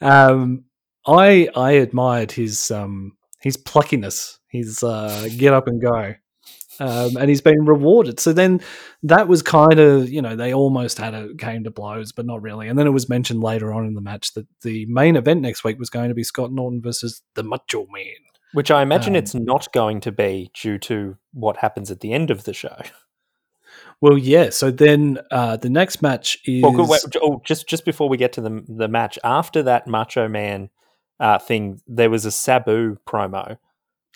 Um, 0.01 0.65
I 1.05 1.49
I 1.55 1.71
admired 1.73 2.31
his 2.31 2.71
um 2.71 3.17
his 3.39 3.57
pluckiness, 3.57 4.37
his 4.49 4.83
uh, 4.83 5.27
get 5.37 5.53
up 5.53 5.67
and 5.67 5.81
go, 5.81 6.13
um, 6.79 7.17
and 7.17 7.29
he's 7.29 7.41
been 7.41 7.65
rewarded. 7.65 8.19
So 8.19 8.33
then 8.33 8.61
that 9.03 9.27
was 9.27 9.41
kind 9.41 9.79
of 9.79 10.09
you 10.09 10.21
know 10.21 10.35
they 10.35 10.53
almost 10.53 10.97
had 10.97 11.13
a 11.13 11.35
came 11.35 11.63
to 11.63 11.71
blows, 11.71 12.11
but 12.11 12.25
not 12.25 12.41
really. 12.41 12.67
And 12.67 12.77
then 12.77 12.87
it 12.87 12.91
was 12.91 13.09
mentioned 13.09 13.41
later 13.43 13.73
on 13.73 13.85
in 13.85 13.93
the 13.93 14.01
match 14.01 14.33
that 14.33 14.47
the 14.61 14.85
main 14.87 15.15
event 15.15 15.41
next 15.41 15.63
week 15.63 15.79
was 15.79 15.89
going 15.89 16.09
to 16.09 16.15
be 16.15 16.23
Scott 16.23 16.51
Norton 16.51 16.81
versus 16.81 17.21
the 17.35 17.43
Macho 17.43 17.85
Man. 17.91 18.15
Which 18.53 18.69
I 18.69 18.81
imagine 18.81 19.13
Um, 19.13 19.19
it's 19.19 19.33
not 19.33 19.71
going 19.71 20.01
to 20.01 20.11
be 20.11 20.51
due 20.53 20.77
to 20.79 21.17
what 21.31 21.57
happens 21.57 21.89
at 21.89 22.01
the 22.01 22.11
end 22.11 22.29
of 22.29 22.43
the 22.43 22.53
show. 22.53 22.77
Well, 24.01 24.17
yeah. 24.17 24.49
So 24.49 24.71
then 24.71 25.19
uh, 25.29 25.57
the 25.57 25.69
next 25.69 26.01
match 26.01 26.39
is 26.45 26.63
Well, 26.63 26.87
wait, 26.87 27.01
oh, 27.21 27.41
just 27.45 27.67
just 27.67 27.85
before 27.85 28.09
we 28.09 28.17
get 28.17 28.33
to 28.33 28.41
the 28.41 28.63
the 28.67 28.87
match, 28.87 29.19
after 29.23 29.63
that 29.63 29.87
Macho 29.87 30.27
Man 30.27 30.69
uh, 31.19 31.37
thing, 31.39 31.81
there 31.87 32.09
was 32.09 32.25
a 32.25 32.31
Sabu 32.31 32.97
promo 33.07 33.57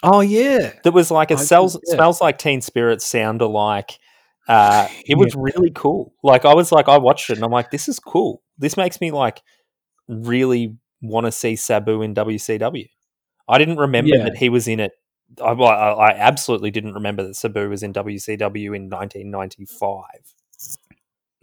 oh 0.04 0.22
yeah, 0.22 0.74
that 0.84 0.92
was 0.94 1.12
like 1.12 1.32
a 1.32 1.36
I 1.36 1.38
sells, 1.38 1.78
yeah. 1.88 1.96
smells 1.96 2.22
like 2.22 2.38
Teen 2.38 2.62
Spirit, 2.62 3.02
sound 3.02 3.42
alike. 3.42 4.00
Uh, 4.48 4.88
it 5.06 5.18
was 5.18 5.36
really 5.36 5.72
cool. 5.72 6.14
Like 6.24 6.46
I 6.46 6.54
was 6.54 6.72
like, 6.72 6.88
I 6.88 6.98
watched 6.98 7.30
it 7.30 7.38
and 7.38 7.44
I'm 7.44 7.52
like, 7.52 7.72
this 7.72 7.90
is 7.90 8.00
cool. 8.00 8.44
This 8.58 8.78
makes 8.78 9.02
me 9.02 9.12
like 9.12 9.42
really 10.08 10.78
want 11.02 11.26
to 11.26 11.32
see 11.32 11.56
Sabu 11.56 12.02
in 12.04 12.14
WCW. 12.14 12.88
I 13.50 13.58
didn't 13.58 13.78
remember 13.78 14.16
Yeah. 14.16 14.26
that 14.26 14.38
he 14.38 14.50
was 14.50 14.68
in 14.68 14.80
it. 14.80 14.92
I, 15.42 15.52
I, 15.52 15.92
I 16.10 16.12
absolutely 16.12 16.72
didn't 16.72 16.94
remember 16.94 17.24
that 17.24 17.36
Sabu 17.36 17.70
was 17.70 17.84
in 17.84 17.94
WCW 17.94 18.76
in 18.76 18.90
1995. 18.90 20.04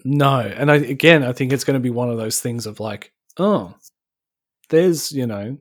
No, 0.05 0.41
and 0.41 0.71
I 0.71 0.77
again, 0.77 1.23
I 1.23 1.33
think 1.33 1.53
it's 1.53 1.65
going 1.65 1.75
to 1.75 1.81
be 1.81 1.91
one 1.91 2.11
of 2.11 2.19
those 2.19 2.41
things 2.41 2.67
of 2.67 2.81
like, 2.81 3.13
oh, 3.39 3.75
there's 4.69 5.13
you 5.13 5.27
know, 5.27 5.57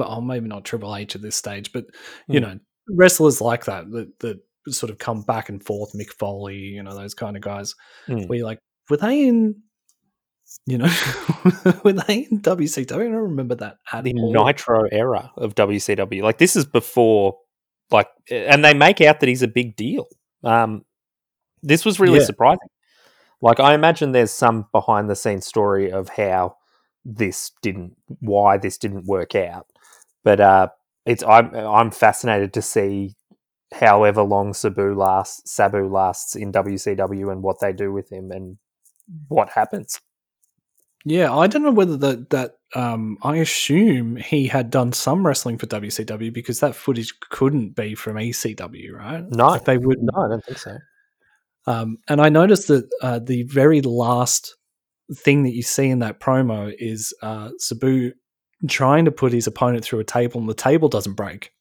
oh, 0.00 0.20
maybe 0.20 0.48
not 0.48 0.64
Triple 0.64 0.94
H 0.94 1.14
at 1.16 1.22
this 1.22 1.36
stage, 1.36 1.72
but 1.72 1.86
you 2.28 2.40
Hmm. 2.40 2.46
know, 2.46 2.58
wrestlers 2.88 3.40
like 3.40 3.64
that 3.66 3.90
that 3.92 4.18
that 4.20 4.40
sort 4.68 4.90
of 4.90 4.98
come 4.98 5.22
back 5.22 5.48
and 5.48 5.64
forth, 5.64 5.92
Mick 5.94 6.10
Foley, 6.10 6.56
you 6.56 6.82
know, 6.82 6.94
those 6.94 7.14
kind 7.14 7.36
of 7.36 7.42
guys. 7.42 7.74
Hmm. 8.06 8.22
Where 8.24 8.38
you're 8.38 8.46
like, 8.46 8.58
were 8.90 8.96
they 8.98 9.26
in, 9.26 9.56
you 10.66 10.78
know, 10.78 10.86
were 11.84 11.92
they 11.92 12.26
in 12.30 12.40
WCW? 12.40 12.94
I 12.94 12.98
don't 12.98 13.14
remember 13.14 13.54
that 13.56 13.76
at 13.92 14.04
the. 14.04 14.12
Nitro 14.14 14.84
era 14.90 15.30
of 15.36 15.54
WCW. 15.54 16.22
Like 16.22 16.38
this 16.38 16.56
is 16.56 16.64
before, 16.64 17.38
like, 17.90 18.08
and 18.30 18.64
they 18.64 18.74
make 18.74 19.00
out 19.00 19.20
that 19.20 19.28
he's 19.28 19.42
a 19.42 19.48
big 19.48 19.76
deal. 19.76 20.06
Um, 20.44 20.84
this 21.62 21.84
was 21.84 22.00
really 22.00 22.18
Yeah. 22.18 22.24
surprising. 22.26 22.68
Like 23.40 23.60
I 23.60 23.74
imagine 23.74 24.12
there's 24.12 24.30
some 24.30 24.66
behind 24.72 25.10
the 25.10 25.16
scenes 25.16 25.46
story 25.46 25.90
of 25.90 26.10
how 26.10 26.56
this 27.04 27.50
didn't, 27.62 27.96
why 28.20 28.56
this 28.58 28.78
didn't 28.78 29.06
work 29.06 29.34
out. 29.34 29.66
But 30.22 30.40
uh, 30.40 30.68
it's 31.06 31.22
I'm 31.24 31.52
I'm 31.54 31.90
fascinated 31.90 32.52
to 32.54 32.62
see 32.62 33.16
however 33.74 34.22
long 34.22 34.52
Sabu 34.54 34.94
lasts, 34.94 35.50
Sabu 35.52 35.88
lasts 35.88 36.36
in 36.36 36.52
WCW 36.52 37.32
and 37.32 37.42
what 37.42 37.58
they 37.60 37.72
do 37.72 37.92
with 37.92 38.12
him 38.12 38.30
and 38.30 38.58
what 39.28 39.48
happens. 39.50 40.00
Yeah, 41.04 41.34
I 41.34 41.46
don't 41.48 41.62
know 41.62 41.72
whether 41.72 41.96
that 41.98 42.30
that 42.30 42.56
um 42.74 43.18
I 43.22 43.36
assume 43.36 44.16
he 44.16 44.46
had 44.46 44.70
done 44.70 44.92
some 44.92 45.26
wrestling 45.26 45.58
for 45.58 45.66
WCW 45.66 46.32
because 46.32 46.60
that 46.60 46.74
footage 46.76 47.12
couldn't 47.30 47.74
be 47.76 47.94
from 47.94 48.16
ECW, 48.16 48.92
right? 48.92 49.24
No, 49.30 49.48
Like 49.48 49.64
they 49.64 49.78
would 49.78 49.98
no, 50.00 50.22
I 50.22 50.28
don't 50.28 50.44
think 50.44 50.58
so. 50.58 50.78
Um, 51.66 51.98
and 52.08 52.20
I 52.20 52.28
noticed 52.28 52.68
that 52.68 52.88
uh, 53.02 53.18
the 53.20 53.44
very 53.44 53.80
last 53.82 54.56
thing 55.14 55.42
that 55.44 55.54
you 55.54 55.62
see 55.62 55.88
in 55.90 56.00
that 56.00 56.20
promo 56.20 56.72
is 56.78 57.14
uh, 57.22 57.50
Sabu 57.58 58.12
trying 58.68 59.04
to 59.04 59.12
put 59.12 59.32
his 59.32 59.46
opponent 59.46 59.84
through 59.84 60.00
a 60.00 60.04
table, 60.04 60.40
and 60.40 60.48
the 60.48 60.54
table 60.54 60.88
doesn't 60.88 61.14
break. 61.14 61.52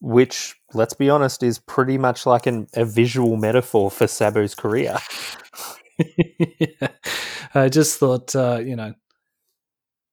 which 0.00 0.54
let's 0.74 0.94
be 0.94 1.08
honest 1.10 1.42
is 1.42 1.58
pretty 1.58 1.96
much 1.98 2.26
like 2.26 2.46
an, 2.46 2.66
a 2.74 2.84
visual 2.84 3.36
metaphor 3.36 3.90
for 3.90 4.06
Sabu's 4.06 4.54
career. 4.54 4.98
I 7.54 7.68
just 7.68 7.98
thought, 7.98 8.34
uh, 8.34 8.60
you 8.64 8.76
know, 8.76 8.94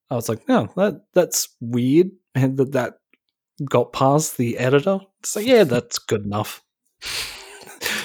I 0.09 0.15
was 0.15 0.30
like, 0.30 0.47
no, 0.47 0.67
that 0.76 1.01
that's 1.13 1.49
weird, 1.59 2.11
and 2.36 2.57
that 2.57 2.74
that 2.74 2.93
got 3.63 3.93
past 3.93 4.38
the 4.38 4.57
editor. 4.57 4.99
So 5.24 5.39
yeah, 5.39 5.63
that's 5.63 5.99
good 5.99 6.26
enough. 6.26 6.61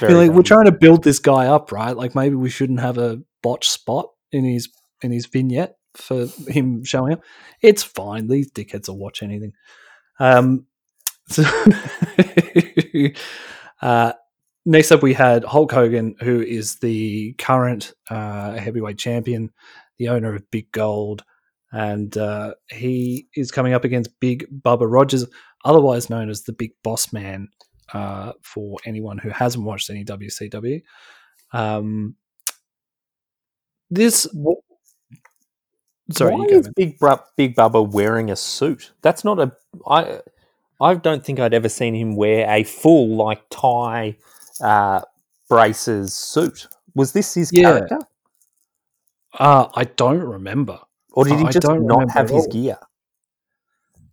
Like, 0.01 0.31
we're 0.31 0.43
trying 0.43 0.67
to 0.67 0.73
build 0.73 1.05
this 1.05 1.19
guy 1.19 1.47
up, 1.47 1.73
right? 1.73 1.97
Like 1.97 2.14
maybe 2.14 2.35
we 2.35 2.51
shouldn't 2.51 2.81
have 2.81 2.99
a 2.99 3.21
botch 3.43 3.69
spot 3.69 4.11
in 4.33 4.45
his 4.45 4.69
in 5.03 5.11
his 5.11 5.27
vignette 5.27 5.77
for 5.95 6.27
him 6.49 6.85
showing 6.85 7.14
up. 7.14 7.21
It's 7.62 7.83
fine. 7.83 8.29
These 8.29 8.51
dickheads 8.53 8.89
will 8.89 8.99
watch 8.99 9.23
anything. 9.23 9.53
Um, 10.19 10.67
so 11.29 11.43
uh, 13.83 14.12
next 14.67 14.93
up, 14.93 15.03
we 15.03 15.14
had 15.14 15.45
Hulk 15.45 15.73
Hogan, 15.73 16.17
who 16.21 16.43
is 16.43 16.77
the 16.81 17.33
current 17.35 17.95
uh, 18.11 18.53
heavyweight 18.57 18.99
champion, 18.99 19.51
the 19.99 20.09
owner 20.09 20.35
of 20.35 20.51
Big 20.51 20.71
Gold, 20.73 21.25
and 21.73 22.14
uh, 22.19 22.55
he 22.71 23.29
is 23.35 23.51
coming 23.51 23.73
up 23.73 23.85
against 23.85 24.21
Big 24.21 24.47
Bubba 24.62 24.91
Rogers, 24.91 25.25
otherwise 25.64 26.11
known 26.11 26.29
as 26.29 26.43
the 26.43 26.53
Big 26.53 26.73
Boss 26.83 27.12
Man. 27.12 27.49
Uh, 27.93 28.33
for 28.43 28.79
anyone 28.85 29.17
who 29.17 29.31
hasn't 29.31 29.64
watched 29.64 29.91
any 29.91 30.05
WCW, 30.05 30.83
um, 31.53 32.17
this. 33.91 34.27
Sorry, 36.11 36.35
Why 36.35 36.47
is. 36.47 36.69
Big 36.75 36.99
Bru- 36.99 37.21
Big 37.37 37.55
Bubba 37.55 37.89
wearing 37.89 38.29
a 38.29 38.37
suit? 38.37 38.93
That's 39.03 39.23
not 39.23 39.39
a. 39.39 39.53
I 39.87 40.21
I 40.81 40.95
don't 40.95 41.25
think 41.25 41.39
I'd 41.39 41.55
ever 41.55 41.69
seen 41.69 41.95
him 41.95 42.17
wear 42.17 42.51
a 42.51 42.64
full 42.64 43.17
like 43.17 43.43
tie 43.51 44.17
uh, 44.61 45.01
Brace's 45.49 46.15
suit. 46.15 46.67
Was 46.95 47.13
this 47.13 47.35
his 47.35 47.51
Yeah. 47.53 47.63
character, 47.63 47.99
Uh, 49.39 49.69
I 49.75 49.85
don't 49.85 50.21
remember. 50.21 50.81
or 51.13 51.25
did 51.25 51.39
he 51.39 51.45
just 51.47 51.67
not 51.69 52.11
have 52.11 52.29
his 52.31 52.47
gear? 52.49 52.79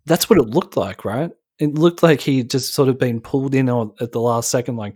That's 0.05 0.29
what 0.29 0.39
it 0.39 0.49
looked 0.49 0.75
like, 0.77 1.05
right? 1.05 1.31
It 1.59 1.75
looked 1.75 2.03
like 2.03 2.19
he'd 2.21 2.49
just 2.49 2.73
sort 2.73 2.89
of 2.89 2.97
been 2.99 3.21
pulled 3.21 3.55
in 3.55 3.69
on 3.69 3.93
at 4.01 4.11
the 4.11 4.19
last 4.19 4.49
second, 4.51 4.75
like, 4.75 4.95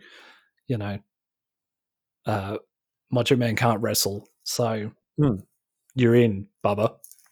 you 0.68 0.78
know, 0.78 1.00
uh, 2.26 2.58
Macho 3.10 3.36
Man 3.38 3.56
can't 3.56 3.82
wrestle, 3.82 4.28
so 4.44 4.92
Hmm. 5.18 5.36
you're 5.96 6.16
in, 6.16 6.48
Bubba. 6.64 6.98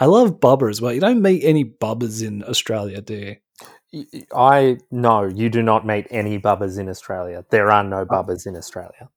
I 0.00 0.04
love 0.06 0.38
Bubba 0.38 0.70
as 0.70 0.80
well. 0.80 0.92
You 0.92 1.00
don't 1.00 1.22
meet 1.22 1.42
any 1.44 1.64
Bubbas 1.64 2.24
in 2.24 2.44
Australia, 2.44 3.00
do 3.00 3.14
you? 3.14 3.36
I 4.34 4.78
no, 4.90 5.24
you 5.24 5.48
do 5.48 5.62
not 5.62 5.86
meet 5.86 6.06
any 6.10 6.38
bubbas 6.38 6.78
in 6.78 6.88
Australia. 6.88 7.44
There 7.50 7.70
are 7.70 7.84
Oh. 7.84 7.88
no 7.88 8.04
bubbas 8.04 8.46
in 8.46 8.56
Australia. 8.56 9.08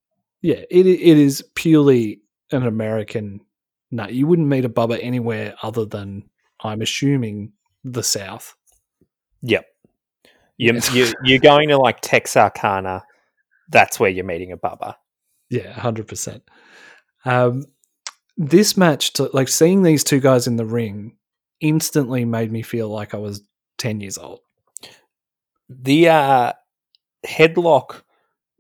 Yeah, 0.42 0.62
it 0.70 0.86
it 0.88 1.18
is 1.18 1.44
purely 1.56 2.22
an 2.52 2.66
American. 2.66 3.42
No, 3.92 4.08
you 4.08 4.26
wouldn't 4.28 4.48
meet 4.48 4.64
a 4.66 4.70
Bubba 4.70 4.98
anywhere 5.02 5.54
other 5.62 5.86
than 5.86 6.24
I'm 6.64 6.82
assuming 6.82 7.52
the 7.84 8.04
South. 8.04 8.56
Yep. 9.42 9.66
You, 10.58 10.74
Yes. 10.74 10.94
you, 10.94 11.12
you're 11.26 11.40
going 11.40 11.68
to 11.70 11.78
like 11.78 12.00
Texarkana. 12.02 13.04
That's 13.70 14.00
where 14.00 14.10
you're 14.10 14.24
meeting 14.26 14.52
a 14.54 14.58
bubba. 14.58 14.96
Yeah, 15.50 15.74
hundred 15.74 16.08
percent. 16.08 16.44
Um, 17.26 17.66
this 18.38 18.78
match, 18.78 19.14
to, 19.14 19.30
like 19.34 19.50
seeing 19.50 19.84
these 19.84 20.04
two 20.04 20.20
guys 20.22 20.48
in 20.48 20.56
the 20.56 20.66
ring, 20.66 21.18
instantly 21.60 22.24
made 22.24 22.52
me 22.52 22.62
feel 22.62 22.88
like 22.90 23.14
I 23.14 23.18
was 23.18 23.42
ten 23.78 24.00
years 24.00 24.18
old. 24.18 24.40
The 25.80 26.10
uh, 26.10 26.54
headlock 27.26 28.02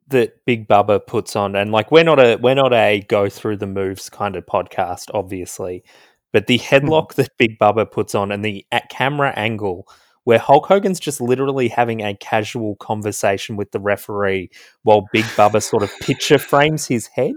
that 0.08 0.46
Big 0.46 0.68
Bubba 0.68 1.06
puts 1.06 1.36
on, 1.36 1.56
and 1.56 1.72
like 1.72 1.92
we're 1.92 2.04
not 2.04 2.20
a 2.20 2.38
we're 2.38 2.56
not 2.56 2.74
a 2.74 3.02
go 3.08 3.30
through 3.30 3.58
the 3.58 3.68
moves 3.68 4.10
kind 4.10 4.36
of 4.36 4.46
podcast, 4.46 5.10
obviously, 5.14 5.84
but 6.32 6.48
the 6.48 6.60
headlock 6.60 7.16
that 7.16 7.30
Big 7.38 7.60
Bubba 7.60 7.90
puts 7.90 8.16
on 8.16 8.32
and 8.32 8.44
the 8.46 8.66
at 8.72 8.90
camera 8.90 9.34
angle 9.36 9.88
where 10.24 10.40
Hulk 10.40 10.68
Hogan's 10.68 11.00
just 11.00 11.20
literally 11.20 11.68
having 11.68 12.02
a 12.02 12.16
casual 12.16 12.76
conversation 12.76 13.56
with 13.56 13.72
the 13.72 13.80
referee 13.80 14.50
while 14.84 15.08
Big 15.12 15.26
Bubba 15.26 15.64
sort 15.64 15.84
of 15.84 15.92
picture 16.00 16.38
frames 16.38 16.86
his 16.86 17.08
head. 17.08 17.34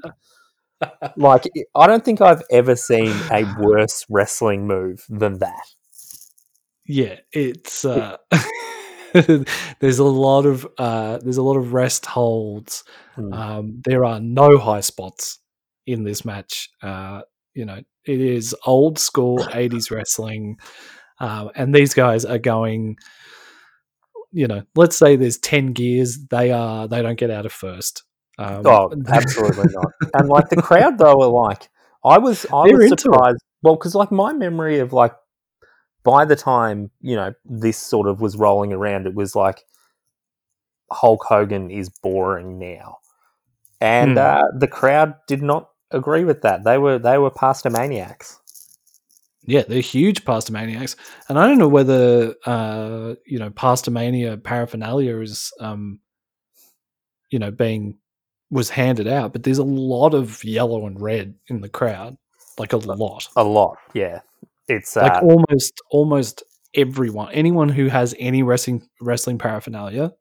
Like, 1.16 1.44
I 1.74 1.86
don't 1.86 2.04
think 2.04 2.20
I've 2.20 2.42
ever 2.50 2.76
seen 2.76 3.14
a 3.30 3.44
worse 3.58 4.04
wrestling 4.10 4.66
move 4.66 5.06
than 5.08 5.38
that. 5.38 5.64
Yeah, 6.84 7.20
it's 7.32 7.86
uh, 7.86 8.18
there's 9.78 9.98
a 10.00 10.04
lot 10.04 10.44
of 10.44 10.66
uh, 10.76 11.18
there's 11.18 11.36
a 11.36 11.42
lot 11.42 11.56
of 11.56 11.72
rest 11.72 12.04
holds. 12.04 12.82
Hmm. 13.14 13.32
Um, 13.32 13.82
there 13.84 14.04
are 14.04 14.18
no 14.20 14.58
high 14.58 14.80
spots 14.80 15.38
in 15.86 16.02
this 16.02 16.24
match. 16.24 16.68
Uh, 16.82 17.22
you 17.54 17.64
know, 17.64 17.80
it 18.04 18.20
is 18.20 18.56
old 18.66 18.98
school 18.98 19.38
'80s 19.52 19.90
wrestling, 19.90 20.58
um, 21.20 21.50
and 21.54 21.74
these 21.74 21.94
guys 21.94 22.24
are 22.24 22.38
going. 22.38 22.96
You 24.32 24.48
know, 24.48 24.64
let's 24.74 24.96
say 24.96 25.14
there's 25.14 25.38
ten 25.38 25.72
gears. 25.74 26.18
They 26.26 26.50
are 26.50 26.88
they 26.88 27.00
don't 27.00 27.18
get 27.18 27.30
out 27.30 27.46
of 27.46 27.52
first. 27.52 28.02
Um, 28.36 28.62
Oh, 28.66 28.92
absolutely 29.08 29.72
not. 29.72 29.92
And 30.14 30.28
like 30.28 30.48
the 30.48 30.60
crowd 30.60 30.98
though 30.98 31.22
are 31.22 31.28
like, 31.28 31.68
I 32.04 32.18
was 32.18 32.44
I 32.52 32.66
They're 32.66 32.78
was 32.78 32.88
surprised. 32.88 33.38
Well, 33.62 33.76
because 33.76 33.94
like 33.94 34.10
my 34.10 34.32
memory 34.32 34.80
of 34.80 34.92
like 34.92 35.14
by 36.05 36.24
the 36.24 36.36
time 36.36 36.90
you 37.00 37.16
know 37.16 37.32
this 37.44 37.78
sort 37.78 38.07
of 38.09 38.20
was 38.20 38.36
rolling 38.36 38.72
around, 38.72 39.07
it 39.07 39.14
was 39.14 39.34
like 39.34 39.62
Hulk 40.92 41.24
Hogan 41.24 41.70
is 41.70 41.88
boring 41.88 42.59
now, 42.59 42.98
and 43.80 44.12
Hmm. 44.12 44.18
uh, 44.18 44.44
the 44.59 44.68
crowd 44.68 45.14
did 45.26 45.42
not 45.42 45.70
agree 45.90 46.24
with 46.24 46.42
that. 46.42 46.64
They 46.64 46.78
were 46.78 46.98
they 46.98 47.18
were 47.18 47.30
pasta 47.30 47.70
maniacs. 47.70 48.38
Yeah, 49.46 49.62
they're 49.68 49.80
huge 49.82 50.24
Pastamaniacs, 50.24 50.96
and 51.28 51.38
I 51.38 51.46
don't 51.46 51.59
know 51.59 51.68
whether 51.68 52.34
uh, 52.46 53.14
you 53.26 53.38
know 53.38 53.50
Pastamania 53.50 54.42
paraphernalia 54.42 55.18
is 55.20 55.52
um, 55.61 56.00
you 57.30 57.38
know 57.38 57.50
being 57.50 57.98
was 58.50 58.70
handed 58.70 59.07
out, 59.07 59.32
but 59.32 59.42
there's 59.42 59.59
a 59.59 59.64
lot 59.64 60.14
of 60.14 60.42
yellow 60.44 60.86
and 60.86 61.00
red 61.00 61.34
in 61.48 61.61
the 61.61 61.68
crowd, 61.68 62.16
like 62.59 62.72
a 62.72 62.76
lot, 62.78 63.28
A 63.36 63.44
lot, 63.44 63.76
yeah. 63.94 64.20
It's 64.68 64.96
uh, 64.96 65.02
like 65.02 65.22
almost 65.22 65.80
almost 65.90 66.42
everyone, 66.74 67.32
anyone 67.32 67.68
who 67.68 67.88
has 67.88 68.14
any 68.18 68.42
wrestling 68.42 68.86
wrestling 69.00 69.38
paraphernalia 69.38 70.12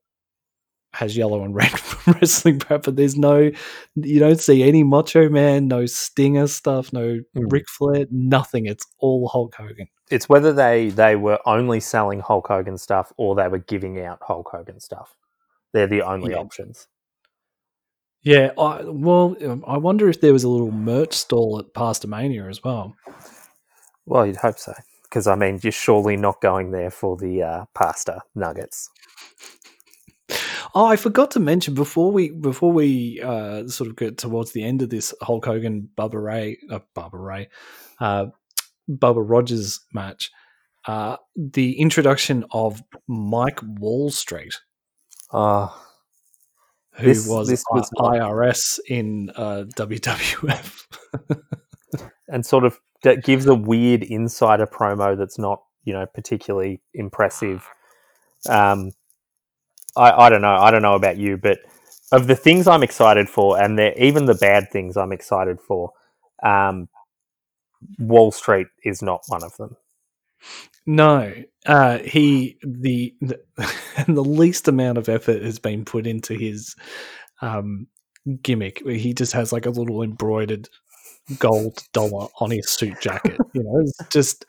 has 0.94 1.18
yellow 1.18 1.44
and 1.44 1.56
red 1.56 1.72
wrestling 2.08 2.60
paraphernalia. 2.60 2.96
There's 2.98 3.18
no, 3.18 3.50
you 3.96 4.20
don't 4.20 4.40
see 4.40 4.62
any 4.62 4.84
Macho 4.84 5.28
Man, 5.28 5.68
no 5.68 5.88
Stinger 5.88 6.46
stuff, 6.48 6.94
no 6.94 7.20
Mm. 7.36 7.52
Ric 7.52 7.68
Flair, 7.68 8.06
nothing. 8.12 8.68
It's 8.68 8.86
all 9.00 9.28
Hulk 9.28 9.56
Hogan. 9.56 9.88
it's 10.12 10.30
whether 10.30 10.54
they 10.54 10.90
they 10.90 11.16
were 11.16 11.40
only 11.48 11.80
selling 11.80 12.20
Hulk 12.20 12.48
Hogan 12.48 12.78
stuff 12.78 13.12
or 13.18 13.34
they 13.34 13.48
were 13.48 13.58
giving 13.58 14.00
out 14.02 14.20
Hulk 14.22 14.50
Hogan 14.52 14.80
stuff. 14.80 15.16
They're 15.74 15.88
the 15.88 16.04
only 16.04 16.34
Yeah. 16.34 16.38
options. 16.40 16.88
Yeah, 18.22 18.52
I, 18.58 18.84
well, 18.86 19.36
um, 19.44 19.66
I 19.68 19.78
wonder 19.78 20.08
if 20.08 20.22
there 20.22 20.32
was 20.32 20.46
a 20.46 20.50
little 20.50 20.72
merch 20.72 21.14
stall 21.14 21.60
at 21.60 21.74
Pastamania 21.74 22.50
as 22.50 22.64
well. 22.64 22.96
Well, 24.06 24.26
you'd 24.26 24.36
hope 24.38 24.60
so, 24.60 24.74
because 25.04 25.28
I 25.28 25.36
mean, 25.36 25.60
you're 25.64 25.72
surely 25.72 26.18
not 26.18 26.42
going 26.42 26.72
there 26.72 26.92
for 26.92 27.16
the 27.18 27.42
uh, 27.44 27.66
pasta 27.74 28.22
nuggets. 28.36 28.90
Oh, 30.76 30.86
I 30.86 30.96
forgot 30.96 31.30
to 31.32 31.40
mention 31.40 31.74
before 31.76 32.12
we 32.12 32.32
before 32.32 32.72
we 32.72 33.22
uh, 33.24 33.68
sort 33.68 33.90
of 33.90 33.96
get 33.96 34.18
towards 34.18 34.54
the 34.54 34.64
end 34.64 34.82
of 34.82 34.90
this 34.90 35.14
Hulk 35.22 35.46
Hogan 35.46 35.90
Bubba 35.96 36.22
Ray 36.22 36.58
uh, 36.72 36.80
Bubba 36.96 37.10
Ray 37.14 37.50
uh, 38.00 38.26
Bubba 38.90 39.24
Rogers 39.24 39.82
match, 39.94 40.32
uh, 40.88 41.18
the 41.36 41.80
introduction 41.80 42.44
of 42.52 42.82
Mike 43.08 43.60
Wall 43.64 44.10
Street, 44.10 44.56
Oh, 45.32 45.80
who 46.96 47.06
This- 47.08 47.28
was, 47.28 47.48
this 47.48 47.64
was 47.72 47.90
not- 47.98 48.14
IRS 48.14 48.80
in 48.88 49.30
uh, 49.36 49.64
WWF. 49.76 50.88
and 52.28 52.46
sort 52.46 52.64
of 52.66 52.80
that 53.04 53.24
gives 53.24 53.46
a 53.46 53.56
weird 53.56 54.04
insider 54.04 54.68
promo 54.68 55.18
that's 55.18 55.40
not, 55.40 55.62
you 55.84 55.94
know, 55.94 56.06
particularly 56.14 56.82
impressive. 56.94 57.68
Um, 58.50 58.92
I, 59.96 60.12
I 60.12 60.30
don't 60.30 60.42
know. 60.42 60.56
I 60.56 60.72
don't 60.72 60.82
know 60.82 60.96
about 60.96 61.18
you, 61.18 61.38
but 61.38 61.60
of 62.12 62.28
the 62.28 62.36
things 62.36 62.68
I'm 62.68 62.84
excited 62.84 63.30
for, 63.30 63.62
and 63.62 63.80
even 63.98 64.26
the 64.26 64.36
bad 64.36 64.72
things 64.72 64.98
I'm 64.98 65.12
excited 65.12 65.60
for, 65.62 65.92
um, 66.44 66.90
Wall 68.00 68.32
Street 68.32 68.68
is 68.84 69.02
not 69.02 69.22
one 69.28 69.44
of 69.44 69.56
them. 69.58 69.76
No, 70.86 71.34
uh, 71.66 72.00
he 72.00 72.58
the, 72.62 73.16
the 73.22 73.40
the 74.08 74.24
least 74.24 74.68
amount 74.68 74.98
of 74.98 75.10
effort 75.10 75.42
has 75.42 75.60
been 75.60 75.86
put 75.86 76.06
into 76.06 76.34
his 76.34 76.76
um, 77.42 77.88
gimmick. 78.42 78.86
He 78.88 79.14
just 79.14 79.34
has 79.34 79.54
like 79.54 79.66
a 79.66 79.72
little 79.72 80.04
embroidered 80.04 80.70
gold 81.40 81.80
dollar 81.94 82.28
on 82.40 82.52
his 82.52 82.70
suit 82.70 83.00
jacket. 83.02 83.38
You 83.54 83.64
know, 83.64 83.80
it's 83.80 83.98
just 84.10 84.46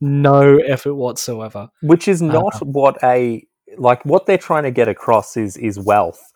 no 0.00 0.58
effort 0.58 0.94
whatsoever. 0.94 1.68
which 1.82 2.08
is 2.08 2.20
not 2.20 2.54
what 2.66 2.96
a 3.02 3.46
like 3.78 4.04
what 4.04 4.26
they're 4.26 4.38
trying 4.38 4.64
to 4.64 4.70
get 4.70 4.88
across 4.88 5.36
is 5.36 5.56
is 5.56 5.78
wealth 5.78 6.32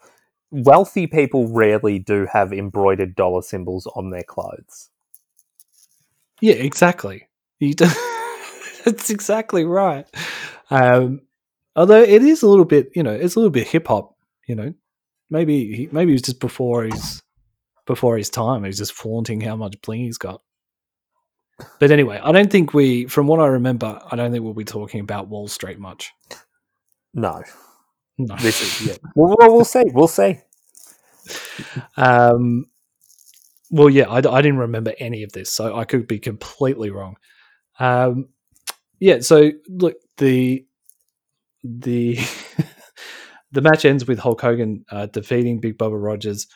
wealthy 0.50 1.06
people 1.06 1.46
rarely 1.52 1.98
do 1.98 2.26
have 2.32 2.52
embroidered 2.52 3.14
dollar 3.14 3.42
symbols 3.42 3.86
on 3.94 4.10
their 4.10 4.22
clothes 4.22 4.88
Yeah, 6.40 6.54
exactly. 6.54 7.28
You 7.60 7.74
do- 7.74 7.86
That's 8.84 9.10
exactly 9.10 9.64
right. 9.64 10.06
Um, 10.70 11.20
although 11.76 12.00
it 12.00 12.22
is 12.22 12.42
a 12.42 12.48
little 12.48 12.64
bit, 12.64 12.90
you 12.94 13.02
know, 13.02 13.12
it's 13.12 13.34
a 13.34 13.38
little 13.40 13.50
bit 13.50 13.66
hip 13.68 13.88
hop. 13.88 14.16
You 14.46 14.54
know, 14.54 14.74
maybe 15.30 15.74
he, 15.76 15.88
maybe 15.92 16.12
it 16.12 16.14
was 16.14 16.22
just 16.22 16.40
before 16.40 16.84
his 16.84 17.20
before 17.88 18.16
his 18.16 18.30
time. 18.30 18.62
He's 18.62 18.78
just 18.78 18.92
flaunting 18.92 19.40
how 19.40 19.56
much 19.56 19.80
bling 19.82 20.02
he's 20.02 20.18
got. 20.18 20.42
But 21.80 21.90
anyway, 21.90 22.20
I 22.22 22.30
don't 22.30 22.52
think 22.52 22.72
we, 22.72 23.06
from 23.06 23.26
what 23.26 23.40
I 23.40 23.46
remember, 23.48 24.00
I 24.08 24.14
don't 24.14 24.30
think 24.30 24.44
we'll 24.44 24.54
be 24.54 24.62
talking 24.62 25.00
about 25.00 25.26
Wall 25.26 25.48
Street 25.48 25.80
much. 25.80 26.12
no 27.14 27.42
No. 28.16 28.36
this 28.36 28.60
is 28.62 28.86
yeah 28.86 28.96
well, 29.16 29.34
well 29.38 29.52
we'll 29.52 29.64
see 29.64 29.82
we'll 29.86 30.06
see 30.06 30.38
Um, 31.96 32.66
well, 33.70 33.90
yeah, 33.90 34.08
I, 34.08 34.18
I 34.18 34.40
didn't 34.40 34.58
remember 34.58 34.94
any 34.98 35.22
of 35.24 35.32
this, 35.32 35.50
so 35.50 35.76
I 35.76 35.84
could 35.84 36.06
be 36.06 36.18
completely 36.18 36.90
wrong. 36.90 37.16
Um, 37.78 38.28
yeah, 38.98 39.20
so 39.20 39.50
look, 39.68 39.96
the 40.16 40.66
the 41.62 42.18
the 43.52 43.60
match 43.60 43.84
ends 43.84 44.06
with 44.06 44.18
Hulk 44.18 44.40
Hogan 44.40 44.84
uh, 44.90 45.06
defeating 45.06 45.60
Big 45.60 45.76
Bubba 45.76 46.02
Rogers, 46.02 46.46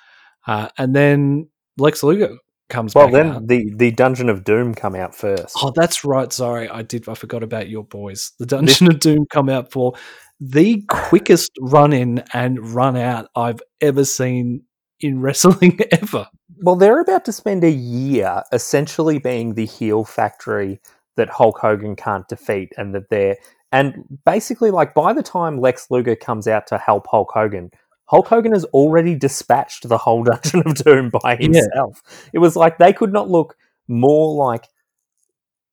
uh, 0.47 0.69
and 0.79 0.95
then 0.95 1.49
Lex 1.79 2.03
Luger 2.03 2.37
comes 2.69 2.95
well 2.95 3.09
then 3.11 3.27
out. 3.27 3.47
the 3.49 3.71
the 3.77 3.91
dungeon 3.91 4.31
of 4.31 4.45
doom 4.45 4.75
come 4.75 4.95
out 4.95 5.15
first 5.15 5.57
Oh, 5.63 5.73
that's 5.77 6.05
right. 6.05 6.33
Sorry, 6.33 6.69
I 6.69 6.83
did. 6.83 7.09
I 7.09 7.15
forgot 7.15 7.43
about 7.43 7.69
your 7.69 7.85
boys. 7.85 8.33
The 8.39 8.47
Dungeon 8.47 8.91
of 8.91 8.99
Doom 9.01 9.27
come 9.31 9.49
out 9.49 9.71
for 9.71 9.93
the 10.41 10.83
quickest 10.89 11.53
run 11.61 11.93
in 11.93 12.25
and 12.33 12.59
run 12.75 12.97
out 12.97 13.29
I've 13.37 13.61
ever 13.81 14.05
seen 14.05 14.63
in 15.01 15.21
wrestling 15.25 15.79
ever. 15.93 16.27
Well, 16.63 16.77
they're 16.77 17.01
about 17.01 17.25
to 17.27 17.33
spend 17.33 17.65
a 17.65 17.71
year 17.71 18.43
essentially 18.53 19.19
being 19.19 19.55
the 19.55 19.67
heel 19.67 20.05
factory 20.05 20.81
that 21.17 21.29
Hulk 21.29 21.59
Hogan 21.59 21.95
can't 21.97 22.27
defeat, 22.29 22.73
and 22.77 22.95
that 22.95 23.11
they're 23.11 23.37
and 23.71 24.05
basically 24.25 24.71
like 24.71 24.95
by 24.95 25.13
the 25.13 25.23
time 25.23 25.61
Lex 25.61 25.89
Luger 25.91 26.17
comes 26.17 26.49
out 26.49 26.67
to 26.69 26.79
help 26.79 27.07
Hulk 27.11 27.31
Hogan, 27.33 27.71
Hulk 28.13 28.29
Hogan 28.29 28.53
has 28.53 28.67
already 28.67 29.15
dispatched 29.15 29.89
the 29.89 29.97
whole 29.97 30.23
Dungeon 30.25 30.63
of 30.67 30.75
Doom 30.75 31.11
by 31.11 31.37
himself. 31.37 32.03
Yeah. 32.05 32.31
It 32.35 32.39
was 32.41 32.57
like 32.57 32.77
they 32.77 32.93
could 32.93 33.11
not 33.11 33.31
look 33.31 33.57
more 33.89 34.35
like 34.35 34.69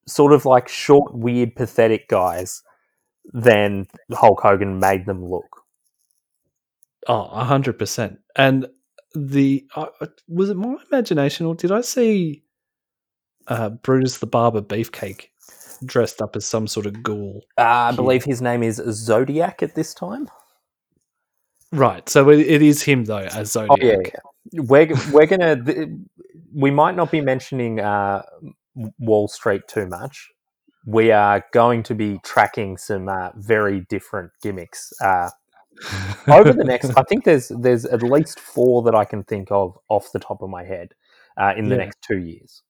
sort 0.07 0.31
of 0.31 0.45
like 0.45 0.69
short, 0.69 1.13
weird, 1.13 1.53
pathetic 1.53 2.07
guys 2.07 2.63
than 3.33 3.87
Hulk 4.09 4.39
Hogan 4.39 4.79
made 4.79 5.05
them 5.05 5.23
look. 5.23 5.63
Oh, 7.07 7.29
100%. 7.33 8.17
And 8.37 8.67
the 9.13 9.65
uh, 9.75 9.87
was 10.29 10.49
it 10.49 10.55
my 10.55 10.75
imagination 10.91 11.45
or 11.45 11.55
did 11.55 11.73
I 11.73 11.81
see 11.81 12.43
uh, 13.47 13.69
Brutus 13.69 14.19
the 14.19 14.27
Barber 14.27 14.61
Beefcake 14.61 15.25
dressed 15.83 16.21
up 16.21 16.37
as 16.37 16.45
some 16.45 16.67
sort 16.67 16.85
of 16.85 17.03
ghoul? 17.03 17.43
Uh, 17.57 17.63
I 17.63 17.91
believe 17.91 18.23
his 18.23 18.41
name 18.41 18.63
is 18.63 18.77
Zodiac 18.77 19.61
at 19.61 19.75
this 19.75 19.93
time. 19.93 20.29
Right, 21.71 22.07
so 22.09 22.29
it, 22.29 22.39
it 22.39 22.61
is 22.61 22.81
him 22.81 23.05
though 23.05 23.17
as 23.17 23.51
Zodiac. 23.51 23.77
Oh, 23.81 23.85
yeah, 23.85 23.97
yeah. 24.03 24.61
We're 24.61 24.93
we're 25.11 25.27
gonna 25.27 25.57
we 26.53 26.71
might 26.71 26.95
not 26.95 27.11
be 27.11 27.21
mentioning 27.21 27.79
uh, 27.79 28.23
Wall 28.97 29.27
Street 29.27 29.67
too 29.67 29.85
much. 29.87 30.29
We 30.85 31.11
are 31.11 31.45
going 31.53 31.83
to 31.83 31.93
be 31.93 32.19
tracking 32.23 32.77
some 32.77 33.09
uh, 33.09 33.29
very 33.35 33.85
different 33.89 34.31
gimmicks 34.41 34.91
uh, 35.01 35.29
over 36.27 36.53
the 36.53 36.63
next. 36.63 36.91
I 36.97 37.03
think 37.03 37.25
there's 37.25 37.49
there's 37.49 37.85
at 37.85 38.01
least 38.01 38.39
four 38.39 38.81
that 38.83 38.95
I 38.95 39.05
can 39.05 39.23
think 39.23 39.49
of 39.51 39.77
off 39.89 40.11
the 40.11 40.19
top 40.19 40.41
of 40.41 40.49
my 40.49 40.63
head 40.63 40.93
uh, 41.37 41.53
in 41.55 41.69
the 41.69 41.75
yeah. 41.75 41.83
next 41.83 42.01
two 42.01 42.17
years. 42.17 42.63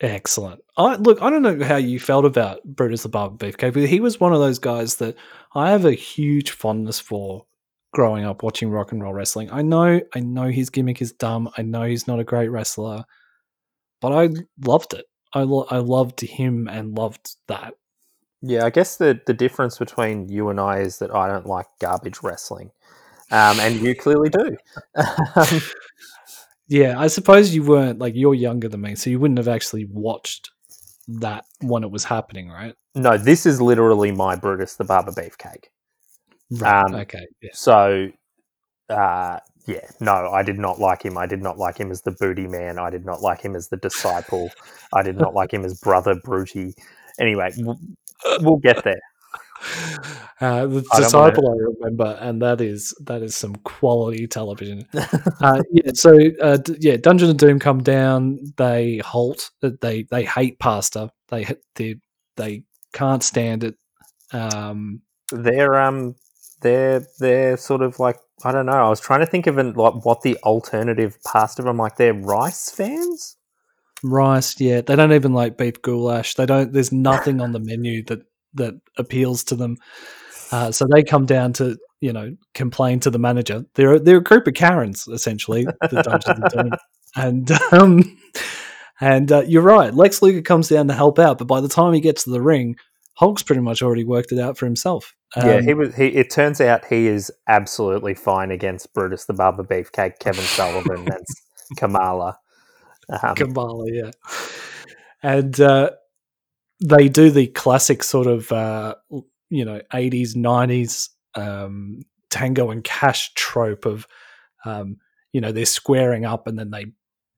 Excellent. 0.00 0.62
I 0.76 0.96
look. 0.96 1.20
I 1.20 1.28
don't 1.28 1.42
know 1.42 1.64
how 1.64 1.76
you 1.76 1.98
felt 1.98 2.24
about 2.24 2.62
Brutus 2.64 3.02
the 3.02 3.08
Barber 3.08 3.36
Beefcake, 3.36 3.74
but 3.74 3.86
he 3.86 4.00
was 4.00 4.20
one 4.20 4.32
of 4.32 4.40
those 4.40 4.58
guys 4.58 4.96
that 4.96 5.16
I 5.54 5.70
have 5.70 5.84
a 5.84 5.92
huge 5.92 6.52
fondness 6.52 7.00
for. 7.00 7.46
Growing 7.92 8.24
up 8.24 8.42
watching 8.42 8.70
rock 8.70 8.92
and 8.92 9.02
roll 9.02 9.12
wrestling, 9.12 9.50
I 9.50 9.62
know, 9.62 10.00
I 10.14 10.20
know 10.20 10.48
his 10.48 10.70
gimmick 10.70 11.02
is 11.02 11.12
dumb. 11.12 11.50
I 11.58 11.62
know 11.62 11.82
he's 11.82 12.06
not 12.06 12.20
a 12.20 12.24
great 12.24 12.48
wrestler, 12.48 13.04
but 14.00 14.12
I 14.12 14.30
loved 14.64 14.94
it. 14.94 15.06
I 15.32 15.42
lo- 15.42 15.66
I 15.70 15.78
loved 15.78 16.20
him 16.20 16.68
and 16.68 16.96
loved 16.96 17.36
that. 17.48 17.74
Yeah, 18.42 18.64
I 18.64 18.70
guess 18.70 18.96
the 18.96 19.20
the 19.26 19.34
difference 19.34 19.78
between 19.78 20.28
you 20.28 20.48
and 20.48 20.60
I 20.60 20.78
is 20.78 20.98
that 20.98 21.14
I 21.14 21.28
don't 21.28 21.46
like 21.46 21.66
garbage 21.80 22.22
wrestling, 22.22 22.70
um, 23.30 23.60
and 23.60 23.80
you 23.80 23.94
clearly 23.94 24.30
do. 24.30 24.56
Um, 25.36 25.60
yeah, 26.68 27.00
I 27.00 27.08
suppose 27.08 27.52
you 27.52 27.64
weren't 27.64 27.98
like 27.98 28.14
you're 28.14 28.34
younger 28.34 28.68
than 28.68 28.80
me, 28.80 28.94
so 28.94 29.10
you 29.10 29.18
wouldn't 29.18 29.38
have 29.38 29.48
actually 29.48 29.86
watched 29.86 30.50
that 31.08 31.44
when 31.60 31.82
it 31.82 31.90
was 31.90 32.04
happening, 32.04 32.48
right? 32.48 32.76
No, 32.94 33.18
this 33.18 33.44
is 33.44 33.60
literally 33.60 34.12
my 34.12 34.36
Brutus 34.36 34.76
the 34.76 34.84
Barber 34.84 35.10
Beefcake. 35.10 35.64
Right. 36.50 36.84
Um, 36.84 36.94
okay. 36.94 37.26
Yeah. 37.42 37.50
So, 37.52 38.10
uh, 38.88 39.38
yeah, 39.66 39.88
no, 40.00 40.30
I 40.30 40.42
did 40.42 40.58
not 40.58 40.80
like 40.80 41.02
him. 41.04 41.16
I 41.16 41.26
did 41.26 41.42
not 41.42 41.58
like 41.58 41.78
him 41.78 41.90
as 41.90 42.02
the 42.02 42.10
booty 42.12 42.48
man. 42.48 42.78
I 42.78 42.90
did 42.90 43.04
not 43.04 43.20
like 43.20 43.40
him 43.40 43.54
as 43.54 43.68
the 43.68 43.76
disciple. 43.76 44.50
I 44.92 45.02
did 45.02 45.16
not 45.16 45.34
like 45.34 45.52
him 45.52 45.64
as 45.64 45.78
brother 45.78 46.14
Bruti. 46.14 46.74
Anyway, 47.20 47.52
we'll 48.40 48.56
get 48.56 48.82
there. 48.84 49.00
Uh, 50.40 50.64
the 50.64 50.82
I 50.90 51.00
disciple 51.00 51.50
I 51.50 51.82
remember, 51.82 52.16
and 52.18 52.40
that 52.40 52.62
is 52.62 52.94
that 53.04 53.20
is 53.20 53.36
some 53.36 53.56
quality 53.56 54.26
television. 54.26 54.86
uh, 54.94 55.62
yeah, 55.70 55.90
so 55.92 56.18
uh, 56.40 56.56
d- 56.56 56.78
yeah, 56.80 56.96
Dungeon 56.96 57.28
of 57.28 57.36
Doom 57.36 57.58
come 57.58 57.82
down. 57.82 58.38
They 58.56 59.02
halt. 59.04 59.50
Uh, 59.62 59.72
they 59.82 60.04
they 60.04 60.24
hate 60.24 60.58
pasta. 60.58 61.10
They 61.28 61.46
they 61.74 61.96
they 62.38 62.62
can't 62.94 63.22
stand 63.22 63.64
it. 63.64 63.74
Um, 64.32 65.02
they're 65.30 65.78
um 65.78 66.14
they're 66.60 67.06
they're 67.18 67.56
sort 67.56 67.82
of 67.82 67.98
like 67.98 68.18
I 68.44 68.52
don't 68.52 68.66
know. 68.66 68.72
I 68.72 68.88
was 68.88 69.00
trying 69.00 69.20
to 69.20 69.26
think 69.26 69.46
of 69.46 69.58
an, 69.58 69.74
like 69.74 70.04
what 70.04 70.22
the 70.22 70.36
alternative 70.38 71.18
pasta. 71.24 71.66
I'm 71.66 71.76
like 71.76 71.96
they're 71.96 72.14
rice 72.14 72.70
fans. 72.70 73.36
Rice, 74.02 74.58
yeah. 74.60 74.80
They 74.80 74.96
don't 74.96 75.12
even 75.12 75.34
like 75.34 75.58
beef 75.58 75.82
goulash. 75.82 76.34
They 76.34 76.46
don't. 76.46 76.72
There's 76.72 76.92
nothing 76.92 77.40
on 77.40 77.52
the 77.52 77.60
menu 77.60 78.02
that 78.04 78.20
that 78.54 78.74
appeals 78.96 79.44
to 79.44 79.54
them. 79.54 79.76
Uh, 80.52 80.72
so 80.72 80.86
they 80.90 81.02
come 81.02 81.26
down 81.26 81.52
to 81.54 81.76
you 82.00 82.12
know 82.12 82.36
complain 82.54 83.00
to 83.00 83.10
the 83.10 83.18
manager. 83.18 83.64
They're 83.74 83.98
they're 83.98 84.18
a 84.18 84.22
group 84.22 84.46
of 84.46 84.54
Karens 84.54 85.06
essentially, 85.08 85.64
the 85.64 86.78
and 87.16 87.50
um, 87.72 88.18
and 89.00 89.30
uh, 89.30 89.42
you're 89.46 89.62
right. 89.62 89.92
Lex 89.92 90.22
Luger 90.22 90.42
comes 90.42 90.68
down 90.68 90.88
to 90.88 90.94
help 90.94 91.18
out, 91.18 91.38
but 91.38 91.46
by 91.46 91.60
the 91.60 91.68
time 91.68 91.92
he 91.92 92.00
gets 92.00 92.24
to 92.24 92.30
the 92.30 92.42
ring, 92.42 92.76
Hulk's 93.14 93.42
pretty 93.42 93.62
much 93.62 93.82
already 93.82 94.04
worked 94.04 94.32
it 94.32 94.38
out 94.38 94.56
for 94.56 94.66
himself. 94.66 95.14
Um, 95.36 95.46
yeah, 95.46 95.60
he 95.60 95.74
was. 95.74 95.94
He, 95.94 96.06
it 96.06 96.30
turns 96.30 96.60
out 96.60 96.84
he 96.86 97.06
is 97.06 97.30
absolutely 97.48 98.14
fine 98.14 98.50
against 98.50 98.92
Brutus 98.92 99.26
the 99.26 99.32
Barber 99.32 99.62
Beefcake, 99.62 100.18
Kevin 100.18 100.44
Sullivan, 100.44 101.06
and 101.12 101.24
Kamala. 101.76 102.38
Um, 103.22 103.34
Kamala, 103.36 103.84
yeah, 103.92 104.10
and 105.22 105.60
uh, 105.60 105.90
they 106.84 107.08
do 107.08 107.30
the 107.30 107.46
classic 107.48 108.02
sort 108.02 108.26
of 108.26 108.50
uh, 108.50 108.94
you 109.50 109.64
know 109.64 109.80
80s 109.92 110.34
90s 110.34 111.08
um, 111.34 112.00
tango 112.30 112.70
and 112.70 112.82
cash 112.82 113.32
trope 113.34 113.84
of 113.84 114.06
um, 114.64 114.96
you 115.32 115.40
know 115.40 115.52
they're 115.52 115.66
squaring 115.66 116.24
up 116.24 116.46
and 116.46 116.58
then 116.58 116.70
they 116.70 116.86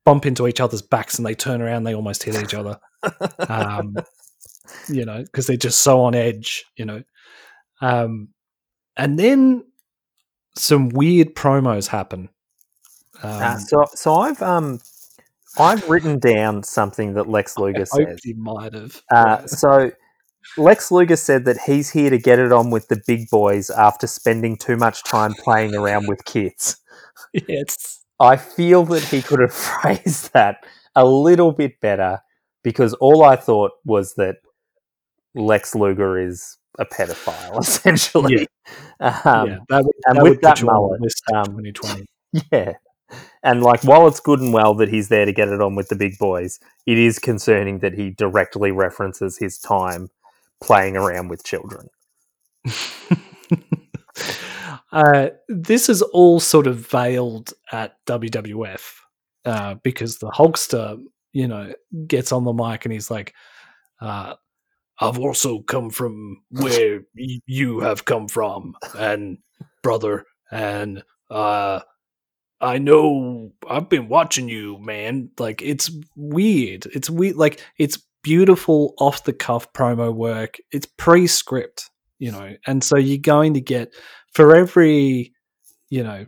bump 0.05 0.25
into 0.25 0.47
each 0.47 0.59
other's 0.59 0.81
backs 0.81 1.17
and 1.17 1.25
they 1.25 1.35
turn 1.35 1.61
around 1.61 1.83
they 1.83 1.95
almost 1.95 2.23
hit 2.23 2.41
each 2.41 2.53
other 2.53 2.77
um, 3.49 3.95
you 4.89 5.05
know 5.05 5.21
because 5.23 5.47
they're 5.47 5.57
just 5.57 5.81
so 5.81 6.01
on 6.01 6.15
edge 6.15 6.65
you 6.77 6.85
know 6.85 7.03
um, 7.83 8.29
and 8.97 9.19
then 9.19 9.63
some 10.55 10.89
weird 10.89 11.35
promos 11.35 11.87
happen 11.87 12.29
uh, 13.21 13.57
so 13.57 13.85
so 13.93 14.15
i've 14.15 14.41
um 14.41 14.79
I've 15.59 15.87
written 15.89 16.19
down 16.19 16.63
something 16.63 17.13
that 17.13 17.29
Lex 17.29 17.57
Luger 17.59 17.81
I 17.81 17.83
says. 17.83 18.19
He 18.23 18.33
might 18.33 18.73
have. 18.73 19.01
Uh, 19.11 19.45
so 19.45 19.91
Lex 20.57 20.91
Luger 20.91 21.15
said 21.15 21.45
that 21.45 21.57
he's 21.65 21.91
here 21.91 22.09
to 22.09 22.17
get 22.17 22.39
it 22.39 22.51
on 22.51 22.69
with 22.69 22.87
the 22.87 23.01
big 23.07 23.29
boys 23.29 23.69
after 23.69 24.07
spending 24.07 24.57
too 24.57 24.77
much 24.77 25.03
time 25.03 25.33
playing 25.33 25.75
around 25.75 26.07
with 26.07 26.25
kids. 26.25 26.77
Yes. 27.47 28.03
I 28.19 28.35
feel 28.37 28.85
that 28.85 29.03
he 29.03 29.21
could 29.21 29.39
have 29.39 29.53
phrased 29.53 30.33
that 30.33 30.65
a 30.95 31.05
little 31.05 31.51
bit 31.51 31.79
better 31.79 32.19
because 32.63 32.93
all 32.95 33.23
I 33.23 33.35
thought 33.35 33.71
was 33.85 34.15
that 34.15 34.37
Lex 35.35 35.75
Luger 35.75 36.17
is 36.17 36.57
a 36.79 36.85
pedophile, 36.85 37.59
essentially. 37.61 38.47
Yeah, 38.99 39.21
um, 39.25 39.49
yeah 39.49 39.57
that 39.69 39.85
would, 39.85 39.95
and 40.05 40.17
that 40.17 40.23
with 40.23 40.41
that 40.41 40.63
mullet, 40.63 41.01
um, 41.33 41.45
2020. 41.45 42.05
Yeah, 42.51 42.73
and 43.43 43.61
like, 43.61 43.83
while 43.83 44.07
it's 44.07 44.19
good 44.19 44.39
and 44.39 44.53
well 44.53 44.73
that 44.75 44.89
he's 44.89 45.09
there 45.09 45.25
to 45.25 45.33
get 45.33 45.49
it 45.49 45.61
on 45.61 45.75
with 45.75 45.89
the 45.89 45.95
big 45.95 46.17
boys, 46.17 46.59
it 46.85 46.97
is 46.97 47.19
concerning 47.19 47.79
that 47.79 47.93
he 47.93 48.09
directly 48.09 48.71
references 48.71 49.37
his 49.37 49.59
time 49.59 50.09
playing 50.61 50.95
around 50.95 51.27
with 51.27 51.43
children. 51.43 51.89
uh, 54.91 55.29
this 55.49 55.89
is 55.89 56.01
all 56.01 56.39
sort 56.39 56.67
of 56.67 56.77
veiled 56.77 57.53
at 57.71 57.97
WWF 58.05 58.81
uh, 59.45 59.75
because 59.83 60.19
the 60.19 60.31
Hulkster, 60.31 61.03
you 61.33 61.47
know, 61.47 61.73
gets 62.07 62.31
on 62.31 62.45
the 62.45 62.53
mic 62.53 62.85
and 62.85 62.93
he's 62.93 63.11
like, 63.11 63.33
uh, 63.99 64.35
I've 64.99 65.19
also 65.19 65.59
come 65.61 65.89
from 65.89 66.43
where 66.49 67.01
you 67.15 67.79
have 67.81 68.05
come 68.05 68.27
from, 68.27 68.75
and 68.97 69.39
brother, 69.81 70.25
and 70.51 71.03
uh, 71.31 71.81
I 72.61 72.77
know 72.77 73.51
I've 73.69 73.89
been 73.89 74.07
watching 74.07 74.47
you, 74.49 74.77
man. 74.79 75.29
Like 75.39 75.61
it's 75.61 75.91
weird. 76.15 76.85
It's 76.87 77.09
weird. 77.09 77.35
Like 77.35 77.61
it's 77.77 77.97
beautiful 78.23 78.93
off 78.99 79.25
the 79.25 79.33
cuff 79.33 79.71
promo 79.73 80.13
work. 80.13 80.57
It's 80.71 80.87
pre 80.97 81.27
script, 81.27 81.89
you 82.19 82.31
know, 82.31 82.55
and 82.65 82.83
so 82.83 82.97
you're 82.97 83.17
going 83.17 83.55
to 83.55 83.61
get 83.61 83.93
for 84.33 84.55
every, 84.55 85.33
you 85.89 86.03
know, 86.03 86.25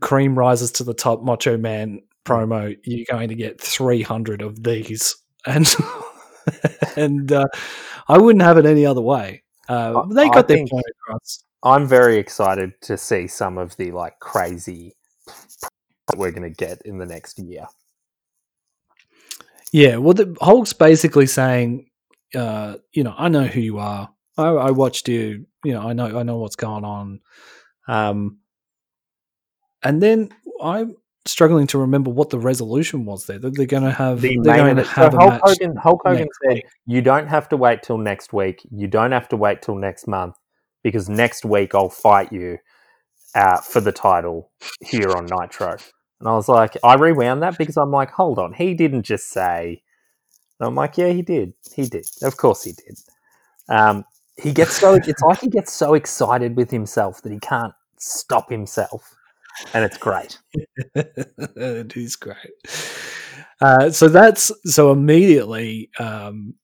cream 0.00 0.38
rises 0.38 0.72
to 0.72 0.84
the 0.84 0.94
top 0.94 1.22
Macho 1.22 1.56
Man 1.56 2.00
promo, 2.24 2.76
you're 2.84 3.06
going 3.10 3.28
to 3.28 3.34
get 3.34 3.60
300 3.60 4.42
of 4.42 4.62
these, 4.62 5.16
and 5.46 5.66
and 6.96 7.30
uh, 7.32 7.46
I 8.08 8.18
wouldn't 8.18 8.42
have 8.42 8.58
it 8.58 8.66
any 8.66 8.86
other 8.86 9.00
way. 9.00 9.42
Uh, 9.68 10.06
they 10.06 10.28
got 10.28 10.50
I 10.50 10.54
their 10.54 10.66
point 10.66 10.84
across. 10.90 11.44
I'm 11.62 11.86
very 11.86 12.18
excited 12.18 12.72
to 12.82 12.98
see 12.98 13.26
some 13.26 13.56
of 13.56 13.76
the 13.76 13.90
like 13.92 14.18
crazy 14.20 14.94
that 16.08 16.18
we're 16.18 16.30
going 16.30 16.42
to 16.42 16.50
get 16.50 16.82
in 16.82 16.98
the 16.98 17.06
next 17.06 17.38
year. 17.38 17.66
Yeah, 19.72 19.96
well, 19.96 20.14
the 20.14 20.36
Hulk's 20.40 20.72
basically 20.72 21.26
saying, 21.26 21.90
uh, 22.34 22.76
you 22.92 23.02
know, 23.02 23.14
I 23.16 23.28
know 23.28 23.44
who 23.44 23.60
you 23.60 23.78
are. 23.78 24.10
I, 24.36 24.48
I 24.48 24.70
watched 24.70 25.08
you. 25.08 25.46
You 25.64 25.72
know, 25.72 25.88
I 25.88 25.94
know 25.94 26.18
I 26.18 26.22
know 26.22 26.36
what's 26.36 26.56
going 26.56 26.84
on. 26.84 27.20
Um, 27.88 28.38
and 29.82 30.02
then 30.02 30.30
I'm 30.62 30.96
struggling 31.26 31.66
to 31.68 31.78
remember 31.78 32.10
what 32.10 32.30
the 32.30 32.38
resolution 32.38 33.04
was 33.04 33.26
there. 33.26 33.38
That 33.38 33.56
they're 33.56 33.66
going 33.66 33.84
to 33.84 33.92
have 33.92 34.20
The 34.20 34.38
they're 34.42 34.56
main 34.56 34.74
going 34.74 34.76
to 34.76 34.84
have 34.84 35.12
so 35.12 35.18
Hulk. 35.18 35.40
Hogan, 35.42 35.76
Hulk 35.76 36.02
Hogan 36.04 36.28
said, 36.42 36.54
week. 36.54 36.66
"You 36.86 37.02
don't 37.02 37.28
have 37.28 37.48
to 37.50 37.56
wait 37.56 37.82
till 37.82 37.98
next 37.98 38.32
week. 38.32 38.66
You 38.70 38.86
don't 38.88 39.12
have 39.12 39.28
to 39.30 39.36
wait 39.36 39.62
till 39.62 39.76
next 39.76 40.06
month 40.06 40.36
because 40.82 41.08
next 41.08 41.44
week 41.44 41.74
I'll 41.74 41.88
fight 41.88 42.32
you 42.32 42.58
uh, 43.34 43.60
for 43.60 43.80
the 43.80 43.92
title 43.92 44.50
here 44.80 45.10
on 45.10 45.26
Nitro." 45.26 45.76
And 46.20 46.28
I 46.28 46.32
was 46.32 46.48
like, 46.48 46.76
I 46.82 46.94
rewound 46.94 47.42
that 47.42 47.58
because 47.58 47.76
I'm 47.76 47.90
like, 47.90 48.10
hold 48.10 48.38
on, 48.38 48.54
he 48.54 48.72
didn't 48.72 49.02
just 49.02 49.28
say. 49.28 49.82
And 50.58 50.66
I'm 50.66 50.74
like, 50.74 50.96
yeah, 50.96 51.10
he 51.10 51.20
did. 51.20 51.52
He 51.74 51.86
did. 51.86 52.06
Of 52.22 52.38
course, 52.38 52.64
he 52.64 52.72
did. 52.72 52.98
Um, 53.68 54.04
he 54.36 54.52
gets 54.52 54.76
so 54.76 54.94
it's 54.94 55.22
like 55.22 55.40
he 55.40 55.48
gets 55.48 55.72
so 55.72 55.94
excited 55.94 56.56
with 56.56 56.70
himself 56.70 57.22
that 57.22 57.32
he 57.32 57.38
can't 57.38 57.72
stop 57.98 58.50
himself, 58.50 59.14
and 59.72 59.84
it's 59.84 59.98
great. 59.98 60.38
it 60.94 61.96
is 61.96 62.16
great. 62.16 62.36
Uh, 63.60 63.90
so 63.90 64.08
that's 64.08 64.52
so 64.64 64.92
immediately 64.92 65.90
um, 65.98 66.54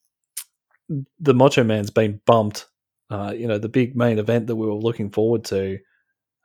the 1.19 1.35
Macho 1.35 1.65
Man's 1.65 1.91
been 1.91 2.21
bumped. 2.27 2.67
Uh, 3.09 3.33
you 3.37 3.49
know, 3.49 3.59
the 3.59 3.69
big 3.69 3.97
main 3.97 4.19
event 4.19 4.47
that 4.47 4.57
we 4.57 4.67
were 4.67 4.75
looking 4.75 5.11
forward 5.11 5.45
to 5.45 5.79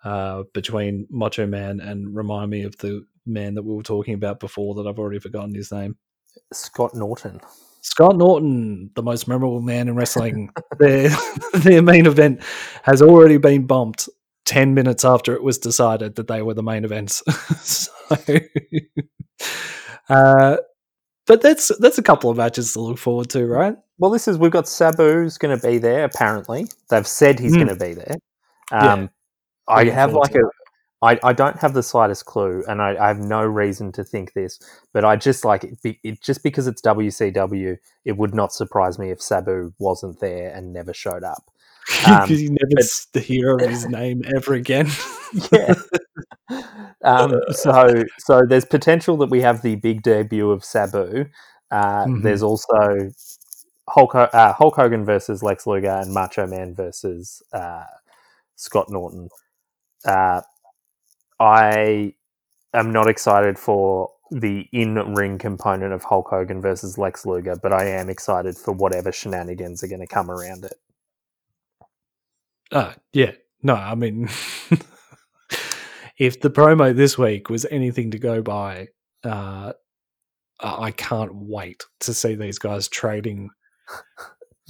uh, 0.03 0.43
between 0.53 1.07
Macho 1.09 1.45
Man 1.45 1.79
and 1.79 2.15
remind 2.15 2.51
me 2.51 2.63
of 2.63 2.77
the 2.77 3.05
man 3.25 3.55
that 3.55 3.63
we 3.63 3.75
were 3.75 3.83
talking 3.83 4.13
about 4.13 4.39
before 4.39 4.75
that 4.75 4.87
I've 4.87 4.99
already 4.99 5.19
forgotten 5.19 5.53
his 5.53 5.71
name. 5.71 5.95
Scott 6.53 6.93
Norton. 6.93 7.41
Scott 7.81 8.17
Norton, 8.17 8.89
the 8.95 9.03
most 9.03 9.27
memorable 9.27 9.61
man 9.61 9.87
in 9.87 9.95
wrestling, 9.95 10.49
their 10.79 11.09
their 11.53 11.81
main 11.81 12.05
event 12.07 12.41
has 12.83 13.01
already 13.01 13.37
been 13.37 13.67
bumped 13.67 14.09
ten 14.45 14.73
minutes 14.73 15.03
after 15.05 15.33
it 15.33 15.43
was 15.43 15.57
decided 15.57 16.15
that 16.15 16.27
they 16.27 16.41
were 16.41 16.53
the 16.53 16.63
main 16.63 16.85
events. 16.85 17.21
so, 17.61 18.15
uh, 20.09 20.57
but 21.27 21.41
that's 21.41 21.71
that's 21.79 21.97
a 21.97 22.03
couple 22.03 22.29
of 22.29 22.37
matches 22.37 22.73
to 22.73 22.81
look 22.81 22.97
forward 22.97 23.29
to, 23.31 23.45
right? 23.47 23.75
Well, 23.97 24.11
this 24.11 24.27
is 24.27 24.37
we've 24.37 24.51
got 24.51 24.65
Sabu's 24.65 25.37
going 25.37 25.57
to 25.57 25.67
be 25.67 25.77
there. 25.77 26.03
Apparently, 26.03 26.67
they've 26.89 27.07
said 27.07 27.39
he's 27.39 27.53
Hmm. 27.53 27.63
going 27.63 27.77
to 27.77 27.85
be 27.85 27.93
there. 27.93 28.15
Yeah. 28.71 28.93
Um, 28.93 29.09
I 29.67 29.85
have 29.85 30.13
like 30.13 30.35
a, 30.35 30.41
I, 31.01 31.19
I 31.23 31.33
don't 31.33 31.57
have 31.57 31.73
the 31.73 31.81
slightest 31.83 32.25
clue, 32.25 32.63
and 32.67 32.81
I, 32.81 32.95
I 33.03 33.07
have 33.07 33.19
no 33.19 33.41
reason 33.43 33.91
to 33.93 34.03
think 34.03 34.33
this, 34.33 34.59
but 34.93 35.03
I 35.05 35.15
just 35.15 35.43
like 35.45 35.63
it, 35.63 35.81
be- 35.81 35.99
it. 36.03 36.21
Just 36.21 36.43
because 36.43 36.67
it's 36.67 36.81
WCW, 36.81 37.77
it 38.05 38.17
would 38.17 38.35
not 38.35 38.53
surprise 38.53 38.99
me 38.99 39.09
if 39.11 39.21
Sabu 39.21 39.73
wasn't 39.79 40.19
there 40.19 40.53
and 40.53 40.71
never 40.73 40.93
showed 40.93 41.23
up. 41.23 41.49
Um, 42.07 42.21
Because 42.21 42.41
you 42.41 42.49
never 42.49 42.87
but- 43.13 43.23
hear 43.23 43.55
of 43.55 43.61
his 43.61 43.87
name 43.89 44.23
ever 44.35 44.53
again. 44.55 44.87
yeah. 45.51 45.73
um, 47.03 47.39
so 47.51 48.03
so 48.19 48.41
there's 48.47 48.65
potential 48.65 49.17
that 49.17 49.29
we 49.29 49.41
have 49.41 49.61
the 49.61 49.75
big 49.75 50.01
debut 50.03 50.49
of 50.51 50.63
Sabu. 50.63 51.25
Uh, 51.71 52.05
Mhm. 52.05 52.23
There's 52.23 52.43
also 52.43 53.09
Hulk, 53.89 54.15
uh, 54.15 54.53
Hulk 54.53 54.75
Hogan 54.75 55.05
versus 55.05 55.43
Lex 55.43 55.67
Luger 55.67 55.89
and 55.91 56.13
Macho 56.13 56.47
Man 56.47 56.73
versus 56.73 57.41
uh, 57.53 57.83
Scott 58.55 58.89
Norton. 58.89 59.29
Uh, 60.05 60.41
I 61.39 62.13
am 62.73 62.91
not 62.91 63.07
excited 63.07 63.59
for 63.59 64.09
the 64.31 64.67
in-ring 64.71 65.37
component 65.37 65.93
of 65.93 66.03
Hulk 66.03 66.29
Hogan 66.29 66.61
versus 66.61 66.97
Lex 66.97 67.25
Luger, 67.25 67.55
but 67.61 67.71
I 67.73 67.85
am 67.89 68.09
excited 68.09 68.57
for 68.57 68.71
whatever 68.73 69.11
shenanigans 69.11 69.83
are 69.83 69.87
going 69.87 70.01
to 70.01 70.07
come 70.07 70.31
around 70.31 70.65
it. 70.65 70.73
Uh, 72.71 72.93
yeah. 73.13 73.31
No, 73.63 73.75
I 73.75 73.95
mean, 73.95 74.27
if 76.19 76.39
the 76.41 76.49
promo 76.49 76.95
this 76.95 77.17
week 77.17 77.49
was 77.49 77.65
anything 77.71 78.11
to 78.11 78.19
go 78.19 78.41
by, 78.41 78.89
uh, 79.23 79.73
I 80.59 80.83
I 80.83 80.91
can't 80.91 81.31
wait 81.33 81.83
to 82.01 82.13
see 82.13 82.35
these 82.35 82.59
guys 82.59 82.87
trading 82.87 83.49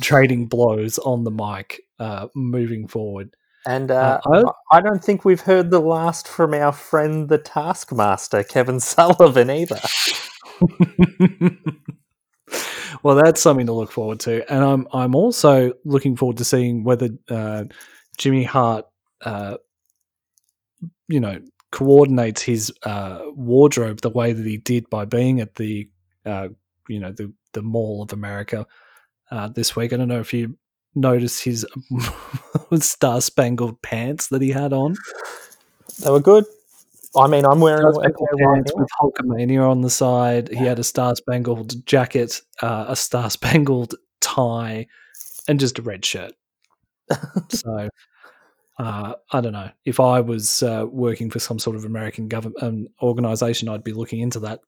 trading 0.01 0.47
blows 0.47 0.97
on 0.99 1.23
the 1.23 1.31
mic 1.31 1.81
uh, 1.99 2.27
moving 2.35 2.87
forward. 2.87 3.35
And 3.67 3.89
uh, 3.91 4.19
Uh, 4.25 4.43
I 4.71 4.81
don't 4.81 5.03
think 5.03 5.25
we've 5.25 5.41
heard 5.41 5.71
the 5.71 5.79
last 5.79 6.27
from 6.27 6.53
our 6.53 6.71
friend, 6.71 7.29
the 7.29 7.37
Taskmaster, 7.39 8.43
Kevin 8.43 8.79
Sullivan, 8.91 9.49
either. 9.49 9.79
well, 13.03 13.15
that's 13.15 13.41
something 13.41 13.65
to 13.65 13.73
look 13.73 13.91
forward 13.91 14.19
to, 14.21 14.51
and 14.51 14.63
I'm 14.63 14.87
I'm 14.93 15.15
also 15.15 15.73
looking 15.83 16.15
forward 16.15 16.37
to 16.37 16.45
seeing 16.45 16.83
whether 16.83 17.09
uh, 17.29 17.65
Jimmy 18.17 18.43
Hart, 18.43 18.85
uh, 19.21 19.57
you 21.07 21.19
know, 21.19 21.39
coordinates 21.71 22.41
his 22.41 22.71
uh, 22.83 23.21
wardrobe 23.35 24.01
the 24.01 24.09
way 24.09 24.33
that 24.33 24.45
he 24.45 24.57
did 24.57 24.89
by 24.89 25.05
being 25.05 25.41
at 25.41 25.55
the, 25.55 25.89
uh, 26.25 26.49
you 26.87 26.99
know, 26.99 27.11
the 27.11 27.31
the 27.53 27.61
Mall 27.61 28.03
of 28.03 28.13
America 28.13 28.65
uh, 29.31 29.47
this 29.49 29.75
week. 29.75 29.93
I 29.93 29.97
don't 29.97 30.07
know 30.07 30.19
if 30.19 30.33
you 30.33 30.57
noticed 30.95 31.43
his 31.43 31.65
star 32.79 33.21
spangled 33.21 33.81
pants 33.81 34.27
that 34.29 34.41
he 34.41 34.49
had 34.51 34.73
on. 34.73 34.95
They 36.01 36.09
were 36.09 36.19
good. 36.19 36.45
I 37.17 37.27
mean, 37.27 37.45
I'm 37.45 37.59
wearing 37.59 37.85
a 37.85 37.93
Spangled 37.93 38.29
pair 38.37 38.47
right 38.47 38.55
pants 38.55 38.73
with 38.75 38.87
Hulkamania 39.01 39.69
on 39.69 39.81
the 39.81 39.89
side. 39.89 40.49
He 40.49 40.57
had 40.57 40.79
a 40.79 40.83
star 40.83 41.15
spangled 41.15 41.85
jacket, 41.85 42.41
uh, 42.61 42.85
a 42.87 42.95
star 42.95 43.29
spangled 43.29 43.95
tie, 44.21 44.87
and 45.47 45.59
just 45.59 45.79
a 45.79 45.81
red 45.81 46.03
shirt. 46.03 46.33
so 47.49 47.89
uh, 48.77 49.13
I 49.31 49.41
don't 49.41 49.53
know 49.53 49.69
if 49.85 49.99
I 49.99 50.21
was 50.21 50.63
uh, 50.63 50.85
working 50.89 51.29
for 51.29 51.39
some 51.39 51.59
sort 51.59 51.75
of 51.75 51.85
American 51.85 52.27
government 52.27 52.63
um, 52.63 52.87
organization, 53.01 53.69
I'd 53.69 53.83
be 53.83 53.93
looking 53.93 54.19
into 54.19 54.39
that 54.41 54.59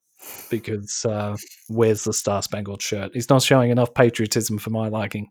because 0.50 1.06
uh, 1.06 1.36
where's 1.68 2.04
the 2.04 2.14
star 2.14 2.42
spangled 2.42 2.82
shirt? 2.82 3.12
He's 3.14 3.30
not 3.30 3.42
showing 3.42 3.72
enough 3.72 3.94
patriotism 3.94 4.58
for 4.58 4.70
my 4.70 4.88
liking. 4.88 5.30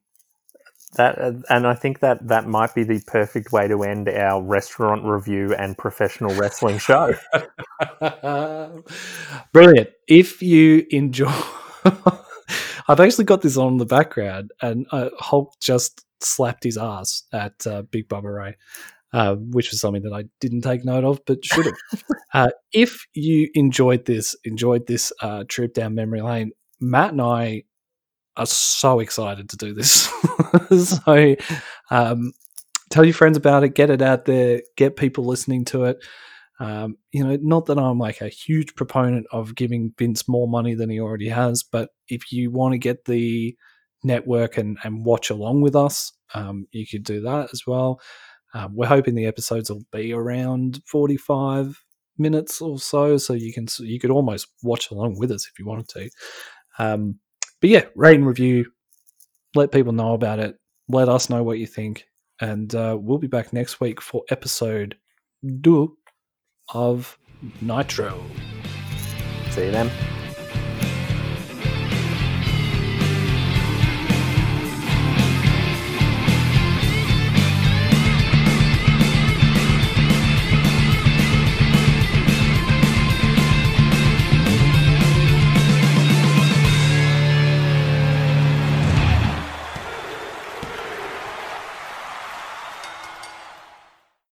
That, 0.96 1.18
uh, 1.20 1.32
and 1.50 1.66
I 1.66 1.74
think 1.74 2.00
that 2.00 2.26
that 2.28 2.46
might 2.46 2.74
be 2.74 2.82
the 2.82 3.02
perfect 3.06 3.52
way 3.52 3.68
to 3.68 3.82
end 3.82 4.08
our 4.08 4.42
restaurant 4.42 5.04
review 5.04 5.54
and 5.54 5.76
professional 5.76 6.34
wrestling 6.34 6.78
show. 6.78 7.14
Brilliant. 9.52 9.90
If 10.08 10.42
you 10.42 10.86
enjoy, 10.90 11.32
I've 12.88 13.00
actually 13.00 13.24
got 13.24 13.42
this 13.42 13.56
on 13.56 13.72
in 13.72 13.78
the 13.78 13.86
background, 13.86 14.52
and 14.62 14.86
uh, 14.90 15.10
Hulk 15.18 15.52
just 15.60 16.04
slapped 16.20 16.64
his 16.64 16.78
ass 16.78 17.24
at 17.32 17.66
uh, 17.66 17.82
Big 17.82 18.08
Bubba 18.08 18.34
Ray, 18.34 18.56
uh, 19.12 19.34
which 19.36 19.70
was 19.70 19.80
something 19.80 20.02
that 20.02 20.14
I 20.14 20.24
didn't 20.40 20.62
take 20.62 20.84
note 20.84 21.04
of, 21.04 21.20
but 21.26 21.44
should 21.44 21.66
have. 21.66 22.04
uh, 22.32 22.50
if 22.72 23.06
you 23.14 23.50
enjoyed 23.54 24.06
this, 24.06 24.34
enjoyed 24.44 24.86
this 24.86 25.12
uh, 25.20 25.44
trip 25.48 25.74
down 25.74 25.94
memory 25.94 26.22
lane, 26.22 26.52
Matt 26.80 27.12
and 27.12 27.20
I 27.20 27.64
are 28.36 28.46
so 28.46 29.00
excited 29.00 29.48
to 29.50 29.56
do 29.56 29.72
this. 29.72 30.10
so, 30.86 31.36
um, 31.90 32.32
tell 32.90 33.04
your 33.04 33.14
friends 33.14 33.36
about 33.36 33.64
it, 33.64 33.74
get 33.74 33.90
it 33.90 34.02
out 34.02 34.24
there, 34.24 34.62
get 34.76 34.96
people 34.96 35.24
listening 35.24 35.64
to 35.66 35.84
it. 35.84 35.98
Um, 36.58 36.96
you 37.12 37.22
know, 37.22 37.36
not 37.42 37.66
that 37.66 37.78
I'm 37.78 37.98
like 37.98 38.20
a 38.20 38.28
huge 38.28 38.74
proponent 38.74 39.26
of 39.30 39.54
giving 39.54 39.92
Vince 39.98 40.26
more 40.26 40.48
money 40.48 40.74
than 40.74 40.88
he 40.88 41.00
already 41.00 41.28
has, 41.28 41.62
but 41.62 41.90
if 42.08 42.32
you 42.32 42.50
want 42.50 42.72
to 42.72 42.78
get 42.78 43.04
the 43.04 43.56
network 44.02 44.56
and, 44.56 44.78
and 44.82 45.04
watch 45.04 45.28
along 45.28 45.60
with 45.60 45.76
us, 45.76 46.12
um, 46.34 46.66
you 46.72 46.86
could 46.86 47.04
do 47.04 47.20
that 47.22 47.50
as 47.52 47.62
well. 47.66 48.00
Um, 48.54 48.74
we're 48.74 48.86
hoping 48.86 49.14
the 49.14 49.26
episodes 49.26 49.70
will 49.70 49.82
be 49.92 50.12
around 50.12 50.80
45 50.86 51.82
minutes 52.16 52.62
or 52.62 52.78
so, 52.78 53.18
so 53.18 53.34
you 53.34 53.52
can 53.52 53.66
you 53.80 54.00
could 54.00 54.10
almost 54.10 54.48
watch 54.62 54.90
along 54.90 55.18
with 55.18 55.30
us 55.30 55.46
if 55.46 55.58
you 55.58 55.66
wanted 55.66 55.88
to. 55.88 56.10
Um, 56.78 57.18
but 57.66 57.72
yeah, 57.72 57.84
rate 57.96 58.14
and 58.14 58.24
review, 58.24 58.70
let 59.56 59.72
people 59.72 59.92
know 59.92 60.14
about 60.14 60.38
it, 60.38 60.56
let 60.88 61.08
us 61.08 61.28
know 61.28 61.42
what 61.42 61.58
you 61.58 61.66
think, 61.66 62.06
and 62.40 62.72
uh, 62.76 62.96
we'll 62.96 63.18
be 63.18 63.26
back 63.26 63.52
next 63.52 63.80
week 63.80 64.00
for 64.00 64.22
episode 64.30 64.96
two 65.64 65.98
of 66.72 67.18
Nitro. 67.60 68.22
See 69.50 69.64
you 69.64 69.72
then. 69.72 70.15